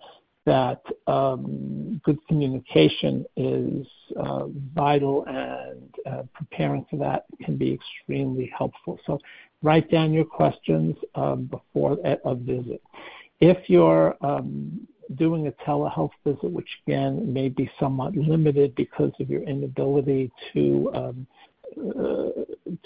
that 0.48 0.80
um, 1.06 2.00
good 2.04 2.18
communication 2.26 3.24
is 3.36 3.86
uh, 4.18 4.46
vital 4.74 5.24
and 5.26 5.94
uh, 6.10 6.22
preparing 6.32 6.86
for 6.88 6.96
that 6.96 7.24
can 7.44 7.58
be 7.58 7.74
extremely 7.74 8.50
helpful. 8.56 8.98
So 9.06 9.18
write 9.62 9.90
down 9.90 10.14
your 10.14 10.24
questions 10.24 10.96
um, 11.14 11.44
before 11.44 11.98
a 12.24 12.34
visit. 12.34 12.82
If 13.40 13.68
you're 13.68 14.16
um, 14.22 14.88
doing 15.16 15.48
a 15.48 15.52
telehealth 15.68 16.16
visit, 16.24 16.50
which 16.50 16.68
again 16.86 17.30
may 17.30 17.50
be 17.50 17.70
somewhat 17.78 18.16
limited 18.16 18.74
because 18.74 19.12
of 19.20 19.28
your 19.28 19.42
inability 19.42 20.30
to 20.54 20.90
um, 20.94 21.26
uh, 21.78 22.30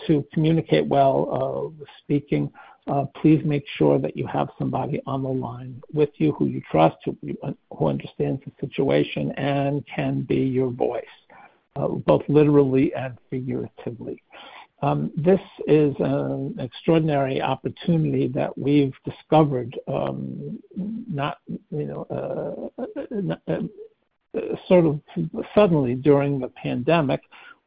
to 0.06 0.24
communicate 0.34 0.86
well 0.86 1.28
uh, 1.32 1.68
with 1.78 1.88
speaking, 2.02 2.52
please 3.20 3.42
make 3.44 3.64
sure 3.76 3.98
that 3.98 4.16
you 4.16 4.26
have 4.26 4.48
somebody 4.58 5.00
on 5.06 5.22
the 5.22 5.28
line 5.28 5.82
with 5.92 6.10
you 6.16 6.32
who 6.32 6.46
you 6.46 6.60
trust, 6.70 6.96
who, 7.04 7.16
who 7.76 7.86
understands 7.86 8.42
the 8.44 8.52
situation, 8.66 9.32
and 9.32 9.84
can 9.86 10.22
be 10.22 10.36
your 10.36 10.70
voice, 10.70 11.04
uh, 11.76 11.88
both 11.88 12.22
literally 12.28 12.92
and 12.94 13.16
figuratively. 13.30 14.22
Um, 14.82 15.12
this 15.16 15.40
is 15.68 15.94
an 16.00 16.56
extraordinary 16.58 17.40
opportunity 17.40 18.26
that 18.28 18.56
we've 18.58 18.94
discovered, 19.04 19.78
um, 19.86 20.58
not 20.76 21.38
you 21.46 21.86
know, 21.86 22.70
uh, 22.78 22.82
uh, 22.82 23.36
uh 23.48 23.60
sort 24.66 24.86
of 24.86 25.00
suddenly 25.54 25.94
during 25.94 26.40
the 26.40 26.48
pandemic, 26.48 27.20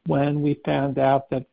when 0.06 0.42
we 0.42 0.60
found 0.64 0.98
out 0.98 1.28
that 1.30 1.44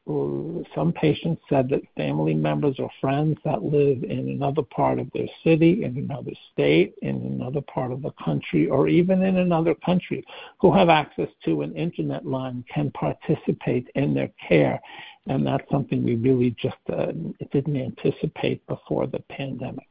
some 0.76 0.93
patients 0.93 1.41
said 1.49 1.70
that 1.70 1.82
family 1.95 2.34
members 2.34 2.76
or 2.80 2.89
friends 3.01 3.38
that 3.43 3.64
live 3.64 4.04
in 4.04 4.30
another 4.30 4.62
part 4.62 4.99
of 4.99 5.10
their 5.14 5.28
city, 5.43 5.84
in 5.84 5.97
another 5.97 6.32
state, 6.51 6.93
in 7.01 7.16
another 7.16 7.62
part 7.62 7.91
of 7.91 8.01
the 8.01 8.12
country, 8.24 8.70
or 8.70 8.88
even 8.88 9.24
in 9.24 9.38
another 9.38 9.76
country 9.76 10.24
who 10.60 10.72
have 10.74 10.89
access 10.89 11.30
to 11.45 11.62
an 11.62 11.76
internet 11.76 12.26
line 12.26 12.64
can 12.74 12.91
participate 12.91 13.88
in 13.95 14.14
their 14.14 14.32
care. 14.47 14.80
And 15.28 15.45
that's 15.47 15.70
something 15.72 16.04
we 16.04 16.16
really 16.16 16.56
just 16.62 16.76
uh, 16.91 17.14
didn't 17.51 17.78
anticipate 17.78 18.66
before 18.68 19.08
the 19.08 19.20
pandemic. 19.30 19.88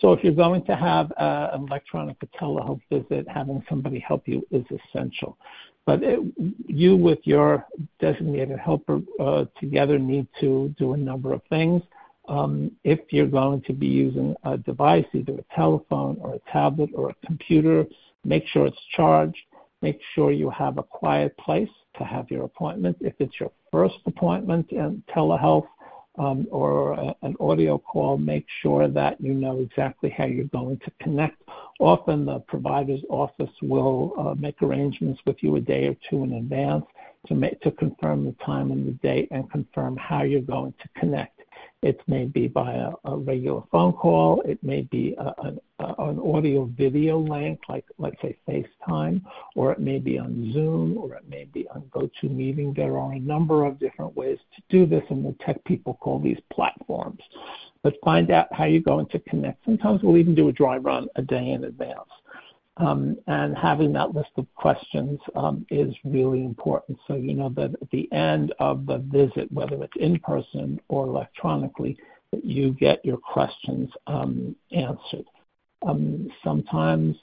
So 0.00 0.14
if 0.14 0.24
you're 0.24 0.32
going 0.32 0.64
to 0.64 0.74
have 0.74 1.12
uh, 1.12 1.50
an 1.52 1.66
electronic 1.68 2.16
telehealth 2.40 2.80
visit, 2.90 3.28
having 3.28 3.62
somebody 3.68 3.98
help 3.98 4.26
you 4.26 4.46
is 4.50 4.64
essential. 4.70 5.36
But 5.90 6.04
it, 6.04 6.20
you, 6.68 6.94
with 6.94 7.18
your 7.24 7.66
designated 7.98 8.60
helper, 8.60 9.00
uh, 9.18 9.46
together 9.58 9.98
need 9.98 10.28
to 10.40 10.72
do 10.78 10.92
a 10.92 10.96
number 10.96 11.32
of 11.32 11.42
things. 11.50 11.82
Um, 12.28 12.70
if 12.84 13.00
you're 13.10 13.26
going 13.26 13.62
to 13.62 13.72
be 13.72 13.88
using 13.88 14.36
a 14.44 14.56
device, 14.56 15.06
either 15.12 15.32
a 15.32 15.54
telephone 15.56 16.16
or 16.20 16.34
a 16.34 16.52
tablet 16.52 16.90
or 16.94 17.10
a 17.10 17.26
computer, 17.26 17.86
make 18.24 18.46
sure 18.52 18.66
it's 18.68 18.78
charged. 18.94 19.42
Make 19.82 19.98
sure 20.14 20.30
you 20.30 20.48
have 20.50 20.78
a 20.78 20.84
quiet 20.84 21.36
place 21.38 21.74
to 21.98 22.04
have 22.04 22.30
your 22.30 22.44
appointment. 22.44 22.96
If 23.00 23.14
it's 23.18 23.40
your 23.40 23.50
first 23.72 23.96
appointment 24.06 24.70
in 24.70 25.02
telehealth, 25.12 25.66
um, 26.18 26.46
or 26.50 26.92
a, 26.92 27.14
an 27.22 27.34
audio 27.40 27.78
call, 27.78 28.16
make 28.16 28.46
sure 28.62 28.86
that 28.88 29.20
you 29.20 29.32
know 29.34 29.58
exactly 29.58 30.10
how 30.16 30.26
you're 30.26 30.44
going 30.46 30.78
to 30.84 30.92
connect. 31.02 31.42
Often 31.80 32.26
the 32.26 32.40
provider's 32.40 33.00
office 33.08 33.50
will 33.62 34.12
uh, 34.18 34.34
make 34.38 34.60
arrangements 34.60 35.18
with 35.24 35.42
you 35.42 35.56
a 35.56 35.60
day 35.60 35.86
or 35.86 35.96
two 36.08 36.24
in 36.24 36.34
advance 36.34 36.84
to, 37.26 37.70
confirm 37.72 38.26
the 38.26 38.34
time 38.44 38.70
and 38.70 38.86
the 38.86 38.92
date 38.92 39.28
and 39.30 39.50
confirm 39.50 39.96
how 39.96 40.22
you're 40.22 40.42
going 40.42 40.74
to 40.82 41.00
connect. 41.00 41.40
It 41.82 41.98
may 42.06 42.26
be 42.26 42.48
by 42.48 42.72
a, 43.04 43.16
regular 43.16 43.62
phone 43.72 43.94
call. 43.94 44.42
It 44.42 44.62
may 44.62 44.82
be 44.82 45.16
an 45.18 45.58
audio 45.78 46.70
video 46.76 47.18
link, 47.18 47.60
like 47.68 47.86
let's 47.98 48.20
say 48.20 48.36
FaceTime, 48.46 49.22
or 49.56 49.72
it 49.72 49.80
may 49.80 49.98
be 49.98 50.18
on 50.18 50.52
Zoom, 50.52 50.98
or 50.98 51.14
it 51.14 51.28
may 51.28 51.44
be 51.44 51.66
on 51.68 51.82
GoToMeeting. 51.90 52.76
There 52.76 52.98
are 52.98 53.12
a 53.12 53.18
number 53.18 53.64
of 53.64 53.78
different 53.78 54.14
ways 54.14 54.38
to 54.56 54.62
do 54.68 54.84
this, 54.84 55.04
and 55.08 55.24
the 55.24 55.34
tech 55.44 55.64
people 55.64 55.94
call 55.94 56.18
these 56.18 56.40
platforms. 56.52 57.20
But 57.82 57.94
find 58.04 58.30
out 58.30 58.52
how 58.52 58.64
you're 58.64 58.82
going 58.82 59.06
to 59.06 59.18
connect. 59.20 59.64
Sometimes 59.64 60.02
we'll 60.02 60.18
even 60.18 60.34
do 60.34 60.48
a 60.48 60.52
dry 60.52 60.76
run 60.76 61.08
a 61.16 61.22
day 61.22 61.50
in 61.50 61.64
advance. 61.64 62.10
Um, 62.76 63.18
and 63.26 63.56
having 63.56 63.92
that 63.94 64.14
list 64.14 64.30
of 64.36 64.46
questions 64.54 65.18
um, 65.34 65.66
is 65.70 65.94
really 66.04 66.44
important. 66.44 66.98
So 67.06 67.14
you 67.14 67.34
know 67.34 67.50
that 67.50 67.74
at 67.80 67.90
the 67.90 68.10
end 68.12 68.54
of 68.58 68.86
the 68.86 68.98
visit, 68.98 69.50
whether 69.52 69.82
it's 69.82 69.96
in 69.96 70.18
person 70.20 70.80
or 70.88 71.06
electronically, 71.06 71.98
that 72.32 72.44
you 72.44 72.72
get 72.72 73.04
your 73.04 73.18
questions 73.18 73.90
um, 74.06 74.56
answered. 74.72 75.26
Um, 75.86 76.30
sometimes 76.44 77.16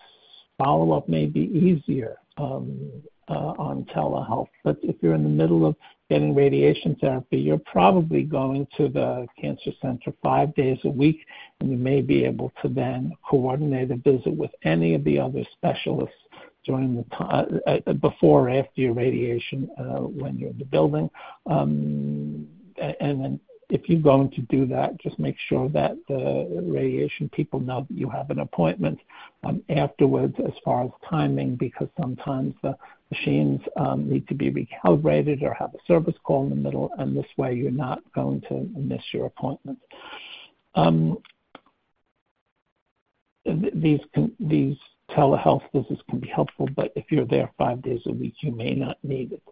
follow-up 0.57 1.07
may 1.07 1.25
be 1.25 1.41
easier 1.41 2.17
um, 2.37 2.91
on 3.33 3.85
telehealth, 3.95 4.49
but 4.63 4.77
if 4.83 4.95
you're 5.01 5.15
in 5.15 5.23
the 5.23 5.29
middle 5.29 5.65
of 5.65 5.75
getting 6.09 6.33
radiation 6.33 6.95
therapy, 7.01 7.37
you're 7.37 7.57
probably 7.59 8.23
going 8.23 8.65
to 8.77 8.87
the 8.87 9.27
cancer 9.39 9.71
center 9.81 10.13
five 10.23 10.55
days 10.55 10.77
a 10.85 10.89
week, 10.89 11.19
and 11.59 11.69
you 11.69 11.77
may 11.77 12.01
be 12.01 12.23
able 12.23 12.51
to 12.61 12.69
then 12.69 13.13
coordinate 13.29 13.91
a 13.91 13.97
visit 13.97 14.33
with 14.35 14.51
any 14.63 14.93
of 14.93 15.03
the 15.03 15.19
other 15.19 15.43
specialists 15.51 16.15
during 16.65 16.95
the 16.95 17.03
time 17.15 17.59
uh, 17.67 17.77
uh, 17.87 17.93
before 17.93 18.47
or 18.47 18.49
after 18.49 18.81
your 18.81 18.93
radiation 18.93 19.69
uh, 19.77 19.99
when 19.99 20.37
you're 20.37 20.49
in 20.49 20.57
the 20.57 20.65
building. 20.65 21.09
Um, 21.49 22.47
and 22.77 23.21
then 23.21 23.39
if 23.69 23.89
you're 23.89 24.01
going 24.01 24.31
to 24.31 24.41
do 24.43 24.65
that, 24.67 24.97
just 24.99 25.19
make 25.19 25.35
sure 25.49 25.67
that 25.69 25.97
the 26.07 26.63
radiation 26.63 27.29
people 27.29 27.59
know 27.59 27.85
that 27.89 27.97
you 27.97 28.09
have 28.09 28.29
an 28.29 28.39
appointment 28.39 28.99
um, 29.43 29.61
afterwards 29.69 30.35
as 30.45 30.53
far 30.63 30.85
as 30.85 30.91
timing, 31.09 31.55
because 31.55 31.89
sometimes 31.99 32.53
the 32.63 32.77
machines 33.11 33.61
um, 33.77 34.09
need 34.09 34.27
to 34.27 34.35
be 34.35 34.51
recalibrated 34.51 35.41
or 35.41 35.53
have 35.53 35.73
a 35.73 35.85
service 35.87 36.15
call 36.23 36.43
in 36.43 36.49
the 36.49 36.55
middle, 36.55 36.91
and 36.97 37.15
this 37.15 37.25
way 37.37 37.53
you're 37.53 37.71
not 37.71 38.01
going 38.13 38.41
to 38.49 38.69
miss 38.75 39.01
your 39.11 39.25
appointment. 39.25 39.79
Um, 40.75 41.17
these 43.45 44.01
can, 44.13 44.33
these 44.39 44.75
telehealth 45.11 45.63
visits 45.73 46.01
can 46.09 46.19
be 46.19 46.27
helpful, 46.27 46.67
but 46.75 46.91
if 46.95 47.05
you're 47.09 47.25
there 47.25 47.51
five 47.57 47.81
days 47.81 48.01
a 48.05 48.11
week, 48.11 48.35
you 48.41 48.51
may 48.51 48.73
not 48.73 48.97
need 49.03 49.31
it. 49.31 49.43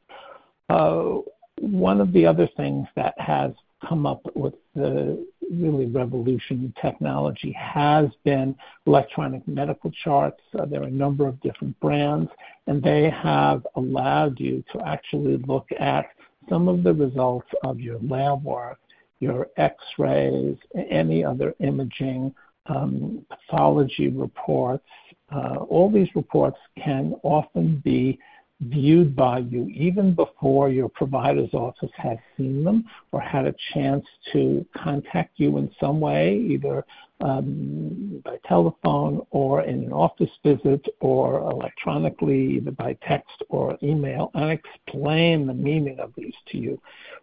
Uh, 0.70 1.20
one 1.60 2.02
of 2.02 2.12
the 2.12 2.26
other 2.26 2.50
things 2.58 2.88
that 2.96 3.14
has 3.18 3.52
come 3.88 4.06
up 4.06 4.22
with 4.36 4.54
the 4.76 5.26
really 5.52 5.86
revolution 5.86 6.58
in 6.66 6.74
technology 6.82 7.52
has 7.52 8.08
been 8.24 8.56
electronic 8.88 9.48
medical 9.48 9.92
charts. 10.04 10.42
Uh, 10.58 10.66
there 10.66 10.82
are 10.82 10.88
a 10.88 10.92
number 10.92 11.28
of 11.28 11.40
different 11.42 11.80
brands, 11.80 12.30
and 12.68 12.82
they 12.82 13.10
have 13.10 13.66
allowed 13.76 14.40
you 14.40 14.64
to 14.72 14.82
actually 14.82 15.38
look 15.48 15.68
at 15.80 16.06
some 16.50 16.68
of 16.68 16.84
the 16.84 16.94
results 16.94 17.48
of 17.64 17.80
your 17.80 18.00
lab 18.00 18.44
work, 18.44 18.80
your 19.20 19.48
x-rays, 19.58 20.58
any 20.90 21.24
other 21.24 21.54
imaging, 21.60 22.34
um, 22.68 23.26
pathology 23.30 24.10
reports. 24.10 24.86
Uh, 25.34 25.56
all 25.70 25.90
these 25.92 26.10
reports 26.16 26.58
can 26.84 27.16
often 27.24 27.82
be 27.84 28.20
viewed 28.62 29.16
by 29.16 29.40
you 29.40 29.68
even 29.68 30.16
before 30.16 30.70
your 30.70 30.88
provider's 30.90 31.54
office 31.54 31.92
has 31.98 32.18
seen 32.38 32.64
them 32.64 32.86
or 33.12 33.20
had 33.20 33.46
a 33.46 33.56
chance 33.74 34.06
to 34.32 34.66
contact 34.76 35.32
you 35.36 35.58
in 35.58 35.70
some 35.80 36.00
way, 36.00 36.38
either 36.38 36.86
um, 37.22 38.22
by 38.24 38.38
telephone 38.46 39.26
or 39.32 39.64
in 39.64 39.84
an 39.86 39.94
office 39.94 40.30
visit 40.44 40.86
or 41.00 41.40
electronically, 41.52 42.58
either 42.58 42.72
by 42.72 42.98
text 43.08 43.42
or 43.50 43.78
email, 43.84 44.32
and 44.34 44.52
explain 44.52 45.48
the 45.48 45.54
meaning 45.54 46.00
of 46.00 46.12
these 46.18 46.34
to 46.48 46.58
you. 46.58 46.80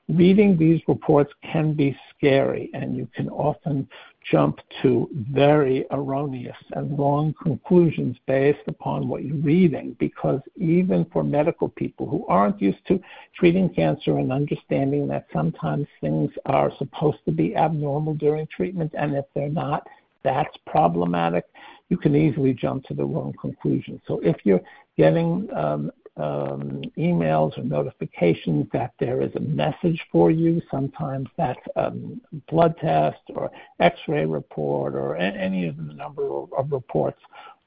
Reading 0.08 0.56
these 0.56 0.80
reports 0.88 1.32
can 1.50 1.74
be 1.74 1.96
scary, 2.16 2.70
and 2.74 2.96
you 2.96 3.08
can 3.14 3.28
often 3.30 3.88
jump 4.30 4.60
to 4.82 5.08
very 5.32 5.84
erroneous 5.90 6.56
and 6.72 6.98
wrong 6.98 7.34
conclusions 7.42 8.16
based 8.26 8.66
upon 8.66 9.08
what 9.08 9.24
you're 9.24 9.36
reading 9.36 9.96
because 9.98 10.40
even 10.56 11.04
for 11.12 11.22
medical 11.24 11.68
people 11.68 12.08
who 12.08 12.26
aren't 12.26 12.60
used 12.60 12.86
to 12.86 13.00
treating 13.36 13.68
cancer 13.68 14.18
and 14.18 14.32
understanding 14.32 15.06
that 15.08 15.26
sometimes 15.32 15.86
things 16.00 16.30
are 16.46 16.72
supposed 16.78 17.18
to 17.24 17.32
be 17.32 17.56
abnormal 17.56 18.14
during 18.14 18.46
treatment 18.46 18.92
and 18.96 19.14
if 19.14 19.24
they're 19.34 19.48
not, 19.48 19.86
that's 20.22 20.56
problematic, 20.66 21.44
you 21.88 21.96
can 21.96 22.14
easily 22.14 22.54
jump 22.54 22.84
to 22.84 22.94
the 22.94 23.04
wrong 23.04 23.34
conclusion. 23.40 24.00
So 24.06 24.20
if 24.20 24.36
you're 24.44 24.62
getting 24.96 25.48
um, 25.54 25.90
um, 26.16 26.82
emails 26.98 27.56
or 27.58 27.64
notifications 27.64 28.66
that 28.72 28.92
there 29.00 29.22
is 29.22 29.30
a 29.34 29.40
message 29.40 30.00
for 30.10 30.30
you. 30.30 30.60
Sometimes 30.70 31.28
that's 31.36 31.60
um, 31.76 32.20
blood 32.50 32.74
test 32.78 33.20
or 33.34 33.50
X-ray 33.80 34.26
report 34.26 34.94
or 34.94 35.16
any 35.16 35.66
of 35.66 35.76
the 35.76 35.94
number 35.94 36.26
of, 36.26 36.52
of 36.52 36.70
reports. 36.70 37.20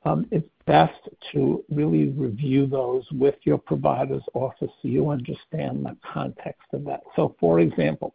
Um, 0.06 0.28
it's 0.30 0.48
best 0.68 1.00
to 1.34 1.64
really 1.72 2.10
review 2.10 2.68
those 2.68 3.04
with 3.12 3.36
your 3.44 3.58
provider's 3.58 4.22
office 4.36 4.70
so 4.82 4.88
you 4.88 5.10
understand 5.10 5.84
the 5.84 5.98
context 6.14 6.62
of 6.74 6.86
that. 6.86 7.02
So, 7.16 7.36
for 7.40 7.60
example, 7.60 8.14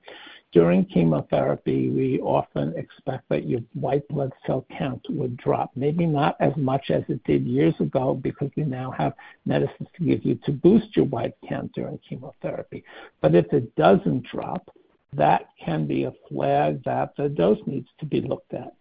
during 0.53 0.85
chemotherapy, 0.85 1.91
we 1.91 2.19
often 2.21 2.75
expect 2.77 3.29
that 3.29 3.47
your 3.47 3.61
white 3.75 4.07
blood 4.09 4.33
cell 4.47 4.67
count 4.77 5.05
would 5.09 5.37
drop. 5.37 5.71
Maybe 5.77 6.07
not 6.07 6.37
as 6.41 6.57
much 6.57 6.91
as 6.91 7.05
it 7.09 7.23
did 7.25 7.47
years 7.47 7.75
ago 7.79 8.15
because 8.15 8.51
we 8.57 8.65
now 8.65 8.91
have 8.91 9.13
medicines 9.47 9.89
to 9.97 10.05
give 10.05 10.25
you 10.25 10.35
to 10.47 10.53
boost 10.53 10.97
your 10.97 11.07
white 11.07 11.35
count 11.49 11.73
during 11.73 11.99
chemotherapy. 11.99 12.85
But 13.21 13.37
if 13.37 13.53
it 13.53 13.75
doesn't 13.77 14.25
drop, 14.25 14.69
that 15.13 15.49
can 15.65 15.87
be 15.87 16.05
a 16.05 16.13
flag 16.29 16.83
that 16.85 17.15
the 17.17 17.29
dose 17.29 17.61
needs 17.67 17.89
to 18.01 18.07
be 18.07 18.21
looked 18.21 18.55
at. 18.55 18.75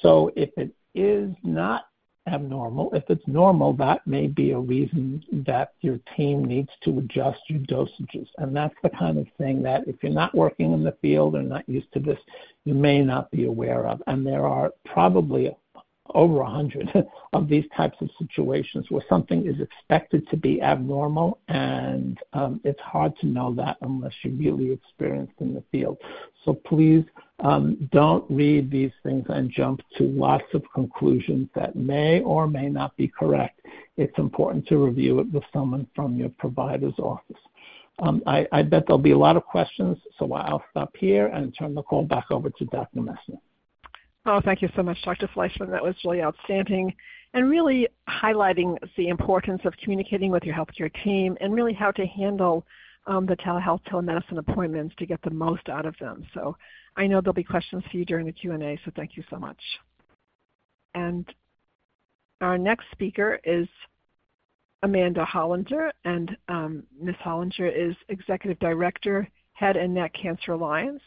So 0.00 0.32
if 0.36 0.50
it 0.56 0.72
is 0.94 1.30
not 1.42 1.86
abnormal. 2.26 2.90
If 2.94 3.04
it's 3.08 3.26
normal, 3.26 3.72
that 3.74 4.06
may 4.06 4.26
be 4.26 4.52
a 4.52 4.58
reason 4.58 5.22
that 5.46 5.72
your 5.80 5.98
team 6.16 6.44
needs 6.44 6.70
to 6.84 6.98
adjust 6.98 7.40
your 7.48 7.60
dosages. 7.60 8.28
And 8.38 8.54
that's 8.54 8.74
the 8.82 8.90
kind 8.90 9.18
of 9.18 9.26
thing 9.38 9.62
that 9.62 9.86
if 9.86 9.96
you're 10.02 10.12
not 10.12 10.34
working 10.34 10.72
in 10.72 10.84
the 10.84 10.96
field 11.02 11.34
or 11.34 11.42
not 11.42 11.68
used 11.68 11.92
to 11.94 12.00
this, 12.00 12.18
you 12.64 12.74
may 12.74 13.02
not 13.02 13.30
be 13.30 13.46
aware 13.46 13.86
of. 13.86 14.02
And 14.06 14.26
there 14.26 14.46
are 14.46 14.72
probably 14.84 15.50
over 16.14 16.40
a 16.40 16.50
hundred 16.50 16.90
of 17.32 17.48
these 17.48 17.64
types 17.76 17.96
of 18.00 18.10
situations 18.18 18.86
where 18.88 19.04
something 19.08 19.46
is 19.46 19.60
expected 19.60 20.28
to 20.28 20.36
be 20.36 20.60
abnormal, 20.60 21.38
and 21.48 22.18
um, 22.32 22.60
it's 22.64 22.80
hard 22.80 23.16
to 23.20 23.26
know 23.26 23.54
that 23.54 23.76
unless 23.82 24.12
you're 24.22 24.34
really 24.34 24.72
experienced 24.72 25.34
in 25.40 25.54
the 25.54 25.62
field. 25.70 25.98
So 26.44 26.54
please 26.54 27.04
um, 27.40 27.88
don't 27.92 28.24
read 28.30 28.70
these 28.70 28.92
things 29.02 29.26
and 29.28 29.50
jump 29.50 29.80
to 29.96 30.04
lots 30.04 30.44
of 30.54 30.62
conclusions 30.74 31.48
that 31.54 31.76
may 31.76 32.20
or 32.20 32.46
may 32.46 32.68
not 32.68 32.96
be 32.96 33.08
correct. 33.08 33.60
It's 33.96 34.16
important 34.18 34.66
to 34.68 34.78
review 34.78 35.20
it 35.20 35.32
with 35.32 35.44
someone 35.52 35.86
from 35.94 36.16
your 36.16 36.30
provider's 36.30 36.98
office. 36.98 37.36
Um, 38.00 38.22
I, 38.26 38.46
I, 38.50 38.62
bet 38.62 38.84
there'll 38.86 38.98
be 38.98 39.10
a 39.10 39.18
lot 39.18 39.36
of 39.36 39.44
questions, 39.44 39.98
so 40.18 40.32
I'll 40.32 40.64
stop 40.70 40.96
here 40.98 41.26
and 41.26 41.54
turn 41.58 41.74
the 41.74 41.82
call 41.82 42.02
back 42.04 42.30
over 42.30 42.48
to 42.48 42.64
Dr. 42.66 43.00
Messner. 43.00 43.38
Oh, 44.24 44.40
thank 44.42 44.62
you 44.62 44.70
so 44.74 44.82
much, 44.82 44.96
Dr. 45.02 45.28
Fleishman. 45.34 45.70
That 45.70 45.82
was 45.82 45.94
really 46.04 46.22
outstanding 46.22 46.94
and 47.34 47.48
really 47.48 47.88
highlighting 48.08 48.76
the 48.96 49.08
importance 49.08 49.60
of 49.64 49.74
communicating 49.82 50.30
with 50.30 50.44
your 50.44 50.54
healthcare 50.54 50.90
team 51.04 51.36
and 51.40 51.54
really 51.54 51.74
how 51.74 51.90
to 51.92 52.06
handle 52.06 52.66
um, 53.10 53.26
the 53.26 53.36
telehealth 53.36 53.82
telemedicine 53.90 54.38
appointments 54.38 54.94
to 54.98 55.04
get 55.04 55.20
the 55.22 55.30
most 55.30 55.68
out 55.68 55.84
of 55.84 55.96
them. 55.98 56.24
So 56.32 56.56
I 56.96 57.08
know 57.08 57.20
there'll 57.20 57.34
be 57.34 57.42
questions 57.42 57.82
for 57.90 57.96
you 57.96 58.04
during 58.04 58.24
the 58.24 58.32
Q&A, 58.32 58.78
so 58.84 58.92
thank 58.94 59.16
you 59.16 59.24
so 59.28 59.36
much. 59.36 59.60
And 60.94 61.26
our 62.40 62.56
next 62.56 62.84
speaker 62.92 63.40
is 63.42 63.66
Amanda 64.82 65.24
Hollinger, 65.24 65.90
and 66.04 66.36
um, 66.48 66.84
Ms. 67.00 67.16
Hollinger 67.24 67.70
is 67.70 67.96
Executive 68.08 68.58
Director, 68.60 69.28
Head 69.54 69.76
and 69.76 69.92
Neck 69.92 70.12
Cancer 70.14 70.52
Alliance, 70.52 71.02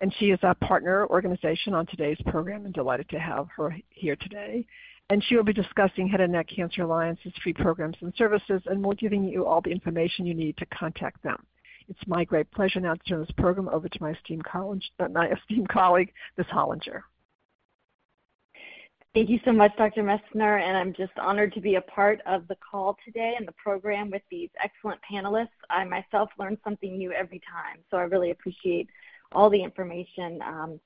and 0.00 0.14
she 0.18 0.26
is 0.26 0.38
a 0.42 0.54
partner 0.54 1.06
organization 1.08 1.74
on 1.74 1.84
today's 1.86 2.16
program 2.28 2.64
and 2.64 2.72
delighted 2.72 3.08
to 3.10 3.18
have 3.18 3.48
her 3.56 3.76
here 3.90 4.16
today. 4.16 4.64
And 5.10 5.22
she 5.24 5.34
will 5.34 5.42
be 5.42 5.52
discussing 5.52 6.06
Head 6.08 6.20
and 6.20 6.32
Neck 6.32 6.46
Cancer 6.54 6.82
Alliance's 6.82 7.32
free 7.42 7.52
programs 7.52 7.96
and 8.00 8.14
services, 8.16 8.62
and 8.66 8.82
we're 8.82 8.94
giving 8.94 9.24
you 9.24 9.44
all 9.44 9.60
the 9.60 9.70
information 9.70 10.24
you 10.24 10.34
need 10.34 10.56
to 10.58 10.66
contact 10.66 11.20
them. 11.24 11.44
It's 11.88 11.98
my 12.06 12.22
great 12.24 12.48
pleasure 12.52 12.78
now 12.78 12.94
to 12.94 13.02
turn 13.02 13.20
this 13.20 13.30
program 13.36 13.68
over 13.68 13.88
to 13.88 13.98
my 14.00 14.12
esteemed, 14.12 14.44
college, 14.44 14.88
uh, 15.00 15.08
my 15.08 15.28
esteemed 15.32 15.68
colleague, 15.68 16.12
Ms. 16.38 16.46
Hollinger. 16.54 17.00
Thank 19.12 19.28
you 19.28 19.40
so 19.44 19.50
much, 19.50 19.72
Dr. 19.76 20.04
Messner, 20.04 20.62
and 20.62 20.76
I'm 20.76 20.94
just 20.94 21.18
honored 21.18 21.52
to 21.54 21.60
be 21.60 21.74
a 21.74 21.80
part 21.80 22.20
of 22.26 22.46
the 22.46 22.56
call 22.70 22.96
today 23.04 23.34
and 23.36 23.48
the 23.48 23.54
program 23.60 24.08
with 24.08 24.22
these 24.30 24.50
excellent 24.62 25.00
panelists. 25.10 25.48
I 25.68 25.82
myself 25.82 26.30
learn 26.38 26.56
something 26.62 26.96
new 26.96 27.10
every 27.10 27.40
time, 27.40 27.82
so 27.90 27.96
I 27.96 28.02
really 28.02 28.30
appreciate 28.30 28.88
all 29.32 29.50
the 29.50 29.60
information 29.60 30.38
um, 30.46 30.80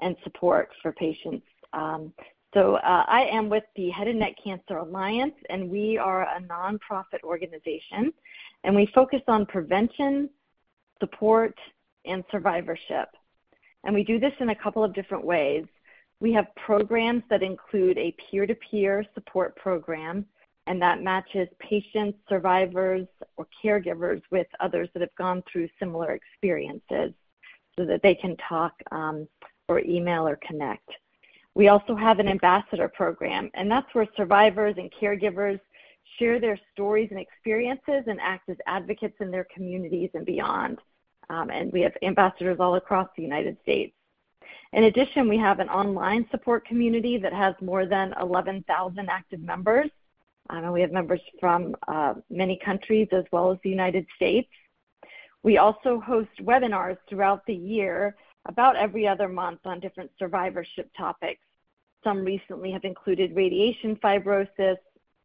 and 0.00 0.16
support 0.24 0.70
for 0.80 0.92
patients. 0.92 1.44
Um, 1.74 2.14
so 2.54 2.76
uh, 2.76 3.04
I 3.06 3.26
am 3.30 3.48
with 3.48 3.64
the 3.76 3.90
Head 3.90 4.08
and 4.08 4.18
Neck 4.18 4.34
Cancer 4.42 4.78
Alliance, 4.78 5.34
and 5.50 5.68
we 5.68 5.98
are 5.98 6.22
a 6.22 6.40
nonprofit 6.40 7.22
organization, 7.22 8.12
and 8.64 8.74
we 8.74 8.86
focus 8.94 9.20
on 9.28 9.44
prevention, 9.44 10.30
support, 10.98 11.54
and 12.06 12.24
survivorship. 12.30 13.08
And 13.84 13.94
we 13.94 14.02
do 14.02 14.18
this 14.18 14.32
in 14.40 14.48
a 14.48 14.54
couple 14.54 14.82
of 14.82 14.94
different 14.94 15.24
ways. 15.24 15.66
We 16.20 16.32
have 16.32 16.46
programs 16.56 17.22
that 17.28 17.42
include 17.42 17.98
a 17.98 18.14
peer-to-peer 18.30 19.04
support 19.14 19.54
program, 19.56 20.24
and 20.66 20.80
that 20.80 21.02
matches 21.02 21.48
patients, 21.60 22.18
survivors, 22.28 23.06
or 23.36 23.46
caregivers 23.62 24.22
with 24.30 24.46
others 24.60 24.88
that 24.94 25.00
have 25.00 25.14
gone 25.16 25.42
through 25.50 25.68
similar 25.78 26.12
experiences 26.12 27.12
so 27.78 27.84
that 27.84 28.00
they 28.02 28.14
can 28.14 28.36
talk 28.48 28.72
um, 28.90 29.28
or 29.68 29.80
email 29.80 30.26
or 30.26 30.38
connect. 30.46 30.90
We 31.58 31.66
also 31.66 31.96
have 31.96 32.20
an 32.20 32.28
ambassador 32.28 32.86
program, 32.86 33.50
and 33.54 33.68
that's 33.68 33.92
where 33.92 34.06
survivors 34.16 34.76
and 34.78 34.92
caregivers 34.92 35.58
share 36.16 36.38
their 36.38 36.56
stories 36.72 37.08
and 37.10 37.18
experiences 37.18 38.04
and 38.06 38.20
act 38.20 38.48
as 38.48 38.56
advocates 38.68 39.16
in 39.18 39.32
their 39.32 39.44
communities 39.52 40.10
and 40.14 40.24
beyond. 40.24 40.78
Um, 41.30 41.50
and 41.50 41.72
we 41.72 41.80
have 41.80 41.94
ambassadors 42.02 42.58
all 42.60 42.76
across 42.76 43.08
the 43.16 43.24
United 43.24 43.56
States. 43.62 43.92
In 44.72 44.84
addition, 44.84 45.28
we 45.28 45.36
have 45.38 45.58
an 45.58 45.68
online 45.68 46.28
support 46.30 46.64
community 46.64 47.18
that 47.18 47.32
has 47.32 47.56
more 47.60 47.86
than 47.86 48.14
11,000 48.20 49.08
active 49.10 49.40
members. 49.40 49.90
Um, 50.50 50.62
and 50.62 50.72
we 50.72 50.80
have 50.80 50.92
members 50.92 51.20
from 51.40 51.74
uh, 51.88 52.14
many 52.30 52.56
countries 52.64 53.08
as 53.10 53.24
well 53.32 53.50
as 53.50 53.58
the 53.64 53.70
United 53.70 54.06
States. 54.14 54.48
We 55.42 55.58
also 55.58 55.98
host 55.98 56.30
webinars 56.40 56.98
throughout 57.08 57.44
the 57.46 57.54
year, 57.54 58.14
about 58.46 58.76
every 58.76 59.08
other 59.08 59.28
month, 59.28 59.58
on 59.64 59.80
different 59.80 60.12
survivorship 60.20 60.88
topics. 60.96 61.40
Some 62.04 62.24
recently 62.24 62.70
have 62.72 62.84
included 62.84 63.34
radiation 63.34 63.96
fibrosis, 63.96 64.76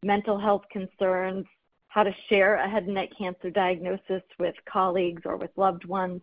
mental 0.03 0.39
health 0.39 0.63
concerns, 0.71 1.45
how 1.87 2.03
to 2.03 2.13
share 2.27 2.55
a 2.55 2.67
head 2.67 2.85
and 2.85 2.95
neck 2.95 3.09
cancer 3.17 3.49
diagnosis 3.51 4.23
with 4.39 4.55
colleagues 4.65 5.21
or 5.25 5.37
with 5.37 5.51
loved 5.55 5.85
ones. 5.85 6.21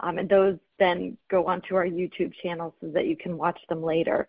Um, 0.00 0.18
and 0.18 0.28
those 0.28 0.58
then 0.78 1.16
go 1.30 1.46
onto 1.46 1.76
our 1.76 1.86
YouTube 1.86 2.32
channel 2.42 2.74
so 2.80 2.88
that 2.88 3.06
you 3.06 3.16
can 3.16 3.38
watch 3.38 3.60
them 3.68 3.82
later. 3.82 4.28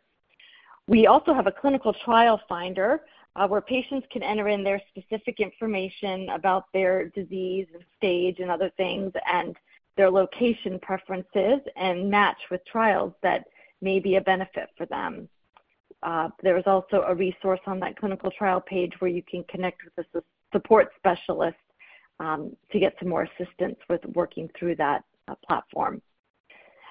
We 0.88 1.07
also 1.07 1.34
have 1.34 1.47
a 1.47 1.51
clinical 1.51 1.93
trial 1.93 2.39
finder 2.47 3.01
uh, 3.36 3.47
where 3.47 3.61
patients 3.61 4.07
can 4.11 4.22
enter 4.22 4.47
in 4.47 4.63
their 4.63 4.80
specific 4.89 5.39
information 5.39 6.30
about 6.30 6.72
their 6.72 7.09
disease 7.09 7.68
and 7.74 7.84
stage 7.97 8.39
and 8.39 8.51
other 8.51 8.72
things 8.78 9.11
and 9.32 9.55
their 9.97 10.11
location 10.11 10.80
preferences 10.80 11.61
and 11.76 12.09
match 12.09 12.38
with 12.51 12.63
trials 12.66 13.13
that 13.24 13.45
may 13.82 13.99
be 13.99 14.16
a 14.16 14.22
benefit 14.22 14.70
for 14.78 14.86
them. 14.86 15.28
Uh, 16.06 16.30
there 16.43 16.56
is 16.56 16.64
also 16.68 17.03
a 17.08 17.16
resource 17.16 17.60
on 17.66 17.80
that 17.80 17.97
clinical 17.97 18.30
trial 18.30 18.62
page 18.62 18.93
where 18.99 19.10
you 19.10 19.24
can 19.24 19.43
connect 19.45 19.82
with 19.84 20.06
a 20.14 20.22
support 20.53 20.91
specialist 20.97 21.58
um, 22.20 22.56
to 22.72 22.80
get 22.80 22.95
some 22.99 23.10
more 23.10 23.24
assistance 23.24 23.76
with 23.89 24.06
working 24.14 24.47
through 24.58 24.76
that 24.76 25.03
uh, 25.28 25.34
platform. 25.45 25.99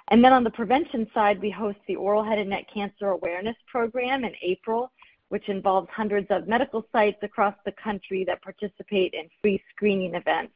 And 0.09 0.23
then 0.23 0.33
on 0.33 0.43
the 0.43 0.51
prevention 0.51 1.07
side, 1.15 1.41
we 1.41 1.49
host 1.49 1.79
the 1.87 1.95
Oral 1.95 2.25
Head 2.25 2.39
and 2.39 2.51
Neck 2.51 2.67
Cancer 2.75 3.11
Awareness 3.11 3.57
Program 3.69 4.25
in 4.25 4.33
April, 4.43 4.91
which 5.29 5.49
involves 5.49 5.89
hundreds 5.91 6.27
of 6.31 6.49
medical 6.49 6.85
sites 6.91 7.19
across 7.23 7.55
the 7.65 7.73
country 7.73 8.25
that 8.25 8.43
participate 8.43 9.15
in 9.15 9.29
free 9.41 9.63
screening 9.71 10.17
events 10.17 10.53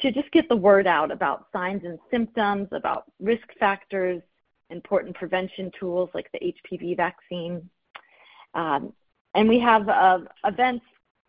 to 0.00 0.12
just 0.12 0.30
get 0.30 0.48
the 0.48 0.56
word 0.56 0.86
out 0.86 1.10
about 1.10 1.48
signs 1.52 1.82
and 1.84 1.98
symptoms, 2.08 2.68
about 2.70 3.04
risk 3.18 3.48
factors, 3.58 4.22
important 4.70 5.16
prevention 5.16 5.72
tools 5.78 6.08
like 6.14 6.30
the 6.32 6.54
HPV 6.54 6.96
vaccine, 6.96 7.68
um, 8.56 8.92
and 9.34 9.48
we 9.48 9.60
have 9.60 9.88
uh, 9.88 10.20
events, 10.44 10.84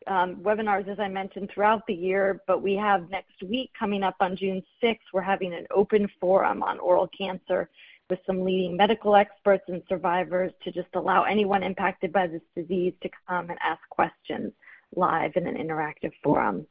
um, 0.08 0.38
webinars, 0.38 0.88
as 0.88 0.98
I 0.98 1.10
mentioned, 1.10 1.50
throughout 1.54 1.86
the 1.86 1.94
year, 1.94 2.42
but 2.48 2.64
we 2.64 2.74
have 2.76 3.10
next 3.10 3.44
week 3.44 3.70
coming 3.78 4.02
up 4.02 4.16
on 4.22 4.38
June 4.38 4.64
6th, 4.82 5.00
we're 5.14 5.22
having 5.22 5.54
an 5.54 5.68
open 5.76 6.08
forum 6.20 6.64
on 6.64 6.80
oral 6.80 7.10
cancer 7.16 7.70
with 8.10 8.20
some 8.26 8.46
leading 8.46 8.78
medical 8.78 9.18
experts 9.18 9.66
and 9.68 9.84
survivors 9.90 10.54
to 10.64 10.72
just 10.72 10.88
allow 10.96 11.24
anyone 11.24 11.64
impacted 11.64 12.14
by 12.14 12.26
this 12.26 12.42
disease 12.56 12.94
to 13.04 13.10
come 13.28 13.50
and 13.50 13.60
ask 13.62 13.82
questions 13.90 14.54
live 14.96 15.32
in 15.36 15.46
an 15.46 15.56
interactive 15.56 16.14
forum. 16.24 16.66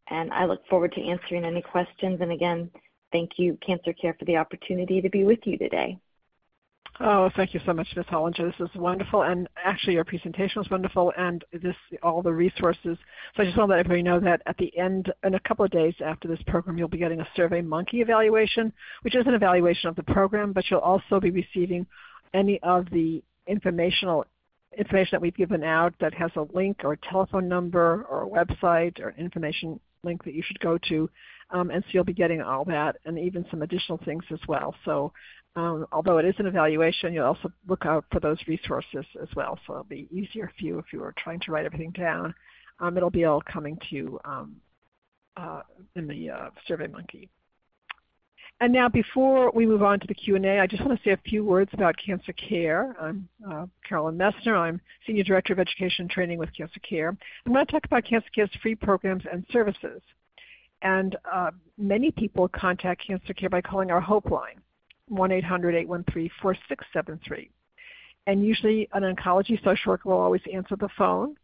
And 0.10 0.34
I 0.34 0.46
look 0.46 0.68
forward 0.68 0.92
to 0.94 1.02
answering 1.02 1.46
any 1.46 1.62
questions. 1.62 2.20
And 2.22 2.32
again, 2.32 2.72
thank 3.12 3.32
you, 3.38 3.58
Cancer 3.66 3.94
Care, 3.94 4.16
for 4.20 4.26
the 4.26 4.38
opportunity 4.38 5.02
to 5.02 5.10
be 5.10 5.24
with 5.24 5.40
you 5.46 5.58
today. 5.58 5.98
Oh, 7.00 7.32
thank 7.36 7.56
you 7.56 7.60
so 7.66 7.74
much, 7.74 7.88
Ms. 7.96 8.06
Hollinger. 8.06 8.56
This 8.58 8.70
is 8.70 8.76
wonderful, 8.76 9.24
and 9.24 9.48
actually 9.64 9.94
your 9.94 10.04
presentation 10.04 10.60
was 10.60 10.70
wonderful, 10.70 11.12
and 11.18 11.44
this 11.52 11.76
all 12.04 12.22
the 12.22 12.32
resources. 12.32 12.98
So 13.36 13.42
I 13.42 13.46
just 13.46 13.58
want 13.58 13.70
to 13.70 13.76
let 13.76 13.80
everybody 13.80 14.04
know 14.04 14.20
that 14.20 14.44
at 14.46 14.58
the 14.58 14.78
end, 14.78 15.12
in 15.24 15.34
a 15.34 15.40
couple 15.40 15.66
of 15.66 15.72
days 15.72 15.96
after 16.06 16.28
this 16.28 16.42
program, 16.46 16.78
you'll 16.78 16.88
be 16.88 17.00
getting 17.00 17.20
a 17.20 17.28
Survey 17.36 17.62
Monkey 17.62 18.02
evaluation, 18.02 18.72
which 19.02 19.16
is 19.16 19.26
an 19.26 19.34
evaluation 19.34 19.90
of 19.90 19.96
the 19.96 20.04
program, 20.04 20.54
but 20.54 20.70
you'll 20.70 20.82
also 20.82 21.20
be 21.20 21.32
receiving 21.32 21.88
any 22.34 22.60
of 22.62 22.88
the 22.92 23.24
informational 23.48 24.26
information 24.78 25.10
that 25.14 25.22
we've 25.22 25.36
given 25.36 25.64
out 25.64 25.94
that 26.00 26.14
has 26.14 26.32
a 26.36 26.48
link 26.54 26.82
or 26.84 26.94
a 26.94 26.98
telephone 26.98 27.48
number 27.48 28.06
or 28.10 28.24
a 28.24 28.28
website 28.28 29.00
or 29.00 29.16
information 29.18 29.80
link 30.04 30.24
that 30.24 30.34
you 30.34 30.44
should 30.46 30.60
go 30.60 30.78
to. 30.78 31.10
Um, 31.54 31.70
and 31.70 31.84
so 31.84 31.90
you'll 31.94 32.04
be 32.04 32.14
getting 32.14 32.42
all 32.42 32.66
that 32.66 32.98
and 33.06 33.18
even 33.18 33.46
some 33.50 33.62
additional 33.62 34.00
things 34.04 34.24
as 34.32 34.40
well. 34.48 34.76
So 34.86 35.14
um, 35.56 35.86
although 35.92 36.18
it 36.18 36.26
is 36.26 36.34
an 36.40 36.48
evaluation, 36.48 37.14
you'll 37.14 37.28
also 37.28 37.52
look 37.68 37.86
out 37.86 38.06
for 38.12 38.20
those 38.20 38.40
resources 38.48 39.06
as 39.22 39.30
well. 39.36 39.60
So 39.66 39.74
it'll 39.74 39.84
be 39.84 40.08
easier 40.12 40.52
for 40.58 40.66
you 40.66 40.80
if 40.80 40.86
you 40.92 41.00
were 41.00 41.14
trying 41.18 41.40
to 41.42 41.52
write 41.52 41.66
everything 41.66 41.92
down. 41.92 42.34
Um, 42.80 42.98
it'll 42.98 43.12
be 43.12 43.26
all 43.26 43.42
coming 43.42 43.78
to 43.90 43.96
you 43.96 44.20
um, 44.26 44.56
uh, 45.38 45.62
in 45.96 46.08
the 46.08 46.32
uh, 46.32 46.50
SurveyMonkey. 46.68 47.30
And 48.60 48.74
now 48.74 48.88
before 48.90 49.52
we 49.52 49.66
move 49.66 49.84
on 49.84 50.00
to 50.00 50.08
the 50.08 50.14
Q&A, 50.14 50.60
I 50.60 50.68
just 50.68 50.84
want 50.84 50.98
to 50.98 51.04
say 51.04 51.12
a 51.12 51.30
few 51.30 51.44
words 51.44 51.70
about 51.74 51.96
Cancer 52.04 52.34
Care. 52.34 52.96
I'm 53.00 53.28
uh, 53.48 53.66
Carolyn 53.88 54.18
Messner. 54.18 54.56
I'm 54.56 54.80
Senior 55.06 55.24
Director 55.24 55.54
of 55.54 55.60
Education 55.60 56.04
and 56.04 56.10
Training 56.10 56.40
with 56.40 56.56
Cancer 56.56 56.80
Care. 56.80 57.10
I'm 57.46 57.54
going 57.54 57.66
to 57.66 57.72
talk 57.72 57.86
about 57.86 58.06
Cancer 58.06 58.30
Care's 58.34 58.50
free 58.62 58.76
programs 58.76 59.24
and 59.32 59.46
services. 59.52 60.02
And 60.84 61.16
uh, 61.32 61.52
many 61.78 62.12
people 62.12 62.50
contact 62.50 63.08
Cancer 63.08 63.34
Care 63.34 63.50
by 63.50 63.62
calling 63.62 63.90
our 63.90 64.02
Hope 64.02 64.30
line. 64.30 64.62
1-800-813-4673. 65.12 67.50
And 68.26 68.46
usually 68.46 68.88
an 68.94 69.04
oncology 69.04 69.62
social 69.64 69.92
worker 69.92 70.10
will 70.10 70.18
always 70.18 70.42
answer 70.52 70.76
the 70.78 70.90
phone, 70.98 71.36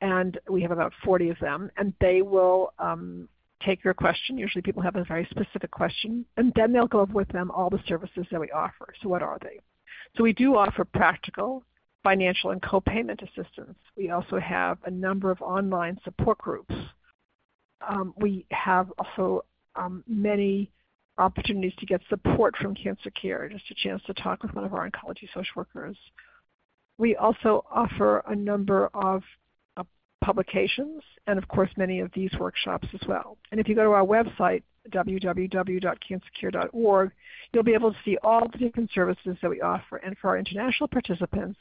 and 0.00 0.38
we 0.48 0.62
have 0.62 0.70
about 0.72 0.92
40 1.04 1.30
of 1.30 1.38
them, 1.40 1.70
and 1.76 1.92
they 2.00 2.22
will 2.22 2.72
um, 2.78 3.28
take 3.62 3.84
your 3.84 3.94
question. 3.94 4.36
Usually 4.36 4.62
people 4.62 4.82
have 4.82 4.96
a 4.96 5.04
very 5.04 5.24
specific 5.30 5.70
question, 5.70 6.26
and 6.36 6.52
then 6.56 6.72
they'll 6.72 6.88
go 6.88 7.06
with 7.12 7.28
them 7.28 7.52
all 7.52 7.70
the 7.70 7.78
services 7.86 8.26
that 8.30 8.40
we 8.40 8.50
offer. 8.50 8.92
So 9.02 9.08
what 9.08 9.22
are 9.22 9.38
they? 9.42 9.60
So 10.16 10.24
we 10.24 10.32
do 10.32 10.56
offer 10.56 10.84
practical, 10.84 11.62
financial, 12.02 12.50
and 12.50 12.60
co-payment 12.62 13.22
assistance. 13.22 13.78
We 13.96 14.10
also 14.10 14.40
have 14.40 14.78
a 14.84 14.90
number 14.90 15.30
of 15.30 15.40
online 15.42 16.00
support 16.02 16.38
groups. 16.38 16.74
Um, 17.88 18.12
we 18.16 18.44
have 18.50 18.92
also 18.98 19.44
um, 19.76 20.04
many 20.06 20.70
opportunities 21.18 21.72
to 21.78 21.86
get 21.86 22.00
support 22.08 22.56
from 22.56 22.74
Cancer 22.74 23.10
Care, 23.10 23.48
just 23.48 23.70
a 23.70 23.74
chance 23.74 24.02
to 24.06 24.14
talk 24.14 24.42
with 24.42 24.52
one 24.54 24.64
of 24.64 24.74
our 24.74 24.88
oncology 24.88 25.28
social 25.34 25.52
workers. 25.56 25.96
We 26.98 27.14
also 27.16 27.64
offer 27.70 28.22
a 28.26 28.34
number 28.34 28.88
of 28.94 29.22
uh, 29.76 29.84
publications 30.22 31.02
and 31.26 31.38
of 31.38 31.46
course 31.48 31.68
many 31.76 32.00
of 32.00 32.10
these 32.14 32.30
workshops 32.38 32.88
as 32.94 33.00
well. 33.08 33.36
And 33.50 33.60
if 33.60 33.68
you 33.68 33.74
go 33.74 33.84
to 33.84 33.90
our 33.90 34.04
website, 34.04 34.62
www.cancercare.org, 34.90 37.10
you'll 37.52 37.62
be 37.62 37.74
able 37.74 37.92
to 37.92 37.98
see 38.04 38.16
all 38.22 38.48
the 38.50 38.58
different 38.58 38.90
services 38.94 39.36
that 39.42 39.50
we 39.50 39.60
offer. 39.60 39.98
And 39.98 40.16
for 40.18 40.28
our 40.28 40.38
international 40.38 40.88
participants, 40.88 41.58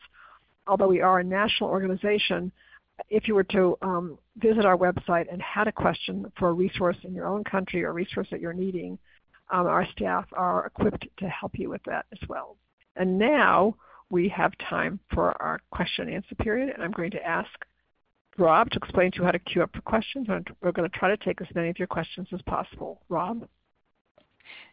although 0.67 0.87
we 0.87 1.01
are 1.01 1.19
a 1.19 1.23
national 1.23 1.69
organization, 1.69 2.51
if 3.09 3.27
you 3.27 3.35
were 3.35 3.43
to 3.45 3.77
um, 3.81 4.17
visit 4.37 4.65
our 4.65 4.77
website 4.77 5.31
and 5.31 5.41
had 5.41 5.67
a 5.67 5.71
question 5.71 6.31
for 6.37 6.49
a 6.49 6.53
resource 6.53 6.97
in 7.03 7.13
your 7.13 7.27
own 7.27 7.43
country 7.43 7.83
or 7.83 7.89
a 7.89 7.93
resource 7.93 8.27
that 8.31 8.41
you're 8.41 8.53
needing, 8.53 8.97
um, 9.51 9.67
our 9.67 9.87
staff 9.91 10.25
are 10.33 10.65
equipped 10.65 11.07
to 11.17 11.27
help 11.27 11.57
you 11.57 11.69
with 11.69 11.81
that 11.85 12.05
as 12.11 12.27
well. 12.27 12.57
And 12.95 13.17
now 13.17 13.75
we 14.09 14.27
have 14.29 14.51
time 14.69 14.99
for 15.13 15.39
our 15.41 15.59
question 15.71 16.07
and 16.07 16.15
answer 16.15 16.35
period, 16.35 16.69
and 16.73 16.83
I'm 16.83 16.91
going 16.91 17.11
to 17.11 17.25
ask 17.25 17.49
Rob 18.37 18.69
to 18.71 18.77
explain 18.77 19.11
to 19.11 19.17
you 19.17 19.23
how 19.23 19.31
to 19.31 19.39
queue 19.39 19.63
up 19.63 19.71
for 19.73 19.81
questions. 19.81 20.27
And 20.29 20.47
we're 20.61 20.71
going 20.71 20.89
to 20.89 20.97
try 20.97 21.09
to 21.09 21.17
take 21.17 21.41
as 21.41 21.47
many 21.53 21.69
of 21.69 21.77
your 21.77 21.87
questions 21.87 22.27
as 22.33 22.41
possible. 22.43 23.01
Rob? 23.09 23.47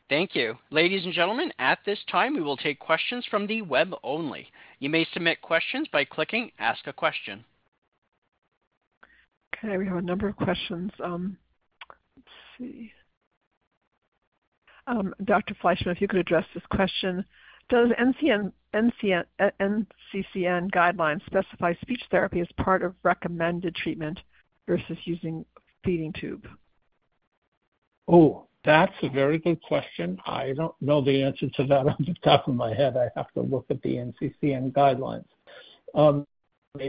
Thank 0.09 0.37
you. 0.37 0.57
Ladies 0.71 1.05
and 1.05 1.13
gentlemen, 1.13 1.53
at 1.59 1.81
this 1.85 1.99
time 2.11 2.35
we 2.35 2.41
will 2.41 2.57
take 2.57 2.79
questions 2.79 3.27
from 3.29 3.47
the 3.47 3.63
web 3.63 3.93
only. 4.05 4.47
You 4.79 4.89
may 4.89 5.07
submit 5.13 5.43
questions 5.43 5.89
by 5.93 6.05
clicking 6.05 6.53
Ask 6.59 6.87
a 6.87 6.93
Question. 6.93 7.45
Okay, 9.65 9.77
we 9.77 9.87
have 9.87 9.97
a 9.97 10.03
number 10.03 10.29
of 10.29 10.37
questions. 10.37 10.91
Um, 11.03 11.37
let's 12.17 12.29
see. 12.59 12.93
Um, 14.87 15.15
Dr. 15.25 15.55
Fleishman, 15.61 15.95
if 15.95 16.01
you 16.01 16.09
could 16.09 16.21
address 16.21 16.45
this 16.55 16.63
question. 16.71 17.25
Does 17.69 17.89
NCN, 17.99 18.53
NCN, 18.75 19.25
NCCN 19.41 20.71
guidelines 20.71 21.25
specify 21.27 21.75
speech 21.81 22.03
therapy 22.11 22.41
as 22.41 22.47
part 22.59 22.83
of 22.83 22.95
recommended 23.03 23.75
treatment 23.75 24.21
versus 24.69 24.97
using 25.05 25.45
feeding 25.85 26.13
tube? 26.13 26.47
Oh, 28.07 28.47
that's 28.65 28.95
a 29.03 29.09
very 29.09 29.39
good 29.39 29.61
question. 29.63 30.19
I 30.27 30.53
don't 30.57 30.75
know 30.81 31.01
the 31.01 31.25
answer 31.25 31.49
to 31.49 31.65
that 31.65 31.87
on 31.89 31.97
the 31.99 32.15
top 32.23 32.47
of 32.47 32.55
my 32.55 32.73
head. 32.73 32.97
I 32.97 33.09
have 33.17 33.33
to 33.33 33.41
look 33.41 33.67
at 33.71 33.83
the 33.83 33.95
NCCN 33.95 34.73
guidelines. 34.73 35.25
Um, 35.95 36.27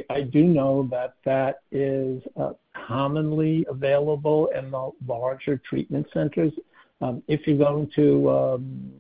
I 0.09 0.21
do 0.21 0.43
know 0.43 0.88
that 0.91 1.15
that 1.25 1.61
is 1.71 2.21
uh, 2.39 2.53
commonly 2.88 3.65
available 3.69 4.49
in 4.57 4.71
the 4.71 4.91
larger 5.07 5.61
treatment 5.69 6.07
centers. 6.13 6.53
Um, 7.01 7.21
if 7.27 7.45
you're 7.45 7.57
going 7.57 7.91
to 7.95 8.29
um, 8.29 8.91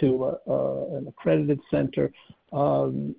to 0.00 0.36
an 0.46 1.08
accredited 1.08 1.60
center, 1.70 2.12
um, 2.52 3.14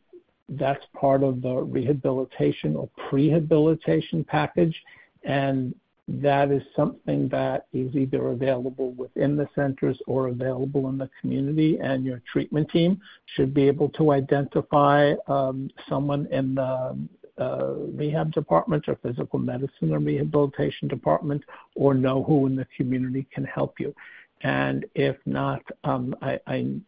that's 0.49 0.83
part 0.99 1.23
of 1.23 1.41
the 1.41 1.53
rehabilitation 1.53 2.75
or 2.75 2.89
prehabilitation 3.09 4.25
package, 4.27 4.75
and 5.23 5.73
that 6.21 6.51
is 6.51 6.63
something 6.75 7.29
that 7.29 7.67
is 7.73 7.95
either 7.95 8.29
available 8.29 8.91
within 8.91 9.35
the 9.35 9.47
centers 9.55 9.97
or 10.07 10.27
available 10.27 10.89
in 10.89 10.97
the 10.97 11.09
community, 11.19 11.79
and 11.79 12.03
your 12.03 12.21
treatment 12.31 12.69
team 12.69 12.99
should 13.35 13.53
be 13.53 13.67
able 13.67 13.89
to 13.89 14.11
identify 14.11 15.13
um, 15.27 15.69
someone 15.87 16.27
in 16.31 16.55
the 16.55 16.97
uh, 17.37 17.73
rehab 17.93 18.31
department 18.33 18.87
or 18.87 18.95
physical 18.97 19.39
medicine 19.39 19.93
or 19.93 19.99
rehabilitation 19.99 20.87
department 20.87 21.43
or 21.75 21.93
know 21.93 22.23
who 22.23 22.45
in 22.45 22.55
the 22.55 22.67
community 22.77 23.25
can 23.33 23.43
help 23.43 23.79
you. 23.79 23.93
And 24.41 24.85
if 24.95 25.17
not, 25.25 25.61
um, 25.83 26.15
I'm 26.47 26.85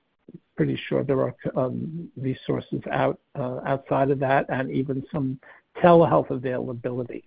pretty 0.55 0.79
sure 0.87 1.03
there 1.03 1.21
are 1.21 1.35
um, 1.55 2.11
resources 2.17 2.81
out 2.91 3.19
uh, 3.35 3.59
outside 3.65 4.11
of 4.11 4.19
that 4.19 4.45
and 4.49 4.71
even 4.71 5.03
some 5.11 5.39
telehealth 5.81 6.29
availability. 6.29 7.23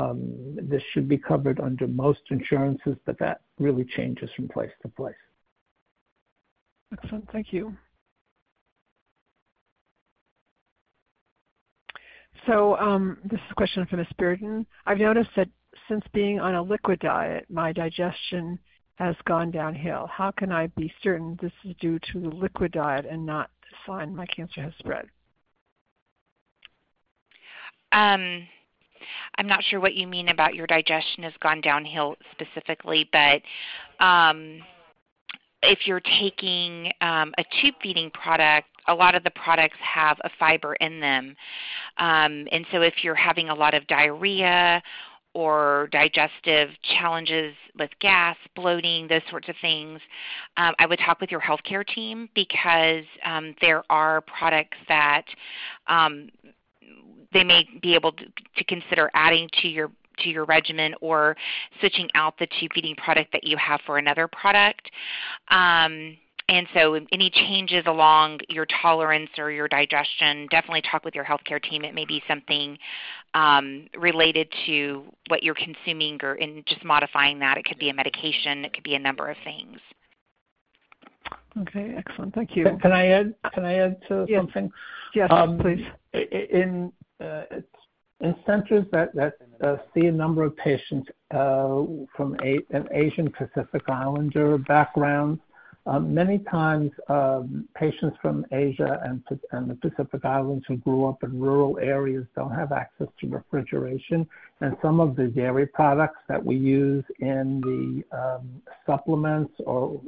Um, 0.00 0.56
this 0.62 0.82
should 0.92 1.08
be 1.08 1.18
covered 1.18 1.60
under 1.60 1.86
most 1.86 2.20
insurances, 2.30 2.96
but 3.04 3.18
that 3.18 3.42
really 3.58 3.84
changes 3.84 4.30
from 4.34 4.48
place 4.48 4.70
to 4.82 4.88
place. 4.88 5.14
Excellent. 6.92 7.30
Thank 7.30 7.52
you. 7.52 7.76
So 12.46 12.76
um, 12.78 13.18
this 13.24 13.38
is 13.38 13.46
a 13.50 13.54
question 13.54 13.86
from 13.86 13.98
Ms. 13.98 14.08
Bearden. 14.18 14.64
I've 14.86 14.98
noticed 14.98 15.30
that 15.36 15.48
since 15.88 16.04
being 16.12 16.40
on 16.40 16.54
a 16.54 16.62
liquid 16.62 17.00
diet, 17.00 17.46
my 17.50 17.72
digestion 17.72 18.58
has 18.94 19.14
gone 19.26 19.50
downhill. 19.50 20.06
How 20.06 20.30
can 20.30 20.50
I 20.52 20.68
be 20.68 20.92
certain 21.02 21.38
this 21.40 21.52
is 21.64 21.74
due 21.80 21.98
to 22.12 22.20
the 22.20 22.28
liquid 22.28 22.72
diet 22.72 23.06
and 23.10 23.24
not 23.24 23.50
the 23.62 23.76
sign 23.86 24.14
my 24.14 24.26
cancer 24.26 24.62
has 24.62 24.72
spread? 24.78 25.06
I'm 29.38 29.46
not 29.46 29.62
sure 29.64 29.80
what 29.80 29.94
you 29.94 30.06
mean 30.06 30.28
about 30.28 30.54
your 30.54 30.66
digestion 30.66 31.24
has 31.24 31.32
gone 31.42 31.60
downhill 31.60 32.16
specifically, 32.32 33.08
but 33.12 33.42
um, 34.04 34.60
if 35.62 35.86
you're 35.86 36.00
taking 36.00 36.90
um, 37.00 37.32
a 37.38 37.44
tube 37.60 37.74
feeding 37.82 38.10
product, 38.10 38.68
a 38.88 38.94
lot 38.94 39.14
of 39.14 39.24
the 39.24 39.30
products 39.30 39.76
have 39.80 40.16
a 40.24 40.30
fiber 40.38 40.74
in 40.76 41.00
them. 41.00 41.36
Um, 41.98 42.46
and 42.50 42.64
so 42.72 42.80
if 42.82 42.94
you're 43.02 43.14
having 43.14 43.50
a 43.50 43.54
lot 43.54 43.74
of 43.74 43.86
diarrhea 43.86 44.82
or 45.32 45.88
digestive 45.92 46.70
challenges 46.98 47.54
with 47.78 47.90
gas, 48.00 48.36
bloating, 48.56 49.06
those 49.06 49.22
sorts 49.30 49.48
of 49.48 49.54
things, 49.60 50.00
um, 50.56 50.74
I 50.78 50.86
would 50.86 50.98
talk 50.98 51.20
with 51.20 51.30
your 51.30 51.40
healthcare 51.40 51.86
team 51.86 52.28
because 52.34 53.04
um, 53.24 53.54
there 53.60 53.84
are 53.90 54.22
products 54.22 54.78
that 54.88 55.24
um, 55.86 56.30
they 57.32 57.44
may 57.44 57.68
be 57.80 57.94
able 57.94 58.12
to, 58.12 58.24
to 58.56 58.64
consider 58.64 59.10
adding 59.14 59.48
to 59.62 59.68
your 59.68 59.90
to 60.18 60.28
your 60.28 60.44
regimen 60.44 60.94
or 61.00 61.36
switching 61.78 62.08
out 62.14 62.38
the 62.38 62.46
tube 62.58 62.72
feeding 62.74 62.94
product 62.96 63.32
that 63.32 63.44
you 63.44 63.56
have 63.56 63.80
for 63.86 63.96
another 63.96 64.28
product. 64.28 64.90
Um, 65.48 66.16
and 66.50 66.66
so, 66.74 66.98
any 67.12 67.30
changes 67.30 67.84
along 67.86 68.40
your 68.48 68.66
tolerance 68.82 69.30
or 69.38 69.52
your 69.52 69.68
digestion, 69.68 70.48
definitely 70.50 70.82
talk 70.82 71.04
with 71.04 71.14
your 71.14 71.24
healthcare 71.24 71.62
team. 71.62 71.84
It 71.84 71.94
may 71.94 72.04
be 72.04 72.20
something 72.26 72.76
um, 73.34 73.86
related 73.96 74.52
to 74.66 75.04
what 75.28 75.44
you're 75.44 75.54
consuming 75.54 76.18
or 76.24 76.34
in 76.34 76.64
just 76.66 76.84
modifying 76.84 77.38
that. 77.38 77.56
It 77.56 77.64
could 77.66 77.78
be 77.78 77.90
a 77.90 77.94
medication, 77.94 78.64
it 78.64 78.72
could 78.72 78.82
be 78.82 78.96
a 78.96 78.98
number 78.98 79.28
of 79.28 79.36
things. 79.44 79.78
Okay, 81.58 81.94
excellent. 81.96 82.34
Thank 82.34 82.56
you. 82.56 82.64
Can 82.80 82.92
I 82.92 83.06
add 83.06 83.34
Can 83.52 83.64
I 83.64 83.74
add 83.74 84.00
to 84.08 84.26
something? 84.34 84.70
Yes, 85.14 85.28
um, 85.30 85.58
please. 85.58 85.84
In 86.12 86.92
uh, 87.20 87.42
in 88.20 88.34
centers 88.46 88.84
that 88.92 89.14
that 89.14 89.34
uh, 89.62 89.76
see 89.94 90.06
a 90.06 90.12
number 90.12 90.44
of 90.44 90.56
patients 90.56 91.08
uh, 91.32 91.82
from 92.16 92.36
an 92.40 92.88
Asian 92.92 93.30
Pacific 93.30 93.82
Islander 93.88 94.58
background, 94.58 95.40
many 95.86 96.38
times, 96.38 96.90
um, 97.08 97.68
patients 97.74 98.16
from 98.20 98.44
Asia 98.52 99.00
and, 99.04 99.22
the 99.68 99.74
Pacific 99.76 100.24
Islands 100.24 100.64
who 100.68 100.76
grew 100.76 101.06
up 101.06 101.22
in 101.22 101.40
rural 101.40 101.78
areas 101.78 102.26
don't 102.36 102.54
have 102.54 102.72
access 102.72 103.08
to 103.20 103.28
refrigeration, 103.28 104.26
and 104.60 104.76
some 104.82 105.00
of 105.00 105.16
the 105.16 105.26
dairy 105.26 105.66
products 105.66 106.18
that 106.28 106.44
we 106.44 106.56
use 106.56 107.04
in 107.20 107.60
the 107.62 108.16
um, 108.16 108.62
supplements 108.86 109.52
or 109.64 110.00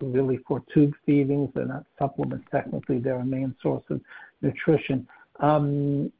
really 0.00 0.38
for 0.48 0.62
tube 0.72 0.94
feedings, 1.04 1.50
they're 1.54 1.66
not 1.66 1.84
supplements 1.98 2.46
technically, 2.50 2.98
they're 2.98 3.16
a 3.16 3.24
main 3.24 3.54
source 3.62 3.84
of 3.90 4.00
nutrition. 4.42 5.06
Um, 5.40 6.12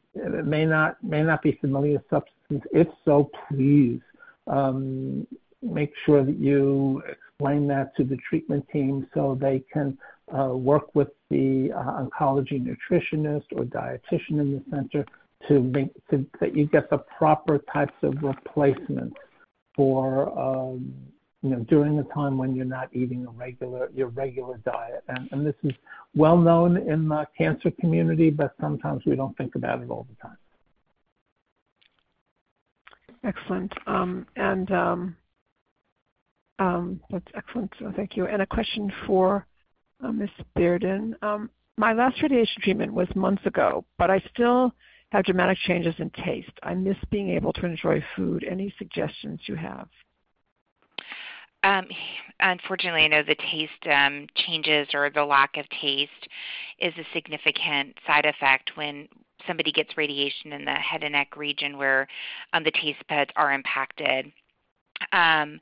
may 0.45 0.67
not 0.67 1.03
may 1.05 1.23
not 1.23 1.43
be 1.43 1.53
familiar 1.61 2.03
substances. 2.11 2.69
If 2.73 2.89
so, 3.05 3.31
please 3.49 4.01
um, 4.47 5.27
make 5.63 5.93
sure 6.05 6.25
that 6.25 6.37
you 6.39 7.03
explain 7.41 7.67
that 7.67 7.97
to 7.97 8.05
the 8.05 8.19
treatment 8.29 8.67
team 8.71 9.07
so 9.15 9.37
they 9.41 9.65
can 9.73 9.97
uh, 10.37 10.49
work 10.49 10.95
with 10.95 11.09
the 11.31 11.71
uh, 11.75 12.05
oncology 12.05 12.63
nutritionist 12.63 13.45
or 13.53 13.65
dietitian 13.65 14.41
in 14.41 14.53
the 14.53 14.63
center 14.71 15.05
to 15.49 15.61
make 15.61 15.91
that 16.39 16.55
you 16.55 16.67
get 16.67 16.91
the 16.91 16.99
proper 16.99 17.59
types 17.73 17.95
of 18.03 18.15
replacements 18.23 19.17
for 19.75 20.39
um, 20.39 20.93
you 21.43 21.49
know 21.49 21.61
during 21.61 21.97
the 21.97 22.03
time 22.15 22.37
when 22.37 22.55
you're 22.55 22.67
not 22.67 22.91
eating 22.93 23.27
a 23.27 23.31
regular 23.31 23.89
your 23.95 24.09
regular 24.09 24.59
diet. 24.59 25.03
And, 25.09 25.29
and 25.33 25.47
this 25.47 25.55
is 25.65 25.73
well 26.15 26.37
known 26.37 26.77
in 26.77 27.09
the 27.09 27.27
cancer 27.39 27.71
community 27.81 28.29
but 28.29 28.55
sometimes 28.61 29.03
we 29.07 29.17
don't 29.17 29.35
think 29.39 29.55
about 29.55 29.83
it 29.83 29.89
all 29.89 30.07
the 30.11 30.29
time. 30.29 30.37
Excellent. 33.25 33.73
Um, 33.87 34.27
and 34.37 34.71
Um, 34.71 35.17
that's 37.11 37.27
excellent. 37.35 37.73
Thank 37.97 38.17
you. 38.17 38.27
And 38.27 38.43
a 38.43 38.47
question 38.47 38.93
for 39.07 39.47
uh, 40.05 40.13
Ms. 40.13 40.31
Bearden. 40.57 41.15
Um, 41.23 41.51
my 41.77 41.93
last 41.93 42.23
radiation 42.23 42.63
treatment 42.63 42.93
was 42.93 43.09
months 43.15 43.45
ago, 43.47 43.85
but 43.99 44.11
I 44.11 44.23
still 44.33 44.73
have 45.13 45.25
dramatic 45.25 45.59
changes 45.67 45.95
in 45.99 46.11
taste. 46.11 46.53
I 46.63 46.75
miss 46.75 46.97
being 47.11 47.31
able 47.31 47.53
to 47.55 47.67
enjoy 47.67 48.05
food. 48.15 48.45
Any 48.49 48.73
suggestions 48.79 49.41
you 49.47 49.57
have? 49.57 49.89
Um, 51.63 51.87
unfortunately, 52.41 53.03
I 53.03 53.09
know 53.09 53.23
the 53.23 53.35
taste 53.35 53.87
um, 53.91 54.27
changes 54.35 54.89
or 54.95 55.11
the 55.11 55.25
lack 55.25 55.57
of 55.57 55.67
taste 55.81 56.29
is 56.79 56.95
a 56.97 57.05
significant 57.13 57.97
side 58.07 58.25
effect 58.25 58.73
when 58.77 59.09
somebody 59.47 59.73
gets 59.73 59.97
radiation 59.97 60.53
in 60.53 60.65
the 60.65 60.73
head 60.73 61.03
and 61.03 61.13
neck 61.13 61.37
region 61.37 61.77
where 61.77 62.07
um, 62.53 62.65
the 62.65 62.71
taste 62.71 63.03
buds 63.09 63.31
are 63.37 63.53
impacted. 63.53 64.33
Um, 65.13 65.61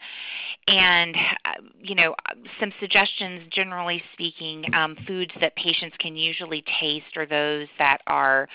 and 0.67 1.17
uh, 1.45 1.63
you 1.81 1.95
know 1.95 2.15
some 2.61 2.73
suggestions 2.81 3.43
generally 3.51 4.03
speaking 4.13 4.65
um, 4.75 4.97
foods 5.07 5.33
that 5.41 5.57
patients 5.57 5.97
can 5.99 6.17
usually 6.17 6.63
taste 6.81 7.17
are 7.17 7.27
those 7.27 7.67
that 7.79 7.99
are 8.07 8.49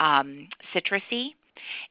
um, 0.00 0.48
citrusy 0.74 1.30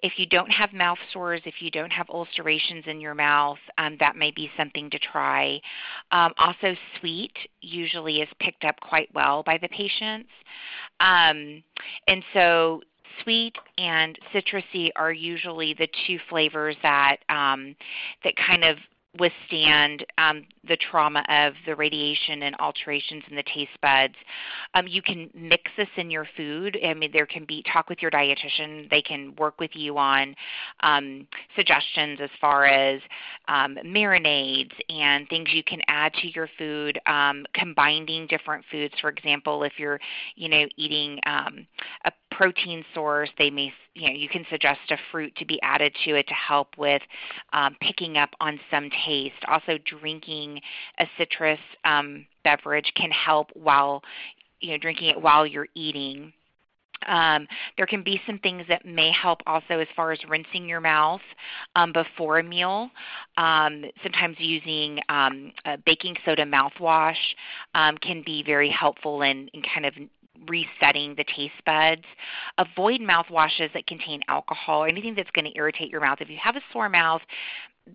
if 0.01 0.14
you 0.18 0.26
don't 0.26 0.49
have 0.49 0.74
mouth 0.74 0.97
sores, 1.12 1.41
if 1.45 1.56
you 1.60 1.72
don't 1.72 1.91
have 1.91 2.10
ulcerations 2.10 2.84
in 2.88 2.99
your 3.01 3.16
mouth, 3.16 3.58
um, 3.78 3.97
that 3.99 4.16
may 4.16 4.32
be 4.32 4.49
something 4.58 4.89
to 4.89 4.99
try. 4.99 5.60
Um, 6.12 6.34
also, 6.38 6.76
sweet 6.99 7.34
usually 7.62 8.22
is 8.22 8.30
picked 8.39 8.66
up 8.66 8.80
quite 8.82 9.10
well 9.14 9.43
by 9.43 9.58
the 9.58 9.70
patients. 9.70 10.30
Um, 10.99 11.64
and 12.08 12.24
so, 12.34 12.82
sweet 13.22 13.55
and 13.78 14.18
citrusy 14.34 14.89
are 14.95 15.14
usually 15.14 15.74
the 15.74 15.88
two 16.07 16.20
flavors 16.30 16.76
that 16.84 17.18
um, 17.30 17.76
that 18.24 18.34
kind 18.36 18.64
of 18.64 18.78
withstand 19.20 20.03
um, 20.18 20.43
the 20.68 20.78
trauma 20.78 21.24
of 21.30 21.53
the 21.68 21.76
radiation 21.76 22.43
and 22.43 22.55
alterations 22.59 23.24
in 23.30 23.36
the 23.36 23.43
taste 23.43 23.72
buds. 23.82 24.16
Um, 24.74 24.88
you 24.88 25.03
can 25.03 25.30
mix 25.36 25.64
this 25.78 25.88
in 25.97 26.09
your 26.09 26.26
food. 26.36 26.80
I 26.84 26.93
mean, 26.95 27.11
there 27.14 27.28
can 27.28 27.45
be 27.45 27.64
talk 27.72 27.89
with 27.89 28.01
your 28.01 28.09
dietitian. 28.09 28.89
They 28.89 29.03
can 29.03 29.36
work 29.36 29.59
with 29.59 29.72
you 29.74 29.97
on 29.97 30.36
um, 30.82 31.28
suggestions 31.55 32.20
as 32.24 32.30
far 32.41 32.66
as 32.66 33.01
um, 33.47 33.78
marinades 33.86 34.72
and 34.89 35.30
things 35.30 35.49
you 35.53 35.64
can 35.64 35.82
add 35.88 36.14
to 36.16 36.28
your 36.30 36.49
food. 36.57 36.99
Um, 37.05 37.45
combining 37.53 38.26
different 38.26 38.66
foods, 38.72 38.95
for 38.99 39.09
example, 39.09 39.64
if 39.64 39.74
you're, 39.78 39.99
you 40.36 40.49
know, 40.49 40.66
eating 40.76 41.20
um, 41.28 41.68
a 42.05 42.11
protein 42.36 42.84
source, 42.93 43.29
they 43.38 43.49
may 43.49 43.71
you 43.93 44.07
know 44.07 44.13
you 44.13 44.29
can 44.29 44.45
suggest 44.49 44.79
a 44.89 44.97
fruit 45.11 45.36
to 45.38 45.45
be 45.45 45.61
added 45.61 45.95
to 46.05 46.15
it 46.15 46.27
to 46.27 46.34
help 46.34 46.69
with 46.77 47.01
um, 47.53 47.75
picking 47.81 48.17
up 48.17 48.29
on 48.39 48.59
some 48.71 48.89
taste. 49.05 49.36
Also, 49.47 49.77
drinking 49.86 50.59
a 50.99 51.05
citrus 51.17 51.59
um, 51.86 52.25
beverage 52.43 52.91
can 52.95 53.11
help 53.11 53.49
while 53.53 54.01
you 54.59 54.71
know 54.71 54.77
drinking 54.77 55.09
it 55.09 55.21
while 55.21 55.45
you're 55.45 55.67
eating. 55.75 56.34
Um, 57.07 57.47
there 57.75 57.86
can 57.86 58.01
be 58.01 58.21
some 58.25 58.39
things 58.39 58.63
that 58.69 58.86
may 58.86 59.11
help 59.11 59.41
also 59.45 59.79
as 59.79 59.88
far 59.93 60.13
as 60.13 60.19
rinsing 60.29 60.69
your 60.69 60.79
mouth 60.79 61.21
um, 61.75 61.91
before 61.91 62.39
a 62.39 62.43
meal. 62.43 62.89
Um, 63.36 63.84
sometimes 64.01 64.38
using 64.39 64.99
um, 65.09 65.51
baking 65.86 66.15
soda 66.23 66.45
mouthwash 66.45 67.17
um, 67.75 67.97
can 67.97 68.23
be 68.25 68.41
very 68.43 68.69
helpful 68.69 69.21
in, 69.21 69.49
in 69.53 69.61
kind 69.63 69.86
of 69.86 69.93
resetting 70.47 71.15
the 71.15 71.23
taste 71.36 71.53
buds. 71.65 72.03
Avoid 72.57 73.01
mouthwashes 73.01 73.71
that 73.73 73.88
contain 73.88 74.21
alcohol 74.27 74.84
or 74.84 74.88
anything 74.88 75.15
that's 75.15 75.31
going 75.31 75.45
to 75.45 75.57
irritate 75.57 75.89
your 75.89 76.01
mouth. 76.01 76.19
If 76.21 76.29
you 76.29 76.38
have 76.41 76.55
a 76.55 76.61
sore 76.71 76.89
mouth, 76.89 77.21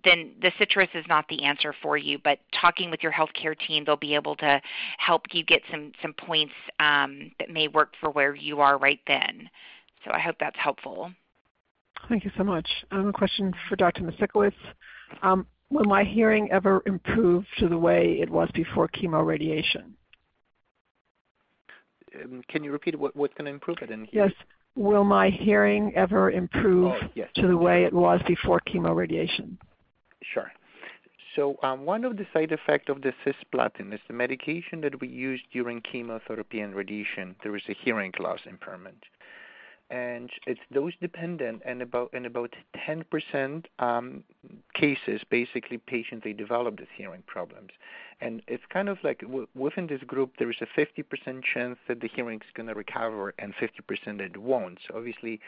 then 0.03 0.33
the 0.41 0.51
citrus 0.59 0.89
is 0.93 1.05
not 1.07 1.25
the 1.29 1.43
answer 1.43 1.73
for 1.81 1.97
you. 1.97 2.19
But 2.23 2.39
talking 2.59 2.91
with 2.91 3.01
your 3.01 3.11
healthcare 3.11 3.57
team, 3.67 3.83
they'll 3.85 3.97
be 3.97 4.15
able 4.15 4.35
to 4.37 4.61
help 4.97 5.23
you 5.31 5.43
get 5.43 5.61
some 5.71 5.91
some 6.01 6.13
points 6.13 6.53
um, 6.79 7.31
that 7.39 7.49
may 7.49 7.67
work 7.67 7.93
for 7.99 8.09
where 8.11 8.35
you 8.35 8.61
are 8.61 8.77
right 8.77 8.99
then. 9.07 9.49
So 10.05 10.11
I 10.11 10.19
hope 10.19 10.35
that's 10.39 10.59
helpful. 10.59 11.11
Thank 12.07 12.23
you 12.23 12.31
so 12.37 12.43
much. 12.43 12.67
Um, 12.91 13.07
a 13.07 13.13
question 13.13 13.53
for 13.67 13.75
Dr. 13.75 14.03
Misiukiewicz. 14.03 14.53
Um, 15.21 15.45
will 15.69 15.83
my 15.83 16.03
hearing 16.03 16.49
ever 16.51 16.81
improve 16.85 17.43
to 17.57 17.67
the 17.67 17.77
way 17.77 18.19
it 18.21 18.29
was 18.29 18.49
before 18.53 18.87
chemoradiation? 18.87 19.91
Um, 22.23 22.41
can 22.49 22.63
you 22.63 22.71
repeat 22.71 22.97
what, 22.97 23.15
what's 23.15 23.33
going 23.33 23.45
to 23.45 23.51
improve 23.51 23.77
it? 23.81 23.91
in 23.91 24.05
here? 24.05 24.25
yes. 24.25 24.33
Will 24.75 25.03
my 25.03 25.29
hearing 25.29 25.91
ever 25.95 26.31
improve 26.31 26.93
oh, 26.93 27.07
yes. 27.15 27.29
to 27.35 27.47
the 27.47 27.57
way 27.57 27.83
it 27.83 27.91
was 27.93 28.21
before 28.27 28.61
chemoradiation? 28.67 29.57
Sure. 30.33 30.51
So 31.35 31.57
um, 31.63 31.85
one 31.85 32.05
of 32.05 32.17
the 32.17 32.25
side 32.33 32.51
effects 32.51 32.89
of 32.89 33.01
the 33.01 33.13
cisplatin 33.25 33.93
is 33.93 33.99
the 34.07 34.13
medication 34.13 34.81
that 34.81 34.99
we 34.99 35.07
use 35.07 35.41
during 35.51 35.81
chemotherapy 35.81 36.59
and 36.59 36.75
radiation. 36.75 37.35
There 37.43 37.55
is 37.55 37.63
a 37.67 37.73
hearing 37.73 38.13
loss 38.19 38.39
impairment, 38.45 39.03
and 39.89 40.29
it's 40.47 40.59
dose 40.73 40.93
dependent. 41.01 41.61
And 41.65 41.81
about 41.81 42.13
in 42.13 42.25
about 42.25 42.53
10% 42.87 43.65
um, 43.79 44.23
cases, 44.73 45.21
basically 45.29 45.77
patients 45.77 46.23
they 46.23 46.33
develop 46.33 46.77
these 46.77 46.87
hearing 46.95 47.23
problems 47.27 47.71
and 48.21 48.41
it's 48.47 48.63
kind 48.69 48.89
of 48.89 48.97
like 49.03 49.21
w- 49.21 49.47
within 49.55 49.87
this 49.87 50.01
group 50.03 50.33
there 50.37 50.49
is 50.49 50.57
a 50.61 50.79
50% 50.79 51.43
chance 51.43 51.77
that 51.87 52.01
the 52.01 52.07
hearing 52.07 52.39
is 52.39 52.51
going 52.53 52.67
to 52.67 52.73
recover 52.73 53.33
and 53.39 53.53
50% 53.55 54.17
that 54.17 54.21
it 54.21 54.37
won't. 54.37 54.79
So 54.87 54.97
obviously, 54.97 55.39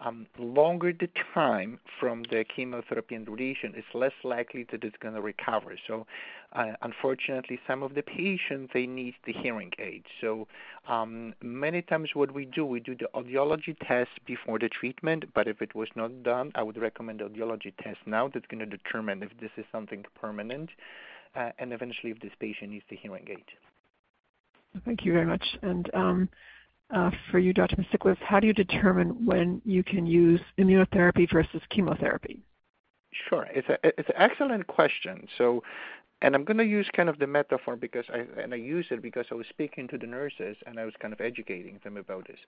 um, 0.00 0.26
longer 0.38 0.92
the 0.92 1.08
time 1.34 1.80
from 1.98 2.22
the 2.30 2.44
chemotherapy 2.44 3.14
and 3.14 3.28
radiation, 3.28 3.72
it's 3.76 3.94
less 3.94 4.12
likely 4.22 4.66
that 4.70 4.84
it's 4.84 4.96
going 5.00 5.14
to 5.14 5.20
recover. 5.20 5.76
So 5.86 6.06
uh, 6.52 6.72
unfortunately, 6.82 7.58
some 7.66 7.82
of 7.82 7.94
the 7.94 8.02
patients 8.02 8.70
they 8.72 8.86
need 8.86 9.14
the 9.26 9.32
hearing 9.32 9.72
aid. 9.78 10.04
So 10.20 10.46
um, 10.86 11.34
many 11.42 11.82
times 11.82 12.10
what 12.14 12.32
we 12.32 12.44
do, 12.44 12.64
we 12.64 12.80
do 12.80 12.94
the 12.94 13.08
audiology 13.14 13.76
test 13.86 14.10
before 14.26 14.58
the 14.58 14.68
treatment. 14.68 15.24
But 15.34 15.48
if 15.48 15.60
it 15.60 15.74
was 15.74 15.88
not 15.96 16.22
done, 16.22 16.52
I 16.54 16.62
would 16.62 16.80
recommend 16.80 17.20
audiology 17.20 17.72
test 17.82 17.98
now. 18.06 18.28
That's 18.32 18.46
going 18.46 18.60
to 18.60 18.66
determine 18.66 19.22
if 19.22 19.30
this 19.40 19.50
is 19.56 19.64
something 19.72 20.04
permanent 20.20 20.70
and 21.34 21.72
eventually 21.72 22.12
if 22.12 22.20
this 22.20 22.32
patient 22.40 22.70
needs 22.70 22.84
the 22.90 22.96
hearing 22.96 23.26
aid. 23.28 23.44
Thank 24.84 25.04
you 25.04 25.12
very 25.12 25.26
much. 25.26 25.44
And 25.62 25.90
um, 25.94 26.28
uh, 26.94 27.10
for 27.30 27.38
you, 27.38 27.52
Dr. 27.52 27.76
Misiukiewicz, 27.76 28.18
how 28.18 28.40
do 28.40 28.46
you 28.46 28.52
determine 28.52 29.24
when 29.24 29.60
you 29.64 29.82
can 29.82 30.06
use 30.06 30.40
immunotherapy 30.58 31.30
versus 31.32 31.60
chemotherapy? 31.70 32.42
Sure, 33.28 33.46
it's 33.50 33.68
a 33.68 33.78
it's 33.82 34.08
an 34.08 34.14
excellent 34.16 34.66
question. 34.66 35.26
So 35.38 35.62
and 36.20 36.34
I'm 36.34 36.44
going 36.44 36.58
to 36.58 36.64
use 36.64 36.88
kind 36.94 37.08
of 37.08 37.18
the 37.18 37.26
metaphor 37.26 37.76
because 37.76 38.04
I 38.12 38.24
and 38.40 38.52
I 38.52 38.56
use 38.56 38.86
it 38.90 39.00
because 39.02 39.26
I 39.30 39.34
was 39.34 39.46
speaking 39.48 39.86
to 39.88 39.98
the 39.98 40.06
nurses 40.06 40.56
and 40.66 40.78
I 40.78 40.84
was 40.84 40.94
kind 41.00 41.12
of 41.12 41.20
educating 41.20 41.78
them 41.84 41.96
about 41.96 42.26
this. 42.26 42.38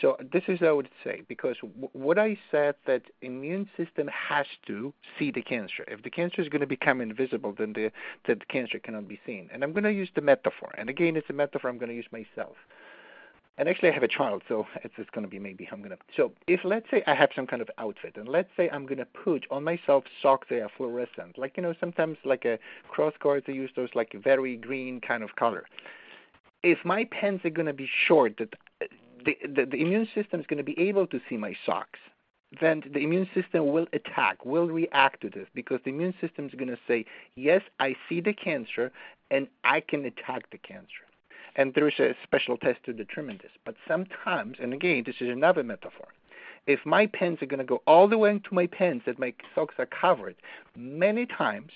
So 0.00 0.16
this 0.32 0.44
is 0.46 0.60
what 0.60 0.68
I 0.68 0.72
would 0.72 0.88
say 1.02 1.22
because 1.28 1.56
w- 1.58 1.90
what 1.92 2.18
I 2.18 2.38
said 2.50 2.76
that 2.86 3.02
immune 3.22 3.68
system 3.76 4.08
has 4.08 4.46
to 4.68 4.94
see 5.18 5.32
the 5.32 5.42
cancer. 5.42 5.84
If 5.88 6.02
the 6.02 6.10
cancer 6.10 6.40
is 6.40 6.48
going 6.48 6.60
to 6.60 6.66
become 6.66 7.00
invisible, 7.00 7.54
then 7.58 7.72
the 7.72 7.90
that 8.26 8.40
the 8.40 8.46
cancer 8.46 8.78
cannot 8.78 9.08
be 9.08 9.20
seen. 9.26 9.48
And 9.52 9.64
I'm 9.64 9.72
going 9.72 9.84
to 9.84 9.92
use 9.92 10.10
the 10.14 10.20
metaphor. 10.20 10.70
And 10.78 10.88
again, 10.88 11.16
it's 11.16 11.30
a 11.30 11.32
metaphor 11.34 11.70
I'm 11.70 11.78
going 11.78 11.90
to 11.90 11.96
use 11.96 12.08
myself 12.12 12.56
and 13.58 13.68
actually 13.68 13.90
I 13.90 13.92
have 13.92 14.04
a 14.04 14.08
child, 14.08 14.42
so 14.48 14.66
it's 14.84 14.94
just 14.96 15.10
going 15.12 15.24
to 15.24 15.30
be 15.30 15.38
maybe 15.38 15.68
I'm 15.70 15.80
going 15.80 15.90
to. 15.90 15.98
So 16.16 16.32
if 16.46 16.60
let's 16.64 16.86
say 16.90 17.02
I 17.06 17.14
have 17.14 17.30
some 17.34 17.46
kind 17.46 17.60
of 17.60 17.68
outfit, 17.76 18.16
and 18.16 18.28
let's 18.28 18.48
say 18.56 18.70
I'm 18.70 18.86
going 18.86 18.98
to 18.98 19.04
put 19.04 19.46
on 19.50 19.64
myself 19.64 20.04
socks 20.22 20.46
that 20.50 20.62
are 20.62 20.70
fluorescent, 20.76 21.36
like 21.36 21.56
you 21.56 21.62
know 21.64 21.74
sometimes 21.80 22.16
like 22.24 22.44
a 22.44 22.58
cross 22.88 23.14
guards 23.20 23.46
they 23.46 23.52
use 23.52 23.70
those 23.74 23.88
like 23.94 24.14
very 24.22 24.56
green 24.56 25.00
kind 25.00 25.22
of 25.22 25.34
color. 25.36 25.64
If 26.62 26.78
my 26.84 27.04
pants 27.04 27.44
are 27.44 27.50
going 27.50 27.66
to 27.66 27.72
be 27.72 27.88
short, 28.06 28.38
that 28.38 28.54
uh, 28.80 28.86
the, 29.24 29.36
the 29.42 29.66
the 29.66 29.76
immune 29.76 30.08
system 30.14 30.40
is 30.40 30.46
going 30.46 30.58
to 30.58 30.64
be 30.64 30.78
able 30.78 31.08
to 31.08 31.20
see 31.28 31.36
my 31.36 31.56
socks, 31.66 31.98
then 32.60 32.84
the 32.94 33.00
immune 33.00 33.28
system 33.34 33.72
will 33.72 33.86
attack, 33.92 34.46
will 34.46 34.68
react 34.68 35.20
to 35.22 35.30
this 35.30 35.48
because 35.52 35.80
the 35.84 35.90
immune 35.90 36.14
system 36.20 36.46
is 36.46 36.54
going 36.54 36.68
to 36.68 36.78
say, 36.86 37.04
yes, 37.34 37.62
I 37.80 37.96
see 38.08 38.20
the 38.20 38.32
cancer 38.32 38.92
and 39.30 39.48
I 39.64 39.80
can 39.80 40.04
attack 40.04 40.48
the 40.50 40.58
cancer 40.58 41.07
and 41.58 41.74
there 41.74 41.88
is 41.88 41.98
a 41.98 42.14
special 42.22 42.56
test 42.56 42.78
to 42.84 42.92
determine 42.92 43.38
this. 43.42 43.50
But 43.66 43.74
sometimes, 43.86 44.56
and 44.62 44.72
again, 44.72 45.02
this 45.04 45.16
is 45.20 45.28
another 45.28 45.64
metaphor. 45.64 46.06
If 46.66 46.86
my 46.86 47.06
pens 47.06 47.42
are 47.42 47.46
going 47.46 47.58
to 47.58 47.64
go 47.64 47.82
all 47.86 48.08
the 48.08 48.16
way 48.16 48.30
into 48.30 48.54
my 48.54 48.66
pens 48.66 49.02
that 49.06 49.18
my 49.18 49.34
socks 49.54 49.74
are 49.78 49.86
covered, 49.86 50.36
many 50.76 51.26
times 51.26 51.72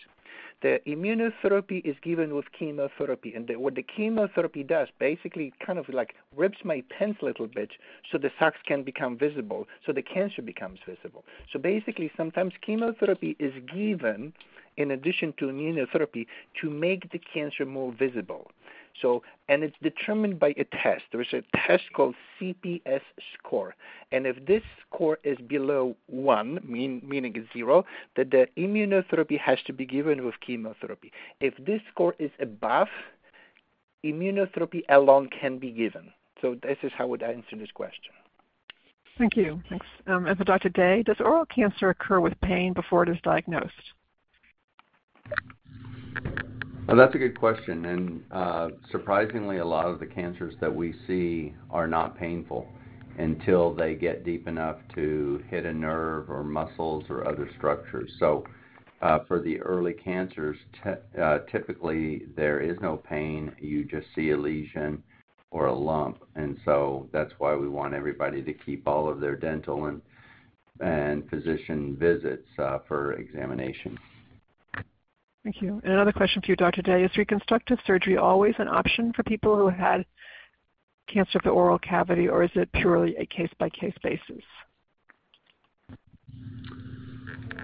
the 0.63 0.81
immunotherapy 0.87 1.85
is 1.85 1.97
given 2.03 2.37
with 2.37 2.45
chemotherapy, 2.57 3.33
and 3.35 3.49
the, 3.49 3.57
what 3.57 3.75
the 3.75 3.83
chemotherapy 3.83 4.63
does 4.63 4.87
basically 5.01 5.53
kind 5.65 5.81
of 5.81 5.89
like 5.89 6.15
rips 6.37 6.59
my 6.63 6.85
pens 6.97 7.17
a 7.21 7.25
little 7.25 7.49
bit 7.49 7.71
so 8.11 8.19
the 8.19 8.31
socks 8.39 8.59
can 8.65 8.85
become 8.85 9.19
visible, 9.19 9.67
so 9.85 9.93
the 9.93 10.03
cancer 10.03 10.43
becomes 10.43 10.79
visible. 10.87 11.25
So 11.53 11.59
basically, 11.59 12.13
sometimes 12.17 12.53
chemotherapy 12.65 13.35
is 13.41 13.53
given 13.75 14.33
in 14.77 14.93
addition 14.93 15.35
to 15.39 15.47
immunotherapy 15.47 16.27
to 16.61 16.71
make 16.71 17.11
the 17.11 17.19
cancer 17.19 17.67
more 17.67 17.93
visible. 17.93 18.53
So, 19.01 19.23
and 19.49 19.65
it's 19.65 19.77
determined 19.83 20.39
by 20.39 20.55
a 20.57 20.65
test. 20.65 21.05
There's 21.13 21.33
a 21.33 21.43
test 21.67 21.85
called 21.95 22.15
CPS 22.41 23.01
score, 23.39 23.75
and 24.11 24.27
if 24.27 24.45
this 24.47 24.63
score 24.87 25.19
is 25.25 25.39
below 25.39 25.97
one, 26.07 26.61
mean, 26.65 27.03
meaning 27.05 27.49
zero, 27.53 27.85
that 28.17 28.31
the 28.31 28.47
immunotherapy 28.57 29.39
has 29.39 29.59
to 29.67 29.73
be 29.73 29.87
given 29.87 30.25
with 30.25 30.35
chemotherapy. 30.45 31.11
If 31.41 31.55
this 31.65 31.81
score 31.91 32.15
is 32.19 32.31
above, 32.41 32.89
immunotherapy 34.05 34.83
alone 34.89 35.29
can 35.29 35.59
be 35.59 35.71
given. 35.71 36.13
So 36.41 36.57
this 36.63 36.79
is 36.83 36.93
how 36.97 37.05
I 37.05 37.07
would 37.07 37.23
answer 37.23 37.57
this 37.57 37.71
question. 37.73 38.13
Thank 39.19 39.37
you. 39.37 39.63
Thanks. 39.69 39.87
Um, 40.07 40.27
and 40.27 40.37
for 40.37 40.45
Dr. 40.45 40.69
Day, 40.69 41.03
does 41.03 41.17
oral 41.21 41.47
cancer 41.47 41.91
occur 41.91 42.21
with 42.21 42.39
pain 42.41 42.73
before 42.73 43.03
it 43.03 43.09
is 43.09 43.19
diagnosed? 43.23 43.73
That's 46.89 47.15
a 47.15 47.19
good 47.19 47.39
question. 47.39 47.85
And 47.87 48.25
uh, 48.31 48.69
surprisingly, 48.91 49.59
a 49.59 49.65
lot 49.65 49.87
of 49.87 50.01
the 50.01 50.07
cancers 50.07 50.55
that 50.61 50.75
we 50.75 50.95
see 51.07 51.55
are 51.71 51.87
not 51.87 52.19
painful 52.19 52.69
until 53.19 53.73
they 53.75 53.95
get 53.95 54.25
deep 54.25 54.49
enough 54.49 54.77
to 54.95 55.43
hit 55.49 55.65
a 55.65 55.73
nerve 55.73 56.31
or 56.31 56.43
muscles 56.43 57.05
or 57.09 57.27
other 57.27 57.49
structures. 57.57 58.11
So, 58.19 58.45
uh, 59.01 59.21
for 59.27 59.41
the 59.41 59.61
early 59.61 59.93
cancers, 59.93 60.57
uh, 61.21 61.39
typically 61.51 62.27
there 62.37 62.61
is 62.61 62.77
no 62.81 62.97
pain. 62.97 63.53
You 63.59 63.85
just 63.85 64.07
see 64.15 64.31
a 64.31 64.37
lesion 64.37 65.03
or 65.51 65.67
a 65.67 65.75
lump. 65.75 66.23
And 66.37 66.57
so 66.65 67.09
that's 67.13 67.33
why 67.39 67.55
we 67.55 67.69
want 67.69 67.95
everybody 67.95 68.43
to 68.43 68.53
keep 68.53 68.87
all 68.87 69.09
of 69.09 69.21
their 69.21 69.37
dental 69.37 70.01
and 70.81 71.29
physician 71.31 71.97
visits 71.99 72.47
for 72.57 73.15
examination. 73.15 73.99
Thank 75.45 75.61
you. 75.61 75.81
And 75.83 75.93
another 75.93 76.13
question 76.13 76.41
for 76.41 76.53
you, 76.53 76.57
Dr. 76.57 76.83
Day. 76.83 77.03
Is 77.03 77.11
reconstructive 77.17 77.79
surgery 77.85 78.17
always 78.17 78.55
an 78.59 78.69
option 78.69 79.13
for 79.13 79.25
people 79.25 79.57
who 79.57 79.69
have 79.69 79.79
had 79.79 80.05
cancer 81.09 81.39
of 81.39 81.45
the 81.45 81.51
oral 81.51 81.79
cavity, 81.79 82.29
or 82.29 82.45
is 82.45 82.51
it 82.55 82.71
purely 82.73 83.17
a 83.17 83.27
case-by-case 83.27 83.95
basis? 84.03 84.45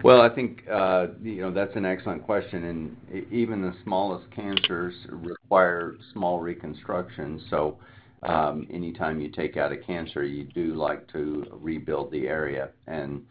Well, 0.03 0.21
I 0.21 0.29
think 0.29 0.63
uh, 0.71 1.09
you 1.23 1.41
know 1.41 1.53
that's 1.53 1.75
an 1.75 1.85
excellent 1.85 2.25
question, 2.25 2.65
and 2.65 3.27
even 3.33 3.63
the 3.63 3.75
smallest 3.83 4.31
cancers 4.31 4.95
require 5.11 5.97
small 6.13 6.39
reconstruction. 6.39 7.43
So, 7.51 7.79
um, 8.23 8.69
anytime 8.73 9.21
you 9.21 9.29
take 9.29 9.57
out 9.57 9.73
a 9.73 9.77
cancer, 9.77 10.23
you 10.23 10.45
do 10.45 10.75
like 10.75 11.11
to 11.13 11.47
rebuild 11.51 12.13
the 12.13 12.29
area. 12.29 12.71
And 12.87 13.23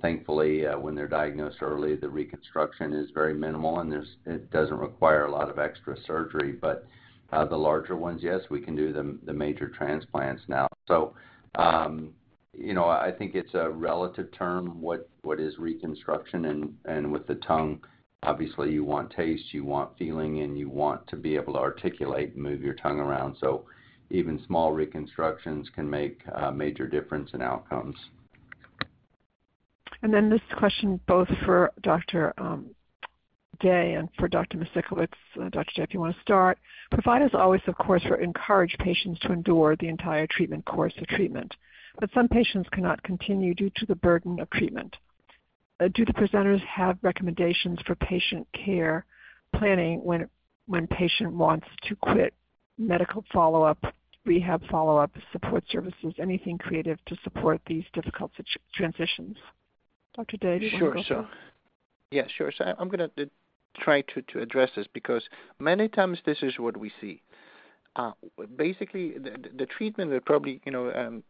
thankfully, 0.00 0.66
uh, 0.66 0.78
when 0.78 0.94
they're 0.94 1.08
diagnosed 1.08 1.58
early, 1.60 1.96
the 1.96 2.08
reconstruction 2.08 2.92
is 2.92 3.10
very 3.12 3.34
minimal, 3.34 3.80
and 3.80 3.92
it 4.26 4.50
doesn't 4.50 4.78
require 4.78 5.26
a 5.26 5.30
lot 5.30 5.50
of 5.50 5.58
extra 5.58 5.96
surgery. 6.06 6.52
But 6.52 6.86
uh, 7.32 7.44
the 7.44 7.56
larger 7.56 7.96
ones, 7.96 8.20
yes, 8.22 8.40
we 8.50 8.60
can 8.60 8.76
do 8.76 8.92
the 8.92 9.32
major 9.32 9.68
transplants 9.68 10.42
now. 10.48 10.68
So. 10.88 11.14
Um, 11.56 12.14
you 12.56 12.74
know, 12.74 12.84
I 12.84 13.10
think 13.10 13.34
it's 13.34 13.54
a 13.54 13.68
relative 13.68 14.30
term, 14.32 14.80
what 14.80 15.08
is 15.38 15.58
reconstruction, 15.58 16.44
and 16.46 16.74
and 16.84 17.10
with 17.10 17.26
the 17.26 17.34
tongue, 17.36 17.80
obviously 18.22 18.72
you 18.72 18.84
want 18.84 19.10
taste, 19.10 19.52
you 19.52 19.64
want 19.64 19.96
feeling, 19.98 20.40
and 20.40 20.58
you 20.58 20.68
want 20.68 21.06
to 21.08 21.16
be 21.16 21.36
able 21.36 21.54
to 21.54 21.58
articulate 21.58 22.34
and 22.34 22.42
move 22.42 22.62
your 22.62 22.74
tongue 22.74 23.00
around. 23.00 23.36
So 23.40 23.64
even 24.10 24.42
small 24.46 24.72
reconstructions 24.72 25.68
can 25.74 25.88
make 25.88 26.22
a 26.34 26.52
major 26.52 26.86
difference 26.86 27.30
in 27.34 27.42
outcomes. 27.42 27.96
And 30.04 30.14
then 30.14 30.30
this 30.30 30.40
question 30.56 31.00
both 31.08 31.28
for 31.44 31.72
Dr. 31.82 32.32
Um, 32.38 32.66
Day 33.58 33.94
and 33.94 34.08
for 34.18 34.28
Dr. 34.28 34.58
Misiukiewicz. 34.58 35.08
Uh, 35.40 35.48
Dr. 35.48 35.72
Day, 35.74 35.82
if 35.82 35.92
you 35.94 36.00
want 36.00 36.14
to 36.14 36.22
start. 36.22 36.58
Providers 36.92 37.32
always, 37.34 37.62
of 37.66 37.76
course, 37.76 38.04
encourage 38.20 38.76
patients 38.78 39.18
to 39.20 39.32
endure 39.32 39.74
the 39.76 39.88
entire 39.88 40.28
treatment 40.28 40.64
course 40.64 40.94
of 40.98 41.06
treatment 41.08 41.52
but 41.98 42.10
some 42.12 42.28
patients 42.28 42.68
cannot 42.72 43.02
continue 43.02 43.54
due 43.54 43.70
to 43.76 43.86
the 43.86 43.94
burden 43.94 44.40
of 44.40 44.50
treatment. 44.50 44.96
Uh, 45.80 45.88
do 45.94 46.04
the 46.04 46.12
presenters 46.12 46.64
have 46.64 46.98
recommendations 47.02 47.78
for 47.86 47.94
patient 47.96 48.46
care 48.52 49.04
planning 49.56 50.02
when 50.02 50.28
when 50.66 50.86
patient 50.86 51.32
wants 51.32 51.66
to 51.82 51.94
quit 51.96 52.32
medical 52.78 53.22
follow-up, 53.32 53.78
rehab 54.24 54.62
follow-up, 54.70 55.10
support 55.30 55.62
services, 55.68 56.14
anything 56.18 56.56
creative 56.56 56.98
to 57.04 57.14
support 57.22 57.60
these 57.66 57.84
difficult 57.92 58.30
transitions? 58.74 59.36
Dr. 60.14 60.36
Day, 60.36 60.58
do 60.58 60.66
you 60.66 60.78
sure, 60.78 60.94
want 60.94 61.06
to 61.06 61.14
go 61.14 61.20
sure. 61.20 61.28
Yeah, 62.10 62.26
sure. 62.36 62.52
So 62.56 62.64
I'm 62.78 62.88
going 62.88 63.08
to 63.16 63.30
try 63.76 64.02
to, 64.02 64.22
to 64.22 64.40
address 64.40 64.70
this 64.76 64.86
because 64.92 65.24
many 65.58 65.88
times 65.88 66.18
this 66.24 66.38
is 66.42 66.58
what 66.58 66.76
we 66.76 66.92
see. 67.00 67.22
Uh, 67.96 68.12
basically, 68.56 69.18
the, 69.18 69.36
the 69.56 69.66
treatment 69.66 70.10
that 70.10 70.24
probably 70.24 70.60
you 70.64 70.72
know 70.72 70.92
um, 70.92 71.22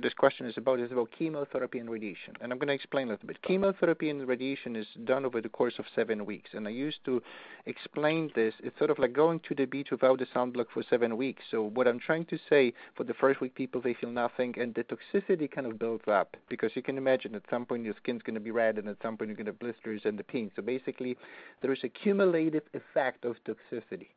this 0.00 0.14
question 0.14 0.46
is 0.46 0.56
about 0.56 0.80
is 0.80 0.92
about 0.92 1.10
chemotherapy 1.16 1.78
and 1.78 1.90
radiation. 1.90 2.34
And 2.40 2.52
I'm 2.52 2.58
going 2.58 2.68
to 2.68 2.74
explain 2.74 3.08
a 3.08 3.12
little 3.12 3.26
bit. 3.26 3.42
Chemotherapy 3.42 4.10
and 4.10 4.26
radiation 4.26 4.76
is 4.76 4.86
done 5.04 5.24
over 5.24 5.40
the 5.40 5.48
course 5.48 5.74
of 5.78 5.84
seven 5.94 6.24
weeks. 6.24 6.50
And 6.54 6.66
I 6.66 6.70
used 6.70 7.04
to 7.04 7.22
explain 7.66 8.30
this. 8.34 8.54
It's 8.62 8.76
sort 8.78 8.90
of 8.90 8.98
like 8.98 9.12
going 9.12 9.40
to 9.48 9.54
the 9.54 9.64
beach 9.64 9.88
without 9.90 10.20
a 10.20 10.26
sunblock 10.26 10.66
for 10.72 10.82
seven 10.88 11.16
weeks. 11.16 11.42
So 11.50 11.62
what 11.62 11.86
I'm 11.88 12.00
trying 12.00 12.24
to 12.26 12.38
say, 12.48 12.72
for 12.96 13.04
the 13.04 13.14
first 13.14 13.40
week, 13.40 13.54
people 13.54 13.80
they 13.80 13.94
feel 13.94 14.10
nothing, 14.10 14.54
and 14.58 14.74
the 14.74 14.84
toxicity 14.84 15.50
kind 15.50 15.66
of 15.66 15.78
builds 15.78 16.04
up 16.08 16.36
because 16.48 16.72
you 16.74 16.82
can 16.82 16.96
imagine 16.96 17.34
at 17.34 17.42
some 17.50 17.66
point 17.66 17.84
your 17.84 17.94
skin's 18.02 18.22
going 18.22 18.34
to 18.34 18.40
be 18.40 18.50
red, 18.50 18.78
and 18.78 18.88
at 18.88 18.96
some 19.02 19.16
point 19.16 19.28
you're 19.28 19.36
going 19.36 19.46
to 19.46 19.52
have 19.52 19.58
blisters 19.58 20.02
and 20.04 20.18
the 20.18 20.24
pain. 20.24 20.50
So 20.56 20.62
basically, 20.62 21.16
there 21.60 21.72
is 21.72 21.80
a 21.84 21.88
cumulative 21.88 22.64
effect 22.74 23.24
of 23.24 23.36
toxicity 23.46 24.08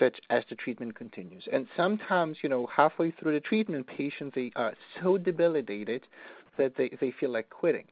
as 0.00 0.44
the 0.48 0.56
treatment 0.56 0.94
continues. 0.94 1.46
And 1.52 1.66
sometimes, 1.76 2.38
you 2.42 2.48
know, 2.48 2.66
halfway 2.74 3.10
through 3.10 3.34
the 3.34 3.40
treatment, 3.40 3.86
patients 3.86 4.32
they 4.34 4.52
are 4.56 4.74
so 5.00 5.18
debilitated 5.18 6.02
that 6.56 6.76
they, 6.76 6.90
they 7.00 7.12
feel 7.18 7.30
like 7.30 7.50
quitting. 7.50 7.84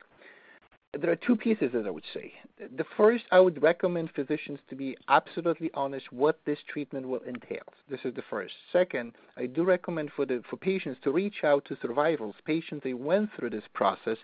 There 0.98 1.11
are 1.11 1.16
two 1.16 1.36
pieces 1.36 1.72
that 1.74 1.86
I 1.86 1.90
would 1.90 2.04
say. 2.14 2.32
The 2.76 2.86
first, 2.96 3.24
I 3.30 3.38
would 3.38 3.62
recommend 3.62 4.11
physicians 4.14 4.61
to 4.70 4.76
be 4.76 4.96
absolutely 5.09 5.70
honest 5.74 6.11
what 6.11 6.40
this 6.46 6.59
treatment 6.72 7.07
will 7.07 7.22
entail. 7.24 7.64
This 7.90 8.00
is 8.04 8.14
the 8.14 8.22
first. 8.30 8.54
Second, 8.72 9.12
I 9.36 9.44
do 9.44 9.62
recommend 9.62 10.11
for 10.16 10.24
the 10.24 10.42
for 10.48 10.57
patients 10.57 10.98
to 11.04 11.11
reach 11.11 11.44
out 11.44 11.66
to 11.66 11.76
survivors, 11.82 12.34
patients 12.46 12.82
they 12.82 12.94
went 12.94 13.28
through 13.36 13.50
this 13.50 13.64
process 13.74 14.16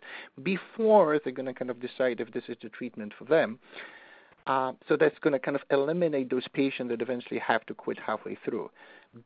before 0.43 1.21
they're 1.23 1.33
going 1.33 1.47
to 1.47 1.53
kind 1.53 1.71
of 1.71 1.81
decide 1.81 2.21
if 2.21 2.33
this 2.33 2.45
is 2.49 2.57
the 2.63 2.71
treatment 2.71 3.13
for 3.19 3.27
them 3.27 3.59
uh, 4.47 4.73
so 4.89 4.97
that's 4.97 5.19
going 5.21 5.33
to 5.33 5.39
kind 5.39 5.57
of 5.57 5.63
eliminate 5.71 6.31
those 6.31 6.47
patients 6.53 6.91
that 6.91 7.03
eventually 7.03 7.41
have 7.41 7.65
to 7.67 7.75
quit 7.75 7.99
halfway 7.99 8.37
through. 8.45 8.71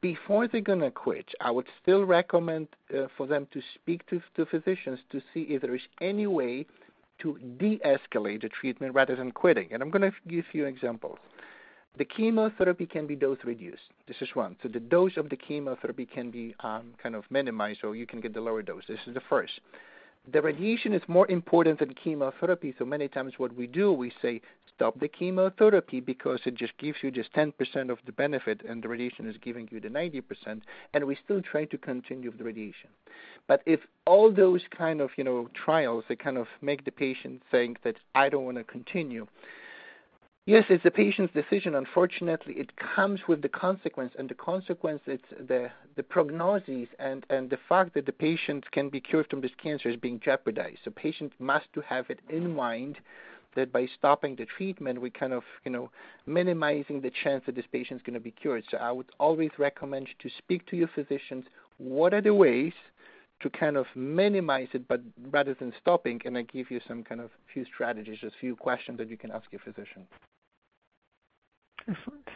Before 0.01 0.49
they're 0.49 0.61
going 0.61 0.81
to 0.81 0.91
quit, 0.91 1.27
I 1.41 1.51
would 1.51 1.67
still 1.81 2.05
recommend 2.05 2.69
uh, 2.93 3.07
for 3.17 3.27
them 3.27 3.47
to 3.53 3.61
speak 3.75 4.07
to, 4.11 4.21
to 4.37 4.45
physicians 4.47 4.99
to 5.13 5.21
see 5.33 5.43
if 5.43 5.63
there 5.63 5.75
is 5.75 5.83
any 6.01 6.27
way 6.27 6.67
to 7.23 7.39
de-escalate 7.59 8.43
the 8.43 8.49
treatment 8.49 8.95
rather 8.95 9.17
than 9.17 9.33
quitting. 9.33 9.69
And 9.73 9.83
I'm 9.83 9.91
going 9.91 10.03
to 10.03 10.11
give 10.29 10.33
you 10.33 10.41
a 10.41 10.53
few 10.53 10.65
examples. 10.67 11.19
The 11.99 12.05
chemotherapy 12.05 12.85
can 12.85 13.07
be 13.07 13.17
dose 13.17 13.39
reduced. 13.45 13.81
This 14.07 14.17
is 14.21 14.29
one. 14.35 14.57
So 14.63 14.69
the 14.69 14.81
dose 14.81 15.17
of 15.17 15.31
the 15.31 15.37
chemotherapy 15.37 16.05
can 16.05 16.31
be 16.31 16.55
um, 16.61 16.93
kind 17.03 17.15
of 17.15 17.25
minimized, 17.31 17.79
so 17.81 17.93
you 17.93 18.07
can 18.07 18.21
get 18.21 18.35
the 18.35 18.41
lower 18.41 18.61
dose. 18.61 18.83
This 18.87 18.99
is 19.07 19.15
the 19.15 19.23
first 19.31 19.53
the 20.33 20.43
radiation 20.43 20.93
is 20.93 21.03
more 21.09 21.29
important 21.31 21.79
than 21.79 21.95
chemotherapy. 21.95 22.75
So 22.79 22.85
many 22.85 23.09
times 23.09 23.35
what 23.37 23.55
we 23.55 23.67
do, 23.67 23.93
we 23.93 24.13
say 24.21 24.41
stop 24.75 24.99
the 25.01 25.09
chemotherapy 25.09 26.01
because 26.01 26.41
it 26.45 26.55
just 26.55 26.77
gives 26.79 26.99
you 27.03 27.11
just 27.11 27.33
10% 27.33 27.53
of 27.91 27.99
the 28.05 28.13
benefit 28.13 28.63
and 28.69 28.83
the 28.83 28.89
radiation 28.89 29.27
is 29.27 29.37
giving 29.43 29.69
you 29.71 29.81
the 29.81 29.89
90%, 29.89 30.61
and 30.93 31.05
we 31.05 31.17
still 31.25 31.41
try 31.41 31.65
to 31.65 31.79
continue 31.79 32.31
with 32.31 32.39
the 32.39 32.45
radiation. 32.45 32.91
But 33.47 33.63
if 33.65 33.81
all 34.07 34.33
those 34.33 34.63
kind 34.77 35.01
of, 35.01 35.11
you 35.17 35.25
know, 35.25 35.49
trials, 35.55 36.05
they 36.09 36.17
kind 36.17 36.37
of 36.37 36.47
make 36.61 36.85
the 36.85 36.91
patient 36.91 37.43
think 37.51 37.83
that 37.85 37.97
I 38.15 38.29
don't 38.29 38.45
want 38.45 38.59
to 38.59 38.65
continue, 38.65 39.27
Yes, 40.49 40.63
it's 40.69 40.85
the 40.85 40.93
patient's 40.93 41.35
decision. 41.35 41.75
Unfortunately, 41.75 42.55
it 42.55 42.71
comes 42.77 43.19
with 43.27 43.43
the 43.43 43.49
consequence, 43.49 44.13
and 44.17 44.29
the 44.29 44.35
consequence 44.35 45.01
is 45.09 45.19
the 45.49 45.71
the 45.97 46.05
prognosis 46.05 46.89
and 47.01 47.27
and 47.31 47.51
the 47.51 47.59
fact 47.69 47.95
that 47.95 48.07
the 48.07 48.13
patient 48.13 48.71
can 48.71 48.89
be 48.89 49.01
cured 49.01 49.29
from 49.29 49.41
this 49.41 49.51
cancer 49.61 49.89
is 49.89 49.97
being 49.97 50.21
jeopardized. 50.21 50.79
So, 50.85 50.93
patient 50.93 51.33
must 51.41 51.67
to 51.73 51.81
have 51.81 52.11
it 52.11 52.21
in 52.29 52.55
mind 52.55 52.99
that 53.57 53.73
by 53.73 53.89
stopping 53.99 54.37
the 54.37 54.47
treatment, 54.47 55.01
we 55.01 55.11
kind 55.11 55.33
of 55.33 55.43
you 55.65 55.73
know 55.73 55.91
minimizing 56.27 57.01
the 57.01 57.11
chance 57.25 57.43
that 57.47 57.57
this 57.57 57.67
patient 57.73 58.01
is 58.01 58.05
going 58.07 58.15
to 58.15 58.21
be 58.21 58.31
cured. 58.31 58.63
So, 58.71 58.77
I 58.77 58.93
would 58.93 59.11
always 59.19 59.51
recommend 59.59 60.07
to 60.21 60.31
speak 60.39 60.65
to 60.67 60.77
your 60.77 60.91
physicians. 60.95 61.47
What 61.79 62.15
are 62.15 62.21
the 62.23 62.35
ways 62.35 62.73
to 63.41 63.51
kind 63.51 63.77
of 63.77 63.87
minimize 63.97 64.69
it, 64.75 64.87
but 64.87 65.01
rather 65.31 65.55
than 65.55 65.73
stopping, 65.81 66.21
and 66.25 66.39
I 66.39 66.43
give 66.43 66.71
you 66.71 66.81
some 66.87 67.03
kind 67.03 67.21
of 67.21 67.31
few 67.53 67.65
strategies, 67.65 68.19
just 68.21 68.37
few 68.41 68.55
questions 68.55 68.99
that 68.99 69.11
you 69.11 69.17
can 69.17 69.33
ask 69.33 69.45
your 69.51 69.61
physician. 69.61 70.07
Excellent. 71.89 72.29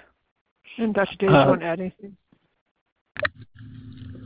And 0.79 0.95
Dr. 0.95 1.17
Davis, 1.19 1.35
uh, 1.35 1.45
want 1.49 1.61
to 1.61 1.67
add 1.67 1.81
anything? 1.81 2.17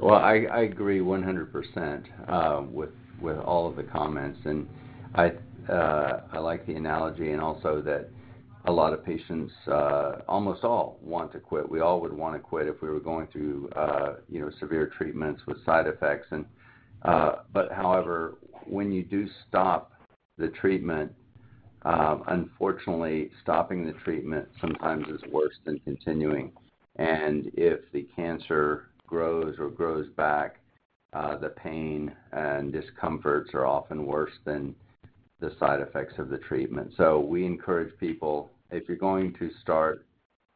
Well, 0.01 0.16
I, 0.16 0.47
I 0.53 0.61
agree 0.62 1.01
100% 1.01 2.05
uh, 2.29 2.62
with 2.70 2.91
with 3.20 3.39
all 3.39 3.68
of 3.68 3.77
the 3.77 3.85
comments, 3.85 4.39
and 4.45 4.68
I 5.14 5.33
uh, 5.72 6.20
I 6.33 6.39
like 6.41 6.66
the 6.66 6.75
analogy, 6.75 7.31
and 7.31 7.41
also 7.41 7.81
that 7.83 8.11
a 8.66 8.72
lot 8.72 8.93
of 8.93 9.05
patients, 9.05 9.53
almost 10.29 10.64
all 10.64 10.99
want 11.01 11.33
to 11.33 11.39
quit. 11.39 11.68
We 11.68 11.81
all 11.81 12.01
would 12.01 12.12
wanna 12.12 12.39
quit 12.39 12.66
if 12.66 12.83
we 12.83 12.89
were 12.89 13.01
going 13.01 13.29
through, 13.29 13.70
you 14.29 14.41
know, 14.41 14.51
severe 14.59 14.91
treatments 14.99 15.43
with 15.47 15.64
side 15.64 15.87
effects. 15.87 16.27
And 16.31 16.45
But 17.03 17.72
however, 17.72 18.39
when 18.66 18.93
you 18.93 19.05
do 19.05 19.27
stop 19.49 19.93
the 20.39 20.49
treatment, 20.49 21.12
Um, 21.85 22.24
unfortunately, 22.28 23.30
stopping 23.43 23.85
the 23.85 23.93
treatment 23.93 24.49
sometimes 24.61 25.07
is 25.09 25.20
worse 25.30 25.57
than 25.64 25.78
continuing. 25.80 26.53
And 26.97 27.51
if 27.55 27.80
the 27.93 28.07
cancer 28.16 28.89
grows 29.07 29.57
or 29.59 29.68
grows 29.68 30.09
back, 30.16 30.61
uh, 31.12 31.37
the 31.37 31.51
pain 31.51 32.12
and 32.32 32.72
discomforts 32.72 33.51
are 33.55 33.66
often 33.66 34.07
worse 34.07 34.32
than 34.45 34.74
the 35.41 35.53
side 35.61 35.80
effects 35.80 36.14
of 36.18 36.30
the 36.30 36.39
treatment. 36.39 36.93
So 36.97 37.20
we 37.20 37.45
encourage 37.45 37.97
people, 37.99 38.51
if 38.70 38.89
you're 38.89 38.97
going 38.97 39.35
to 39.35 39.51
start, 39.61 40.07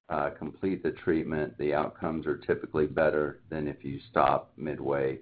uh, 0.08 0.30
complete 0.30 0.82
the 0.82 0.92
treatment, 0.92 1.56
the 1.58 1.74
outcomes 1.74 2.26
are 2.26 2.38
typically 2.38 2.86
better 2.86 3.40
than 3.50 3.68
if 3.68 3.84
you 3.84 4.00
stop 4.10 4.50
midway 4.56 5.18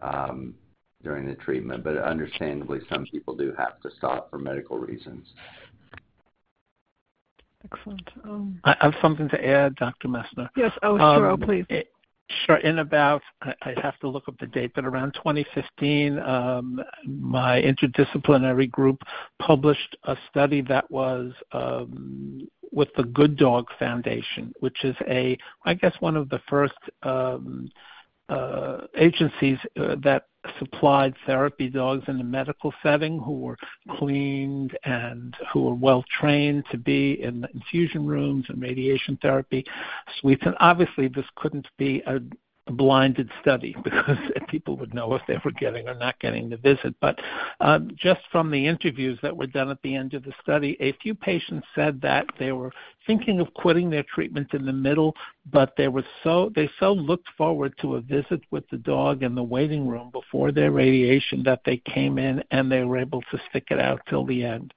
um, 0.00 0.54
during 1.02 1.26
the 1.26 1.34
treatment. 1.34 1.84
But 1.84 1.96
understandably, 1.98 2.80
some 2.88 3.06
people 3.06 3.34
do 3.34 3.52
have 3.58 3.80
to 3.82 3.90
stop 3.96 4.30
for 4.30 4.38
medical 4.38 4.78
reasons. 4.78 5.26
Excellent. 7.64 8.08
Um, 8.24 8.60
I 8.64 8.76
have 8.80 8.94
something 9.02 9.28
to 9.28 9.46
add, 9.46 9.76
Dr. 9.76 10.08
Messner. 10.08 10.48
Yes. 10.56 10.72
Oh, 10.82 10.96
sure. 10.96 11.30
Oh, 11.30 11.34
um, 11.34 11.40
Please. 11.40 11.66
Sure. 12.46 12.58
In 12.58 12.78
about, 12.78 13.22
I'd 13.42 13.78
have 13.82 13.98
to 14.00 14.08
look 14.08 14.28
up 14.28 14.38
the 14.38 14.46
date, 14.46 14.70
but 14.74 14.84
around 14.84 15.14
2015, 15.14 16.18
um, 16.20 16.80
my 17.04 17.60
interdisciplinary 17.60 18.70
group 18.70 19.02
published 19.40 19.96
a 20.04 20.16
study 20.30 20.62
that 20.62 20.88
was 20.90 21.32
with 22.72 22.88
the 22.96 23.02
Good 23.02 23.36
Dog 23.36 23.66
Foundation, 23.78 24.52
which 24.60 24.84
is, 24.84 24.94
a, 25.08 25.36
I 25.64 25.74
guess, 25.74 25.94
one 25.98 26.16
of 26.16 26.28
the 26.28 26.40
first 26.48 26.78
Uh, 28.30 28.86
agencies 28.96 29.58
uh, 29.80 29.96
that 30.04 30.26
supplied 30.60 31.12
therapy 31.26 31.68
dogs 31.68 32.04
in 32.06 32.20
a 32.20 32.24
medical 32.24 32.72
setting 32.80 33.18
who 33.18 33.40
were 33.40 33.56
cleaned 33.98 34.78
and 34.84 35.34
who 35.52 35.62
were 35.62 35.74
well 35.74 36.04
trained 36.20 36.64
to 36.70 36.78
be 36.78 37.20
in 37.20 37.44
infusion 37.52 38.06
rooms 38.06 38.46
and 38.48 38.62
radiation 38.62 39.18
therapy 39.20 39.64
suites. 40.20 40.42
And 40.46 40.54
obviously, 40.60 41.08
this 41.08 41.26
couldn't 41.34 41.66
be 41.76 42.04
a 42.06 42.20
blinded 42.70 43.30
study 43.40 43.74
because 43.84 44.16
people 44.48 44.76
would 44.76 44.94
know 44.94 45.14
if 45.14 45.22
they 45.26 45.38
were 45.44 45.52
getting 45.52 45.88
or 45.88 45.94
not 45.94 46.18
getting 46.20 46.48
the 46.48 46.56
visit. 46.56 46.94
But 47.00 47.18
um, 47.60 47.90
just 47.96 48.20
from 48.30 48.50
the 48.50 48.66
interviews 48.66 49.18
that 49.22 49.36
were 49.36 49.46
done 49.46 49.70
at 49.70 49.82
the 49.82 49.94
end 49.94 50.14
of 50.14 50.24
the 50.24 50.32
study, 50.42 50.76
a 50.80 50.92
few 51.02 51.14
patients 51.14 51.66
said 51.74 52.00
that 52.02 52.26
they 52.38 52.52
were 52.52 52.72
thinking 53.06 53.40
of 53.40 53.52
quitting 53.54 53.90
their 53.90 54.04
treatment 54.14 54.54
in 54.54 54.64
the 54.64 54.72
middle, 54.72 55.14
but 55.50 55.74
they 55.76 55.88
were 55.88 56.04
so 56.22 56.50
they 56.54 56.70
so 56.78 56.92
looked 56.92 57.28
forward 57.36 57.74
to 57.80 57.96
a 57.96 58.00
visit 58.00 58.40
with 58.50 58.68
the 58.70 58.76
dog 58.78 59.22
in 59.22 59.34
the 59.34 59.42
waiting 59.42 59.88
room 59.88 60.10
before 60.12 60.52
their 60.52 60.70
radiation 60.70 61.42
that 61.42 61.60
they 61.64 61.78
came 61.78 62.18
in, 62.18 62.42
and 62.50 62.70
they 62.70 62.84
were 62.84 62.98
able 62.98 63.22
to 63.30 63.38
stick 63.48 63.64
it 63.70 63.80
out 63.80 64.00
till 64.08 64.24
the 64.24 64.44
end. 64.44 64.72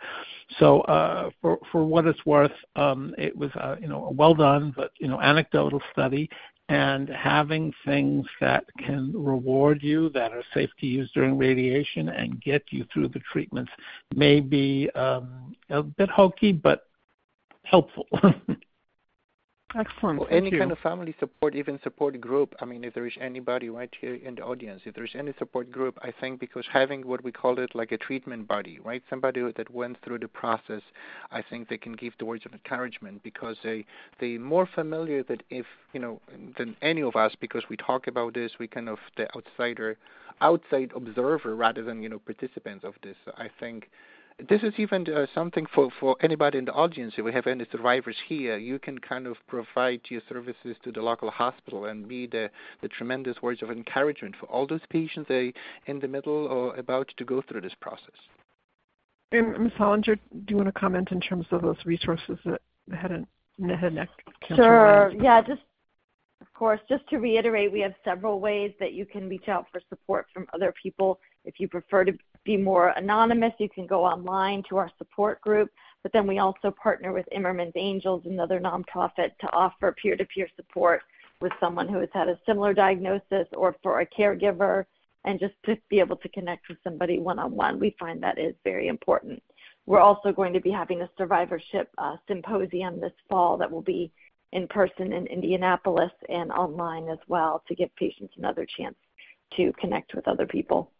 So 0.59 0.81
uh, 0.81 1.29
for 1.41 1.59
for 1.71 1.83
what 1.85 2.05
it's 2.05 2.25
worth, 2.25 2.51
it 2.75 3.35
was, 3.35 3.51
you 3.81 3.87
know, 3.87 4.05
a 4.05 4.11
well 4.11 4.33
done 4.33 4.73
but, 4.75 4.91
you 4.99 5.07
know, 5.07 5.21
anecdotal 5.21 5.81
study. 5.91 6.29
And 6.69 7.09
having 7.09 7.73
things 7.85 8.25
that 8.39 8.63
can 8.79 9.11
reward 9.13 9.83
you, 9.83 10.09
that 10.09 10.31
are 10.31 10.43
safe 10.53 10.69
to 10.79 10.87
use 10.87 11.11
during 11.13 11.37
radiation 11.37 12.09
and 12.09 12.41
get 12.41 12.63
you 12.69 12.85
through 12.91 13.09
the 13.09 13.21
treatments 13.31 13.71
may 14.15 14.39
be 14.39 14.89
um 14.95 15.55
a 15.69 15.83
bit 15.83 16.09
hokey, 16.09 16.53
but 16.53 16.87
helpful. 17.63 18.07
Excellent. 19.75 20.19
Thank 20.19 20.31
you. 20.31 20.37
Any 20.37 20.51
kind 20.51 20.71
of 20.71 20.77
family 20.79 21.15
support, 21.19 21.55
even 21.55 21.79
support 21.83 22.19
group. 22.21 22.53
I 22.59 22.65
mean, 22.65 22.83
if 22.83 22.93
there 22.93 23.07
is 23.07 23.13
anybody 23.19 23.69
right 23.69 23.89
here 23.99 24.15
in 24.15 24.35
the 24.35 24.43
audience, 24.43 24.81
if 24.85 24.93
there's 24.93 25.15
any 25.17 25.33
support 25.39 25.71
group, 25.71 25.97
I 26.01 26.13
think 26.21 26.39
because 26.39 26.65
having 26.71 27.07
what 27.07 27.23
we 27.23 27.31
call 27.31 27.57
it 27.59 27.73
like 27.73 27.91
a 27.91 27.97
treatment 27.97 28.47
buddy, 28.47 28.79
right? 28.79 29.01
Somebody 29.09 29.41
that 29.55 29.71
went 29.71 29.97
through 30.03 30.19
the 30.19 30.27
process, 30.27 30.81
I 31.31 31.41
think 31.41 31.69
they 31.69 31.77
can 31.77 31.93
give 31.93 32.13
the 32.19 32.25
words 32.25 32.45
of 32.45 32.53
encouragement 32.53 33.23
because 33.23 33.57
they 33.63 33.85
they 34.19 34.37
more 34.37 34.67
familiar 34.75 35.23
that 35.23 35.41
if, 35.49 35.65
you 35.93 35.99
know, 35.99 36.21
than 36.57 36.75
any 36.81 37.01
of 37.01 37.15
us 37.15 37.33
because 37.39 37.63
we 37.69 37.77
talk 37.77 38.07
about 38.07 38.35
this, 38.35 38.51
we 38.59 38.67
kind 38.67 38.89
of 38.89 38.99
the 39.17 39.27
outsider, 39.35 39.97
outside 40.41 40.91
observer 40.95 41.55
rather 41.55 41.83
than, 41.83 42.03
you 42.03 42.09
know, 42.09 42.19
participants 42.19 42.83
of 42.83 42.93
this. 43.01 43.15
I 43.37 43.49
think 43.59 43.89
this 44.49 44.63
is 44.63 44.73
even 44.77 45.05
uh, 45.13 45.25
something 45.33 45.65
for 45.73 45.89
for 45.99 46.15
anybody 46.21 46.57
in 46.57 46.65
the 46.65 46.73
audience. 46.73 47.13
If 47.17 47.25
we 47.25 47.31
have 47.33 47.47
any 47.47 47.65
survivors 47.71 48.15
here, 48.27 48.57
you 48.57 48.79
can 48.79 48.99
kind 48.99 49.27
of 49.27 49.37
provide 49.47 50.01
your 50.09 50.21
services 50.27 50.75
to 50.83 50.91
the 50.91 51.01
local 51.01 51.31
hospital 51.31 51.85
and 51.85 52.07
be 52.07 52.27
the 52.27 52.49
the 52.81 52.87
tremendous 52.87 53.41
words 53.41 53.61
of 53.61 53.69
encouragement 53.71 54.35
for 54.39 54.47
all 54.47 54.67
those 54.67 54.81
patients 54.89 55.29
in 55.29 55.99
the 55.99 56.07
middle 56.07 56.47
or 56.47 56.75
about 56.75 57.11
to 57.17 57.25
go 57.25 57.41
through 57.47 57.61
this 57.61 57.75
process. 57.79 58.15
Ms. 59.31 59.43
Um, 59.57 59.71
Hollinger, 59.77 60.19
do 60.31 60.45
you 60.49 60.57
wanna 60.57 60.71
comment 60.71 61.09
in 61.11 61.19
terms 61.19 61.45
of 61.51 61.61
those 61.61 61.77
resources 61.85 62.37
that 62.45 62.61
the 62.87 62.95
head 62.95 63.11
and 63.11 63.27
neck 63.57 64.09
cancer? 64.41 64.63
Sure. 64.63 65.13
Yeah, 65.19 65.41
just 65.41 65.61
of 66.41 66.53
course, 66.53 66.81
just 66.89 67.07
to 67.09 67.17
reiterate, 67.17 67.71
we 67.71 67.79
have 67.79 67.93
several 68.03 68.39
ways 68.39 68.73
that 68.79 68.93
you 68.93 69.05
can 69.05 69.29
reach 69.29 69.47
out 69.47 69.65
for 69.71 69.81
support 69.89 70.27
from 70.33 70.45
other 70.53 70.73
people. 70.81 71.19
If 71.45 71.59
you 71.59 71.67
prefer 71.67 72.03
to 72.03 72.13
be 72.43 72.57
more 72.57 72.89
anonymous, 72.89 73.53
you 73.57 73.69
can 73.69 73.87
go 73.87 74.03
online 74.03 74.63
to 74.69 74.77
our 74.77 74.91
support 74.97 75.41
group. 75.41 75.71
But 76.01 76.11
then 76.11 76.27
we 76.27 76.39
also 76.39 76.71
partner 76.71 77.13
with 77.13 77.25
Imerman's 77.35 77.73
Angels, 77.75 78.23
another 78.25 78.59
nonprofit, 78.59 79.37
to 79.39 79.53
offer 79.53 79.95
peer-to-peer 80.01 80.49
support 80.55 81.01
with 81.39 81.53
someone 81.59 81.87
who 81.87 81.99
has 81.99 82.09
had 82.13 82.27
a 82.27 82.39
similar 82.45 82.73
diagnosis 82.73 83.47
or 83.53 83.75
for 83.81 84.01
a 84.01 84.05
caregiver 84.05 84.85
and 85.25 85.39
just 85.39 85.53
to 85.65 85.77
be 85.89 85.99
able 85.99 86.17
to 86.17 86.29
connect 86.29 86.67
with 86.67 86.77
somebody 86.83 87.19
one-on-one. 87.19 87.79
We 87.79 87.95
find 87.97 88.21
that 88.21 88.37
is 88.37 88.55
very 88.63 88.87
important. 88.87 89.41
We're 89.85 89.99
also 89.99 90.31
going 90.31 90.53
to 90.53 90.61
be 90.61 90.71
having 90.71 91.01
a 91.01 91.09
survivorship 91.17 91.89
uh, 91.97 92.17
symposium 92.27 92.99
this 92.99 93.13
fall 93.29 93.57
that 93.57 93.71
will 93.71 93.81
be 93.81 94.11
in 94.51 94.67
person 94.67 95.13
in 95.13 95.27
Indianapolis 95.27 96.11
and 96.29 96.51
online 96.51 97.09
as 97.09 97.17
well 97.27 97.63
to 97.67 97.75
give 97.75 97.93
patients 97.95 98.33
another 98.37 98.65
chance 98.65 98.95
to 99.57 99.73
connect 99.73 100.13
with 100.15 100.27
other 100.27 100.45
people. 100.45 100.91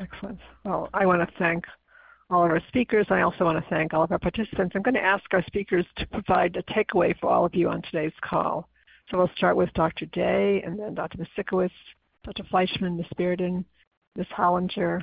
Excellent. 0.00 0.38
Well, 0.64 0.88
I 0.92 1.06
wanna 1.06 1.28
thank 1.38 1.64
all 2.28 2.44
of 2.44 2.50
our 2.50 2.60
speakers. 2.68 3.06
I 3.08 3.22
also 3.22 3.44
wanna 3.44 3.64
thank 3.70 3.94
all 3.94 4.02
of 4.02 4.12
our 4.12 4.18
participants. 4.18 4.74
I'm 4.74 4.82
gonna 4.82 4.98
ask 4.98 5.24
our 5.32 5.44
speakers 5.44 5.86
to 5.96 6.06
provide 6.08 6.56
a 6.56 6.62
takeaway 6.64 7.18
for 7.18 7.30
all 7.30 7.44
of 7.44 7.54
you 7.54 7.68
on 7.68 7.82
today's 7.82 8.12
call. 8.20 8.68
So 9.10 9.18
we'll 9.18 9.30
start 9.36 9.56
with 9.56 9.72
Dr. 9.74 10.06
Day 10.06 10.62
and 10.62 10.78
then 10.78 10.94
Dr. 10.94 11.18
Misiukiewicz, 11.18 11.70
Dr. 12.24 12.44
Fleishman, 12.44 12.96
Ms. 12.96 13.06
Bearden, 13.18 13.64
Ms. 14.16 14.26
Hollinger. 14.36 15.02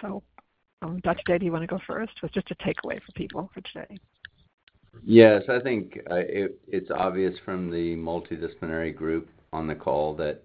So 0.00 0.22
um, 0.82 1.00
Dr. 1.00 1.22
Day, 1.26 1.38
do 1.38 1.46
you 1.46 1.52
wanna 1.52 1.66
go 1.66 1.80
first 1.86 2.12
with 2.22 2.32
just 2.32 2.50
a 2.50 2.54
takeaway 2.56 3.02
for 3.02 3.12
people 3.14 3.50
for 3.52 3.60
today? 3.62 3.98
Yes. 5.02 5.42
I 5.48 5.58
think 5.58 5.98
it's 6.06 6.90
obvious 6.90 7.34
from 7.44 7.70
the 7.70 7.96
multidisciplinary 7.96 8.94
group 8.94 9.30
on 9.52 9.66
the 9.66 9.74
call 9.74 10.14
that 10.16 10.42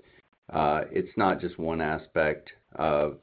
it's 0.91 1.15
not 1.17 1.39
just 1.41 1.59
one 1.59 1.81
aspect 1.81 2.51
of 2.75 3.17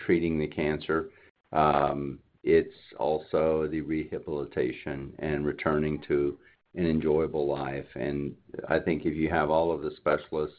treating 0.00 0.38
the 0.38 0.46
cancer. 0.46 1.10
Um, 1.52 2.18
it's 2.42 2.74
also 2.98 3.68
the 3.70 3.80
rehabilitation 3.82 5.12
and 5.18 5.44
returning 5.44 6.00
to 6.08 6.38
an 6.74 6.86
enjoyable 6.86 7.46
life. 7.48 7.86
And 7.94 8.34
I 8.68 8.78
think 8.78 9.04
if 9.04 9.14
you 9.14 9.28
have 9.30 9.50
all 9.50 9.72
of 9.72 9.82
the 9.82 9.90
specialists 9.96 10.56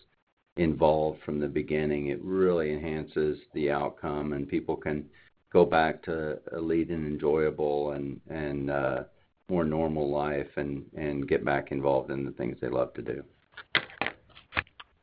involved 0.58 1.22
from 1.24 1.40
the 1.40 1.48
beginning, 1.48 2.08
it 2.08 2.22
really 2.22 2.74
enhances 2.74 3.40
the 3.54 3.72
outcome, 3.72 4.34
and 4.34 4.48
people 4.48 4.76
can 4.76 5.06
go 5.52 5.66
back 5.66 6.02
to 6.04 6.40
lead 6.54 6.90
an 6.90 7.06
enjoyable 7.06 7.92
and 7.92 8.20
and 8.30 8.70
uh, 8.70 9.04
more 9.50 9.64
normal 9.64 10.10
life 10.10 10.50
and 10.58 10.84
and 10.98 11.28
get 11.28 11.46
back 11.46 11.72
involved 11.72 12.12
in 12.12 12.26
the 12.26 12.32
things 12.32 12.58
they 12.62 12.70
love 12.70 12.94
to 12.94 13.02
do. 13.02 13.24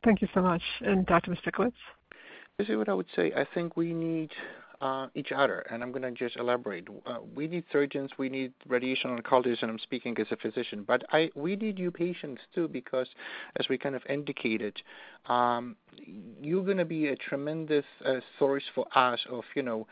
Thank 0.03 0.21
you 0.21 0.27
so 0.33 0.41
much. 0.41 0.61
And 0.81 1.05
Dr. 1.05 1.31
Misiukiewicz? 1.31 1.73
This 2.59 2.67
is 2.67 2.75
what 2.75 2.89
I 2.89 2.93
would 2.93 3.07
say. 3.15 3.31
I 3.33 3.45
think 3.53 3.77
we 3.77 3.93
need 3.93 4.31
each 5.15 5.31
other, 5.35 5.59
and 5.69 5.83
I'm 5.83 5.91
gonna 5.91 6.11
just 6.11 6.37
elaborate. 6.37 6.87
We 7.35 7.47
need 7.47 7.65
surgeons, 7.71 8.11
we 8.17 8.29
need 8.29 8.53
radiation 8.67 9.17
oncologists, 9.17 9.61
and 9.61 9.71
I'm 9.71 9.79
speaking 9.79 10.17
as 10.19 10.27
a 10.31 10.37
physician. 10.37 10.83
But 10.87 11.03
I, 11.11 11.29
we 11.35 11.55
need 11.55 11.77
you 11.77 11.91
patients 11.91 12.41
too, 12.55 12.67
because 12.67 13.07
as 13.59 13.67
we 13.69 13.77
kind 13.77 13.95
of 13.95 14.03
indicated, 14.09 14.81
um, 15.27 15.75
you're 16.41 16.63
gonna 16.63 16.85
be 16.85 17.07
a 17.07 17.15
tremendous 17.15 17.85
uh, 18.05 18.19
source 18.37 18.63
for 18.73 18.85
us 18.95 19.19
of, 19.29 19.43
you 19.55 19.63
know, 19.63 19.85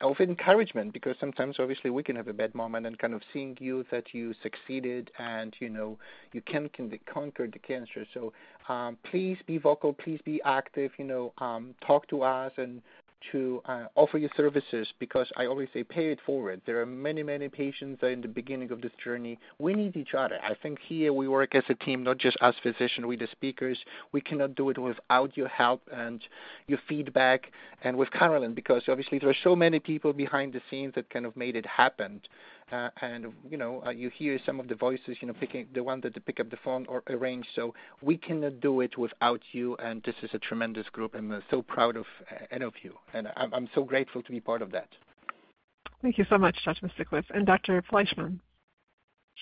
of 0.00 0.20
encouragement 0.20 0.92
because 0.92 1.16
sometimes 1.20 1.56
obviously 1.58 1.90
we 1.90 2.02
can 2.02 2.16
have 2.16 2.28
a 2.28 2.32
bad 2.32 2.54
moment 2.54 2.86
and 2.86 2.98
kind 2.98 3.14
of 3.14 3.22
seeing 3.32 3.56
you 3.60 3.84
that 3.90 4.12
you 4.12 4.34
succeeded 4.42 5.10
and, 5.18 5.54
you 5.60 5.68
know, 5.68 5.98
you 6.32 6.42
can 6.42 6.68
conquer 7.12 7.46
the 7.46 7.58
cancer. 7.58 8.06
So 8.12 8.32
um, 8.68 8.96
please 9.10 9.38
be 9.46 9.58
vocal, 9.58 9.92
please 9.92 10.20
be 10.24 10.40
active, 10.44 10.90
you 10.98 11.04
know, 11.04 11.32
um, 11.38 11.74
talk 11.86 12.08
to 12.08 12.22
us 12.22 12.52
and 12.56 12.82
to 13.30 13.62
uh, 13.66 13.84
offer 13.94 14.18
you 14.18 14.28
services 14.36 14.88
because 14.98 15.30
I 15.36 15.46
always 15.46 15.68
say 15.72 15.84
pay 15.84 16.10
it 16.10 16.18
forward. 16.24 16.60
There 16.66 16.80
are 16.80 16.86
many, 16.86 17.22
many 17.22 17.48
patients 17.48 18.02
in 18.02 18.20
the 18.20 18.28
beginning 18.28 18.70
of 18.70 18.80
this 18.80 18.92
journey. 19.02 19.38
We 19.58 19.74
need 19.74 19.96
each 19.96 20.14
other. 20.14 20.38
I 20.42 20.54
think 20.54 20.78
here 20.86 21.12
we 21.12 21.28
work 21.28 21.54
as 21.54 21.64
a 21.68 21.74
team, 21.74 22.02
not 22.02 22.18
just 22.18 22.36
us 22.40 22.54
physicians, 22.62 23.06
we 23.06 23.16
the 23.16 23.28
speakers. 23.30 23.78
We 24.12 24.20
cannot 24.20 24.54
do 24.54 24.70
it 24.70 24.78
without 24.78 25.36
your 25.36 25.48
help 25.48 25.82
and 25.92 26.20
your 26.66 26.78
feedback 26.88 27.52
and 27.84 27.96
with 27.96 28.10
Carolyn 28.10 28.54
because 28.54 28.82
obviously 28.88 29.18
there 29.18 29.30
are 29.30 29.36
so 29.44 29.54
many 29.54 29.78
people 29.78 30.12
behind 30.12 30.52
the 30.52 30.60
scenes 30.70 30.94
that 30.94 31.10
kind 31.10 31.26
of 31.26 31.36
made 31.36 31.56
it 31.56 31.66
happen. 31.66 32.20
Uh, 32.70 32.88
and 33.00 33.26
you 33.48 33.56
know 33.56 33.82
uh, 33.86 33.90
you 33.90 34.10
hear 34.10 34.38
some 34.46 34.60
of 34.60 34.68
the 34.68 34.74
voices 34.74 35.16
you 35.20 35.28
know 35.28 35.34
picking 35.34 35.66
the 35.74 35.82
one 35.82 36.00
that 36.00 36.14
pick 36.26 36.40
up 36.40 36.50
the 36.50 36.58
phone 36.64 36.86
or 36.88 37.02
arrange. 37.08 37.46
So 37.54 37.74
we 38.00 38.16
cannot 38.16 38.60
do 38.60 38.80
it 38.80 38.96
without 38.96 39.40
you 39.52 39.76
and 39.76 40.02
this 40.04 40.14
is 40.22 40.30
a 40.32 40.38
tremendous 40.38 40.88
group. 40.90 41.14
I'm 41.14 41.32
uh, 41.32 41.40
so 41.50 41.62
proud 41.62 41.96
of 41.96 42.06
uh, 42.30 42.44
any 42.50 42.64
of 42.64 42.74
you. 42.82 42.94
And 43.14 43.28
I'm, 43.36 43.52
I'm 43.52 43.68
so 43.74 43.84
grateful 43.84 44.22
to 44.22 44.30
be 44.30 44.40
part 44.40 44.62
of 44.62 44.70
that. 44.72 44.88
Thank 46.00 46.18
you 46.18 46.26
so 46.28 46.38
much 46.38 46.56
dr 46.64 46.86
Misiukiewicz. 46.86 47.24
and 47.34 47.46
dr 47.46 47.82
fleishman 47.90 48.40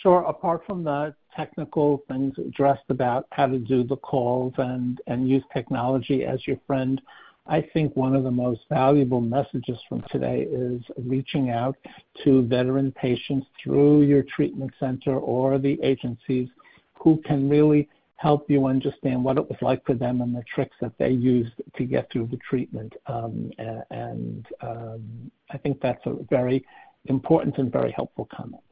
Sure. 0.02 0.22
Apart 0.22 0.62
from 0.66 0.84
the 0.84 1.14
technical 1.36 2.02
things 2.08 2.34
addressed 2.38 2.88
about 2.88 3.26
how 3.32 3.46
to 3.46 3.58
do 3.58 3.84
the 3.84 3.96
calls 3.96 4.54
and, 4.56 5.00
and 5.06 5.28
use 5.28 5.42
technology 5.52 6.24
as 6.24 6.46
your 6.46 6.56
friend, 6.66 7.00
I 7.46 7.62
think 7.72 7.96
one 7.96 8.14
of 8.14 8.22
the 8.22 8.30
most 8.30 8.60
valuable 8.68 9.20
messages 9.20 9.78
from 9.88 10.04
today 10.10 10.42
is 10.50 10.82
reaching 10.98 11.50
out 11.50 11.76
to 12.24 12.42
veteran 12.42 12.92
patients 12.92 13.46
through 13.62 14.02
your 14.02 14.22
treatment 14.22 14.72
center 14.78 15.18
or 15.18 15.58
the 15.58 15.78
agencies 15.82 16.48
who 16.94 17.20
can 17.24 17.48
really 17.48 17.88
help 18.16 18.50
you 18.50 18.66
understand 18.66 19.24
what 19.24 19.38
it 19.38 19.48
was 19.48 19.56
like 19.62 19.84
for 19.86 19.94
them 19.94 20.20
and 20.20 20.36
the 20.36 20.44
tricks 20.54 20.76
that 20.80 20.92
they 20.98 21.08
used 21.08 21.52
to 21.74 21.84
get 21.84 22.10
through 22.12 22.26
the 22.26 22.38
treatment. 22.48 22.92
Um, 23.06 23.50
and 23.90 24.46
um, 24.60 25.30
I 25.50 25.56
think 25.56 25.80
that's 25.80 26.04
a 26.04 26.16
very 26.28 26.64
important 27.06 27.56
and 27.56 27.72
very 27.72 27.92
helpful 27.92 28.28
comment. 28.34 28.62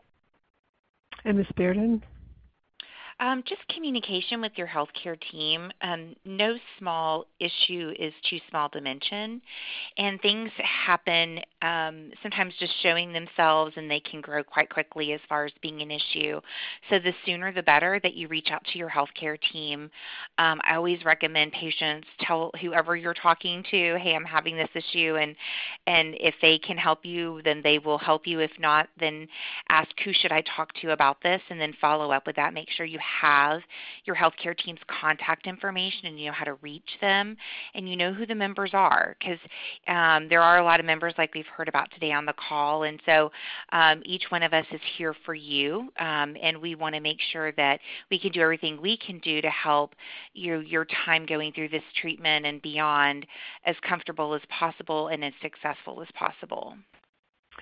And 1.25 1.39
Ms. 1.39 1.47
Bearden? 1.57 2.03
Um, 3.21 3.43
just 3.47 3.67
communication 3.75 4.41
with 4.41 4.53
your 4.55 4.69
healthcare 4.69 5.19
team. 5.33 5.73
Um, 5.83 6.15
no 6.25 6.57
small 6.79 7.27
issue 7.41 7.93
is 7.99 8.13
too 8.31 8.39
small 8.49 8.69
to 8.71 8.81
mention, 8.81 9.43
and 9.97 10.21
things 10.21 10.53
happen 10.87 11.41
um, 11.63 12.13
sometimes 12.23 12.55
just 12.61 12.73
showing 12.81 13.13
themselves, 13.13 13.73
and 13.77 13.91
they 13.91 13.99
can 13.99 14.21
grow 14.21 14.45
quite 14.45 14.71
quickly 14.71 15.13
as 15.15 15.21
far 15.29 15.45
as 15.45 15.53
being 15.63 15.83
an 15.83 15.91
issue. 15.91 16.41
So 16.89 17.01
the 17.01 17.13
sooner 17.27 17.53
the 17.53 17.63
better 17.63 17.99
that 18.05 18.15
you 18.15 18.29
reach 18.29 18.49
out 18.53 18.65
to 18.73 18.79
your 18.79 18.89
healthcare 18.89 19.37
team. 19.53 19.91
Um, 20.39 20.61
I 20.65 20.77
always 20.77 21.05
recommend 21.05 21.51
patients 21.51 22.07
tell 22.21 22.53
whoever 22.61 22.95
you're 22.95 23.15
talking 23.15 23.65
to, 23.73 23.99
"Hey, 23.99 24.15
I'm 24.15 24.25
having 24.25 24.57
this 24.57 24.71
issue," 24.75 25.17
and 25.17 25.35
and 25.89 26.15
if 26.21 26.37
they 26.41 26.59
can 26.59 26.77
help 26.77 27.05
you, 27.05 27.43
then 27.43 27.63
they 27.63 27.81
will 27.81 27.99
help 27.99 28.29
you. 28.29 28.39
If 28.39 28.53
not, 28.61 28.89
then 29.01 29.27
ask 29.71 29.91
who 30.05 30.13
should 30.13 30.31
I 30.31 30.43
talk 30.43 30.73
to 30.75 30.93
about 30.93 31.21
this, 31.21 31.43
and 31.51 31.61
then 31.61 31.73
follow 31.81 32.13
up 32.13 32.25
with 32.25 32.37
that. 32.37 32.55
Make 32.55 32.71
sure 32.71 32.87
you 32.87 33.01
have 33.21 33.61
your 34.05 34.17
healthcare 34.17 34.57
team's 34.57 34.81
contact 35.01 35.47
information 35.47 36.07
and 36.07 36.19
you 36.19 36.27
know 36.27 36.33
how 36.33 36.45
to 36.45 36.55
reach 36.55 36.91
them 37.01 37.37
and 37.75 37.89
you 37.89 37.97
know 37.97 38.13
who 38.13 38.27
the 38.27 38.35
members 38.35 38.71
are 38.73 39.17
because 39.19 39.39
um, 39.87 40.29
there 40.29 40.43
are 40.43 40.59
a 40.59 40.65
lot 40.65 40.81
of 40.81 40.87
members 40.87 41.15
like 41.19 41.35
we've 41.35 41.47
heard 41.47 41.69
about 41.69 41.91
today 41.93 42.13
on 42.13 42.27
the 42.27 42.35
call. 42.49 42.85
And 42.85 43.01
so 43.07 43.31
um, 43.73 44.03
each 44.05 44.25
one 44.31 44.43
of 44.43 44.53
us 44.53 44.67
is 44.73 44.81
here 44.97 45.15
for 45.25 45.35
you 45.35 45.91
um, 45.99 46.37
and 46.41 46.59
we 46.59 46.75
want 46.75 46.95
to 46.95 47.01
make 47.01 47.19
sure 47.33 47.53
that 47.53 47.81
we 48.11 48.19
can 48.19 48.33
do 48.33 48.41
everything 48.41 48.81
we 48.81 48.97
can 48.97 49.19
do 49.21 49.41
to 49.41 49.51
help 49.51 49.95
you, 50.35 50.61
your 50.61 50.87
time 51.05 51.27
going 51.27 51.53
through 51.53 51.69
this 51.69 51.83
treatment 52.01 52.47
and 52.47 52.63
beyond 52.63 53.27
as 53.65 53.77
comfortable 53.87 54.35
as 54.35 54.43
possible 54.49 55.09
and 55.09 55.25
as 55.25 55.33
successful 55.43 56.03
as 56.03 56.09
possible. 56.15 56.75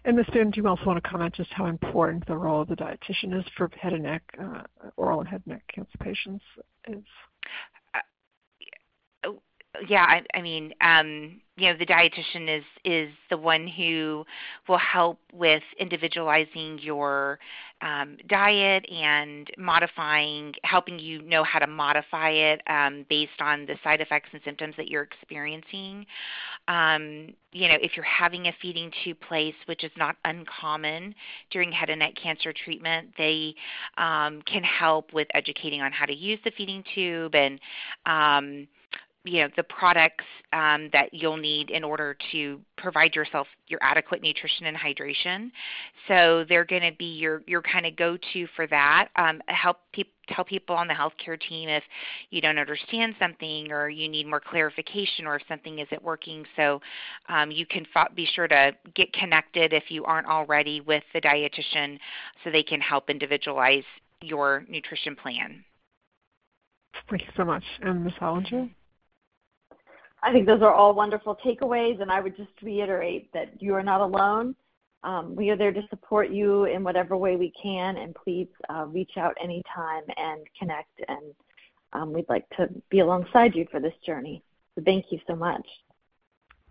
And 0.06 0.16
Ms. 0.16 0.26
Finn, 0.32 0.52
do 0.52 0.60
you 0.60 0.68
also 0.68 0.84
want 0.84 1.02
to 1.02 1.10
comment 1.10 1.34
just 1.34 1.52
how 1.52 1.66
important 1.66 2.24
the 2.28 2.36
role 2.36 2.62
of 2.62 2.68
the 2.68 2.76
dietitian 2.76 3.36
is 3.36 3.44
for 3.56 3.68
head 3.76 3.92
and 3.92 4.04
neck, 4.04 4.22
uh, 4.40 4.62
oral 4.96 5.18
and 5.18 5.28
head 5.28 5.42
and 5.46 5.54
neck 5.54 5.64
cancer 5.66 5.98
patients 5.98 6.44
is? 6.86 7.02
Yeah, 9.88 10.04
I, 10.04 10.22
I 10.34 10.42
mean, 10.42 10.72
um, 10.80 11.40
you 11.56 11.72
know 11.72 11.78
the 11.78 11.86
dietitian 11.86 12.58
is 12.58 12.64
is 12.84 13.10
the 13.30 13.36
one 13.36 13.66
who 13.66 14.24
will 14.68 14.78
help 14.78 15.18
with 15.32 15.62
individualizing 15.78 16.78
your 16.82 17.38
um, 17.80 18.16
diet 18.28 18.84
and 18.90 19.50
modifying 19.58 20.54
helping 20.64 20.98
you 20.98 21.22
know 21.22 21.42
how 21.44 21.58
to 21.58 21.66
modify 21.66 22.30
it 22.30 22.60
um, 22.68 23.06
based 23.08 23.40
on 23.40 23.64
the 23.66 23.76
side 23.82 24.00
effects 24.00 24.28
and 24.32 24.42
symptoms 24.44 24.74
that 24.76 24.88
you're 24.88 25.02
experiencing. 25.02 26.04
Um, 26.68 27.34
you 27.52 27.68
know 27.68 27.76
if 27.80 27.96
you're 27.96 28.04
having 28.04 28.46
a 28.46 28.52
feeding 28.60 28.90
tube 29.02 29.18
place 29.26 29.54
which 29.66 29.82
is 29.82 29.90
not 29.96 30.16
uncommon 30.26 31.14
during 31.50 31.72
head 31.72 31.88
and 31.88 32.00
neck 32.00 32.14
cancer 32.22 32.52
treatment 32.52 33.10
they 33.16 33.54
um, 33.96 34.42
can 34.42 34.62
help 34.62 35.12
with 35.14 35.28
educating 35.32 35.80
on 35.80 35.90
how 35.90 36.04
to 36.04 36.14
use 36.14 36.38
the 36.44 36.52
feeding 36.56 36.84
tube 36.94 37.34
and 37.34 37.58
um, 38.04 38.66
you 39.26 39.42
know 39.42 39.48
the 39.56 39.62
products 39.64 40.24
um, 40.52 40.88
that 40.92 41.12
you'll 41.12 41.36
need 41.36 41.70
in 41.70 41.84
order 41.84 42.16
to 42.32 42.60
provide 42.78 43.14
yourself 43.14 43.46
your 43.66 43.80
adequate 43.82 44.22
nutrition 44.22 44.66
and 44.66 44.76
hydration. 44.76 45.50
So 46.08 46.44
they're 46.48 46.64
going 46.64 46.82
to 46.82 46.96
be 46.96 47.16
your 47.16 47.42
your 47.46 47.62
kind 47.62 47.86
of 47.86 47.96
go-to 47.96 48.46
for 48.54 48.66
that. 48.68 49.08
Um, 49.16 49.42
help 49.48 49.78
people 49.92 50.12
tell 50.28 50.44
people 50.44 50.74
on 50.74 50.88
the 50.88 50.94
healthcare 50.94 51.40
team 51.40 51.68
if 51.68 51.84
you 52.30 52.40
don't 52.40 52.58
understand 52.58 53.14
something 53.18 53.70
or 53.70 53.88
you 53.88 54.08
need 54.08 54.26
more 54.26 54.40
clarification 54.40 55.26
or 55.26 55.36
if 55.36 55.42
something 55.48 55.78
isn't 55.78 56.02
working. 56.02 56.44
So 56.56 56.80
um, 57.28 57.50
you 57.50 57.64
can 57.64 57.86
fo- 57.94 58.12
be 58.14 58.26
sure 58.34 58.48
to 58.48 58.72
get 58.94 59.12
connected 59.12 59.72
if 59.72 59.84
you 59.88 60.04
aren't 60.04 60.26
already 60.26 60.80
with 60.80 61.04
the 61.14 61.20
dietitian 61.20 61.98
so 62.42 62.50
they 62.50 62.64
can 62.64 62.80
help 62.80 63.08
individualize 63.08 63.84
your 64.20 64.64
nutrition 64.68 65.14
plan. 65.14 65.64
Thank 67.08 67.22
you 67.22 67.28
so 67.36 67.44
much. 67.44 67.62
And 67.82 68.04
Ms. 68.04 68.14
Hollinger? 68.20 68.70
I 70.26 70.32
think 70.32 70.44
those 70.44 70.60
are 70.60 70.74
all 70.74 70.92
wonderful 70.92 71.38
takeaways, 71.46 72.02
and 72.02 72.10
I 72.10 72.20
would 72.20 72.36
just 72.36 72.50
reiterate 72.60 73.32
that 73.32 73.62
you 73.62 73.74
are 73.74 73.82
not 73.82 74.00
alone. 74.00 74.56
Um, 75.04 75.36
we 75.36 75.50
are 75.50 75.56
there 75.56 75.72
to 75.72 75.82
support 75.88 76.30
you 76.30 76.64
in 76.64 76.82
whatever 76.82 77.16
way 77.16 77.36
we 77.36 77.52
can, 77.62 77.96
and 77.96 78.12
please 78.12 78.48
uh, 78.68 78.86
reach 78.86 79.12
out 79.18 79.36
anytime 79.40 80.02
and 80.16 80.40
connect. 80.58 81.00
And 81.06 81.32
um, 81.92 82.12
we'd 82.12 82.28
like 82.28 82.44
to 82.56 82.68
be 82.90 82.98
alongside 82.98 83.54
you 83.54 83.68
for 83.70 83.78
this 83.78 83.92
journey. 84.04 84.42
So 84.74 84.82
thank 84.84 85.04
you 85.12 85.20
so 85.28 85.36
much. 85.36 85.64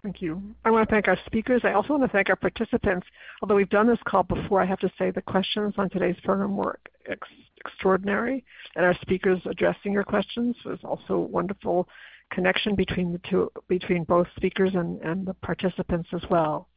Thank 0.04 0.22
you. 0.22 0.42
I 0.66 0.70
want 0.70 0.90
to 0.90 0.94
thank 0.94 1.08
our 1.08 1.18
speakers. 1.26 1.62
I 1.64 1.72
also 1.72 1.94
want 1.94 2.04
to 2.04 2.10
thank 2.10 2.30
our 2.30 2.36
participants. 2.36 3.08
Although 3.42 3.56
we've 3.56 3.70
done 3.70 3.88
this 3.88 4.00
call 4.06 4.24
before, 4.24 4.62
I 4.62 4.66
have 4.66 4.80
to 4.80 4.92
say 5.00 5.12
the 5.12 5.22
questions 5.22 5.76
on 5.78 5.90
today's 5.90 6.18
program 6.26 6.58
were 6.58 6.78
ex- 7.10 7.28
extraordinary, 7.66 8.44
and 8.76 8.84
our 8.84 8.96
speakers 9.02 9.40
addressing 9.50 9.94
your 9.94 10.04
questions 10.04 10.58
was 10.66 10.80
also 10.84 11.18
wonderful 11.18 11.88
connection 12.32 12.76
between 12.76 13.12
the 13.12 13.22
two, 13.30 13.52
between 13.68 14.04
both 14.04 14.28
speakers 14.36 14.72
and, 14.74 15.02
and 15.02 15.26
the 15.26 15.34
participants 15.36 16.10
as 16.14 16.22
well. 16.30 16.68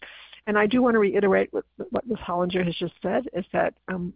And 0.46 0.58
I 0.58 0.66
do 0.66 0.82
want 0.82 0.94
to 0.94 0.98
reiterate 0.98 1.52
what, 1.52 1.64
what 1.90 2.06
Ms. 2.06 2.18
Hollinger 2.26 2.64
has 2.64 2.74
just 2.76 2.94
said, 3.02 3.28
is 3.34 3.44
that 3.52 3.74
um, 3.88 4.12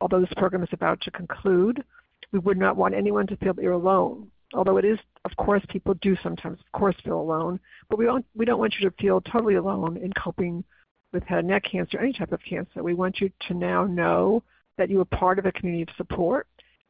although 0.00 0.20
this 0.20 0.32
program 0.36 0.62
is 0.62 0.68
about 0.72 1.00
to 1.02 1.10
conclude, 1.10 1.84
we 2.32 2.38
would 2.38 2.58
not 2.58 2.76
want 2.76 2.94
anyone 2.94 3.26
to 3.28 3.36
feel 3.36 3.54
that 3.54 3.62
you're 3.62 3.72
alone. 3.72 4.30
Although 4.54 4.78
it 4.78 4.84
is, 4.84 4.98
of 5.24 5.36
course, 5.36 5.62
people 5.68 5.94
do 6.02 6.16
sometimes, 6.22 6.58
of 6.58 6.72
course, 6.72 6.96
feel 7.04 7.20
alone, 7.20 7.60
but 7.88 7.98
we 7.98 8.04
don't, 8.04 8.26
we 8.34 8.44
don't 8.44 8.58
want 8.58 8.74
you 8.80 8.90
to 8.90 8.96
feel 8.96 9.20
totally 9.20 9.54
alone 9.54 9.96
in 9.98 10.12
coping 10.14 10.64
with 11.12 11.22
head 11.24 11.40
and 11.40 11.48
neck 11.48 11.64
cancer, 11.70 11.98
any 11.98 12.12
type 12.12 12.32
of 12.32 12.40
cancer. 12.48 12.82
We 12.82 12.94
want 12.94 13.20
you 13.20 13.30
to 13.48 13.54
now 13.54 13.84
know 13.84 14.42
that 14.78 14.90
you 14.90 15.00
are 15.00 15.04
part 15.04 15.38
of 15.38 15.46
a 15.46 15.52
community 15.52 15.82
of 15.82 15.96
support, 15.96 16.48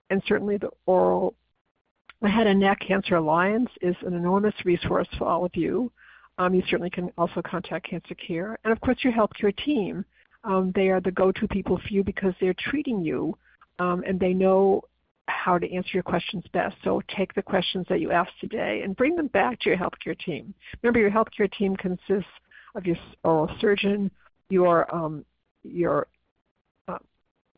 and 0.09 0.23
certainly 0.27 0.57
the 0.57 0.71
oral 0.87 1.35
the 2.23 2.29
Head 2.29 2.47
and 2.47 2.61
Neck 2.61 2.81
Cancer 2.87 3.17
Alliance 3.17 3.71
is 3.81 3.97
an 4.07 4.15
enormous 4.15 4.55
resource 4.65 5.09
for 5.17 5.27
all 5.27 5.45
of 5.45 5.57
you. 5.57 5.91
Um, 6.39 6.55
you 6.55 6.63
certainly 6.69 6.91
can 6.91 7.11
also 7.17 7.41
contact 7.43 7.89
Cancer 7.89 8.15
Care. 8.15 8.59
And 8.65 8.73
of 8.73 8.81
course, 8.81 8.99
your 9.03 9.13
healthcare 9.13 9.57
team. 9.65 10.05
Um, 10.45 10.73
they 10.75 10.89
are 10.89 11.01
the 11.01 11.11
go-to 11.11 11.47
people 11.49 11.79
for 11.79 11.93
you 11.93 12.03
because 12.03 12.33
they're 12.41 12.55
treating 12.59 13.05
you 13.05 13.37
um, 13.79 14.03
and 14.07 14.19
they 14.19 14.33
know 14.33 14.83
how 15.29 15.59
to 15.59 15.71
answer 15.71 15.91
your 15.93 16.03
questions 16.03 16.45
best. 16.53 16.77
So 16.83 17.03
take 17.15 17.35
the 17.35 17.43
questions 17.43 17.87
that 17.89 18.01
you 18.01 18.11
asked 18.11 18.39
today 18.41 18.81
and 18.83 18.97
bring 18.97 19.17
them 19.17 19.29
back 19.29 19.61
to 19.61 19.69
your 19.69 19.79
healthcare 19.79 20.19
team. 20.19 20.55
Remember, 20.83 20.99
your 20.99 21.11
healthcare 21.11 21.51
team 21.53 21.77
consists 21.77 22.31
of 22.75 22.87
your 22.87 22.97
oral 23.23 23.51
surgeon, 23.61 24.11
your 24.49 24.93
um, 24.95 25.25
your 25.63 26.07
uh, 26.89 26.99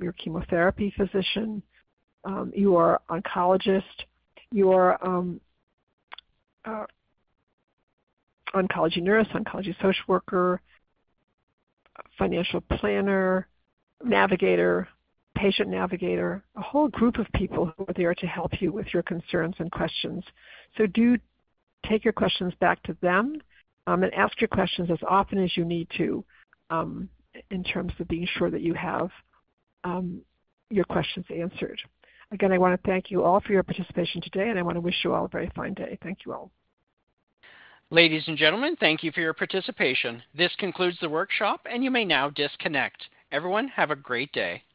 your 0.01 0.12
chemotherapy 0.12 0.93
physician, 0.97 1.62
um, 2.24 2.52
your 2.55 3.01
oncologist, 3.10 3.82
your 4.53 5.05
um, 5.05 5.41
uh, 6.65 6.85
oncology 8.55 9.03
nurse, 9.03 9.27
oncology 9.35 9.74
social 9.81 10.05
worker, 10.07 10.61
financial 12.19 12.61
planner, 12.61 13.47
navigator, 14.05 14.89
patient 15.35 15.69
navigator, 15.69 16.43
a 16.57 16.61
whole 16.61 16.89
group 16.89 17.19
of 17.19 17.27
people 17.35 17.73
who 17.77 17.85
are 17.85 17.95
there 17.95 18.15
to 18.15 18.27
help 18.27 18.61
you 18.61 18.73
with 18.73 18.87
your 18.93 19.03
concerns 19.03 19.55
and 19.59 19.70
questions. 19.70 20.23
So 20.77 20.87
do 20.87 21.16
take 21.89 22.05
your 22.05 22.12
questions 22.12 22.53
back 22.61 22.83
to 22.85 22.97
them 23.01 23.41
um, 23.87 24.03
and 24.03 24.12
ask 24.15 24.41
your 24.41 24.49
questions 24.49 24.91
as 24.91 24.99
often 25.09 25.43
as 25.43 25.57
you 25.57 25.65
need 25.65 25.89
to 25.97 26.24
um, 26.70 27.09
in 27.51 27.65
terms 27.65 27.93
of 27.99 28.09
being 28.09 28.29
sure 28.39 28.51
that 28.51 28.61
you 28.61 28.74
have 28.74 29.11
um, 29.85 30.20
your 30.70 30.85
questions 30.85 31.27
answered. 31.35 31.81
Again, 32.32 32.50
I 32.50 32.59
want 32.59 32.80
to 32.80 32.90
thank 32.90 33.10
you 33.10 33.22
all 33.22 33.40
for 33.40 33.52
your 33.52 33.62
participation 33.62 34.22
today, 34.22 34.48
and 34.48 34.59
I 34.59 34.62
want 34.62 34.76
to 34.76 34.80
wish 34.80 35.04
you 35.04 35.12
all 35.12 35.26
a 35.26 35.28
very 35.28 35.52
fine 35.54 35.74
day. 35.74 35.98
Thank 36.02 36.20
you 36.24 36.32
all. 36.32 36.50
Ladies 37.90 38.24
and 38.26 38.38
gentlemen, 38.38 38.74
thank 38.80 39.02
you 39.02 39.12
for 39.12 39.20
your 39.20 39.34
participation. 39.34 40.22
This 40.34 40.52
concludes 40.56 40.96
the 41.00 41.10
workshop, 41.10 41.66
and 41.70 41.84
you 41.84 41.90
may 41.90 42.06
now 42.06 42.30
disconnect. 42.30 43.04
Everyone, 43.32 43.68
have 43.68 43.90
a 43.90 43.96
great 43.96 44.32
day. 44.32 44.62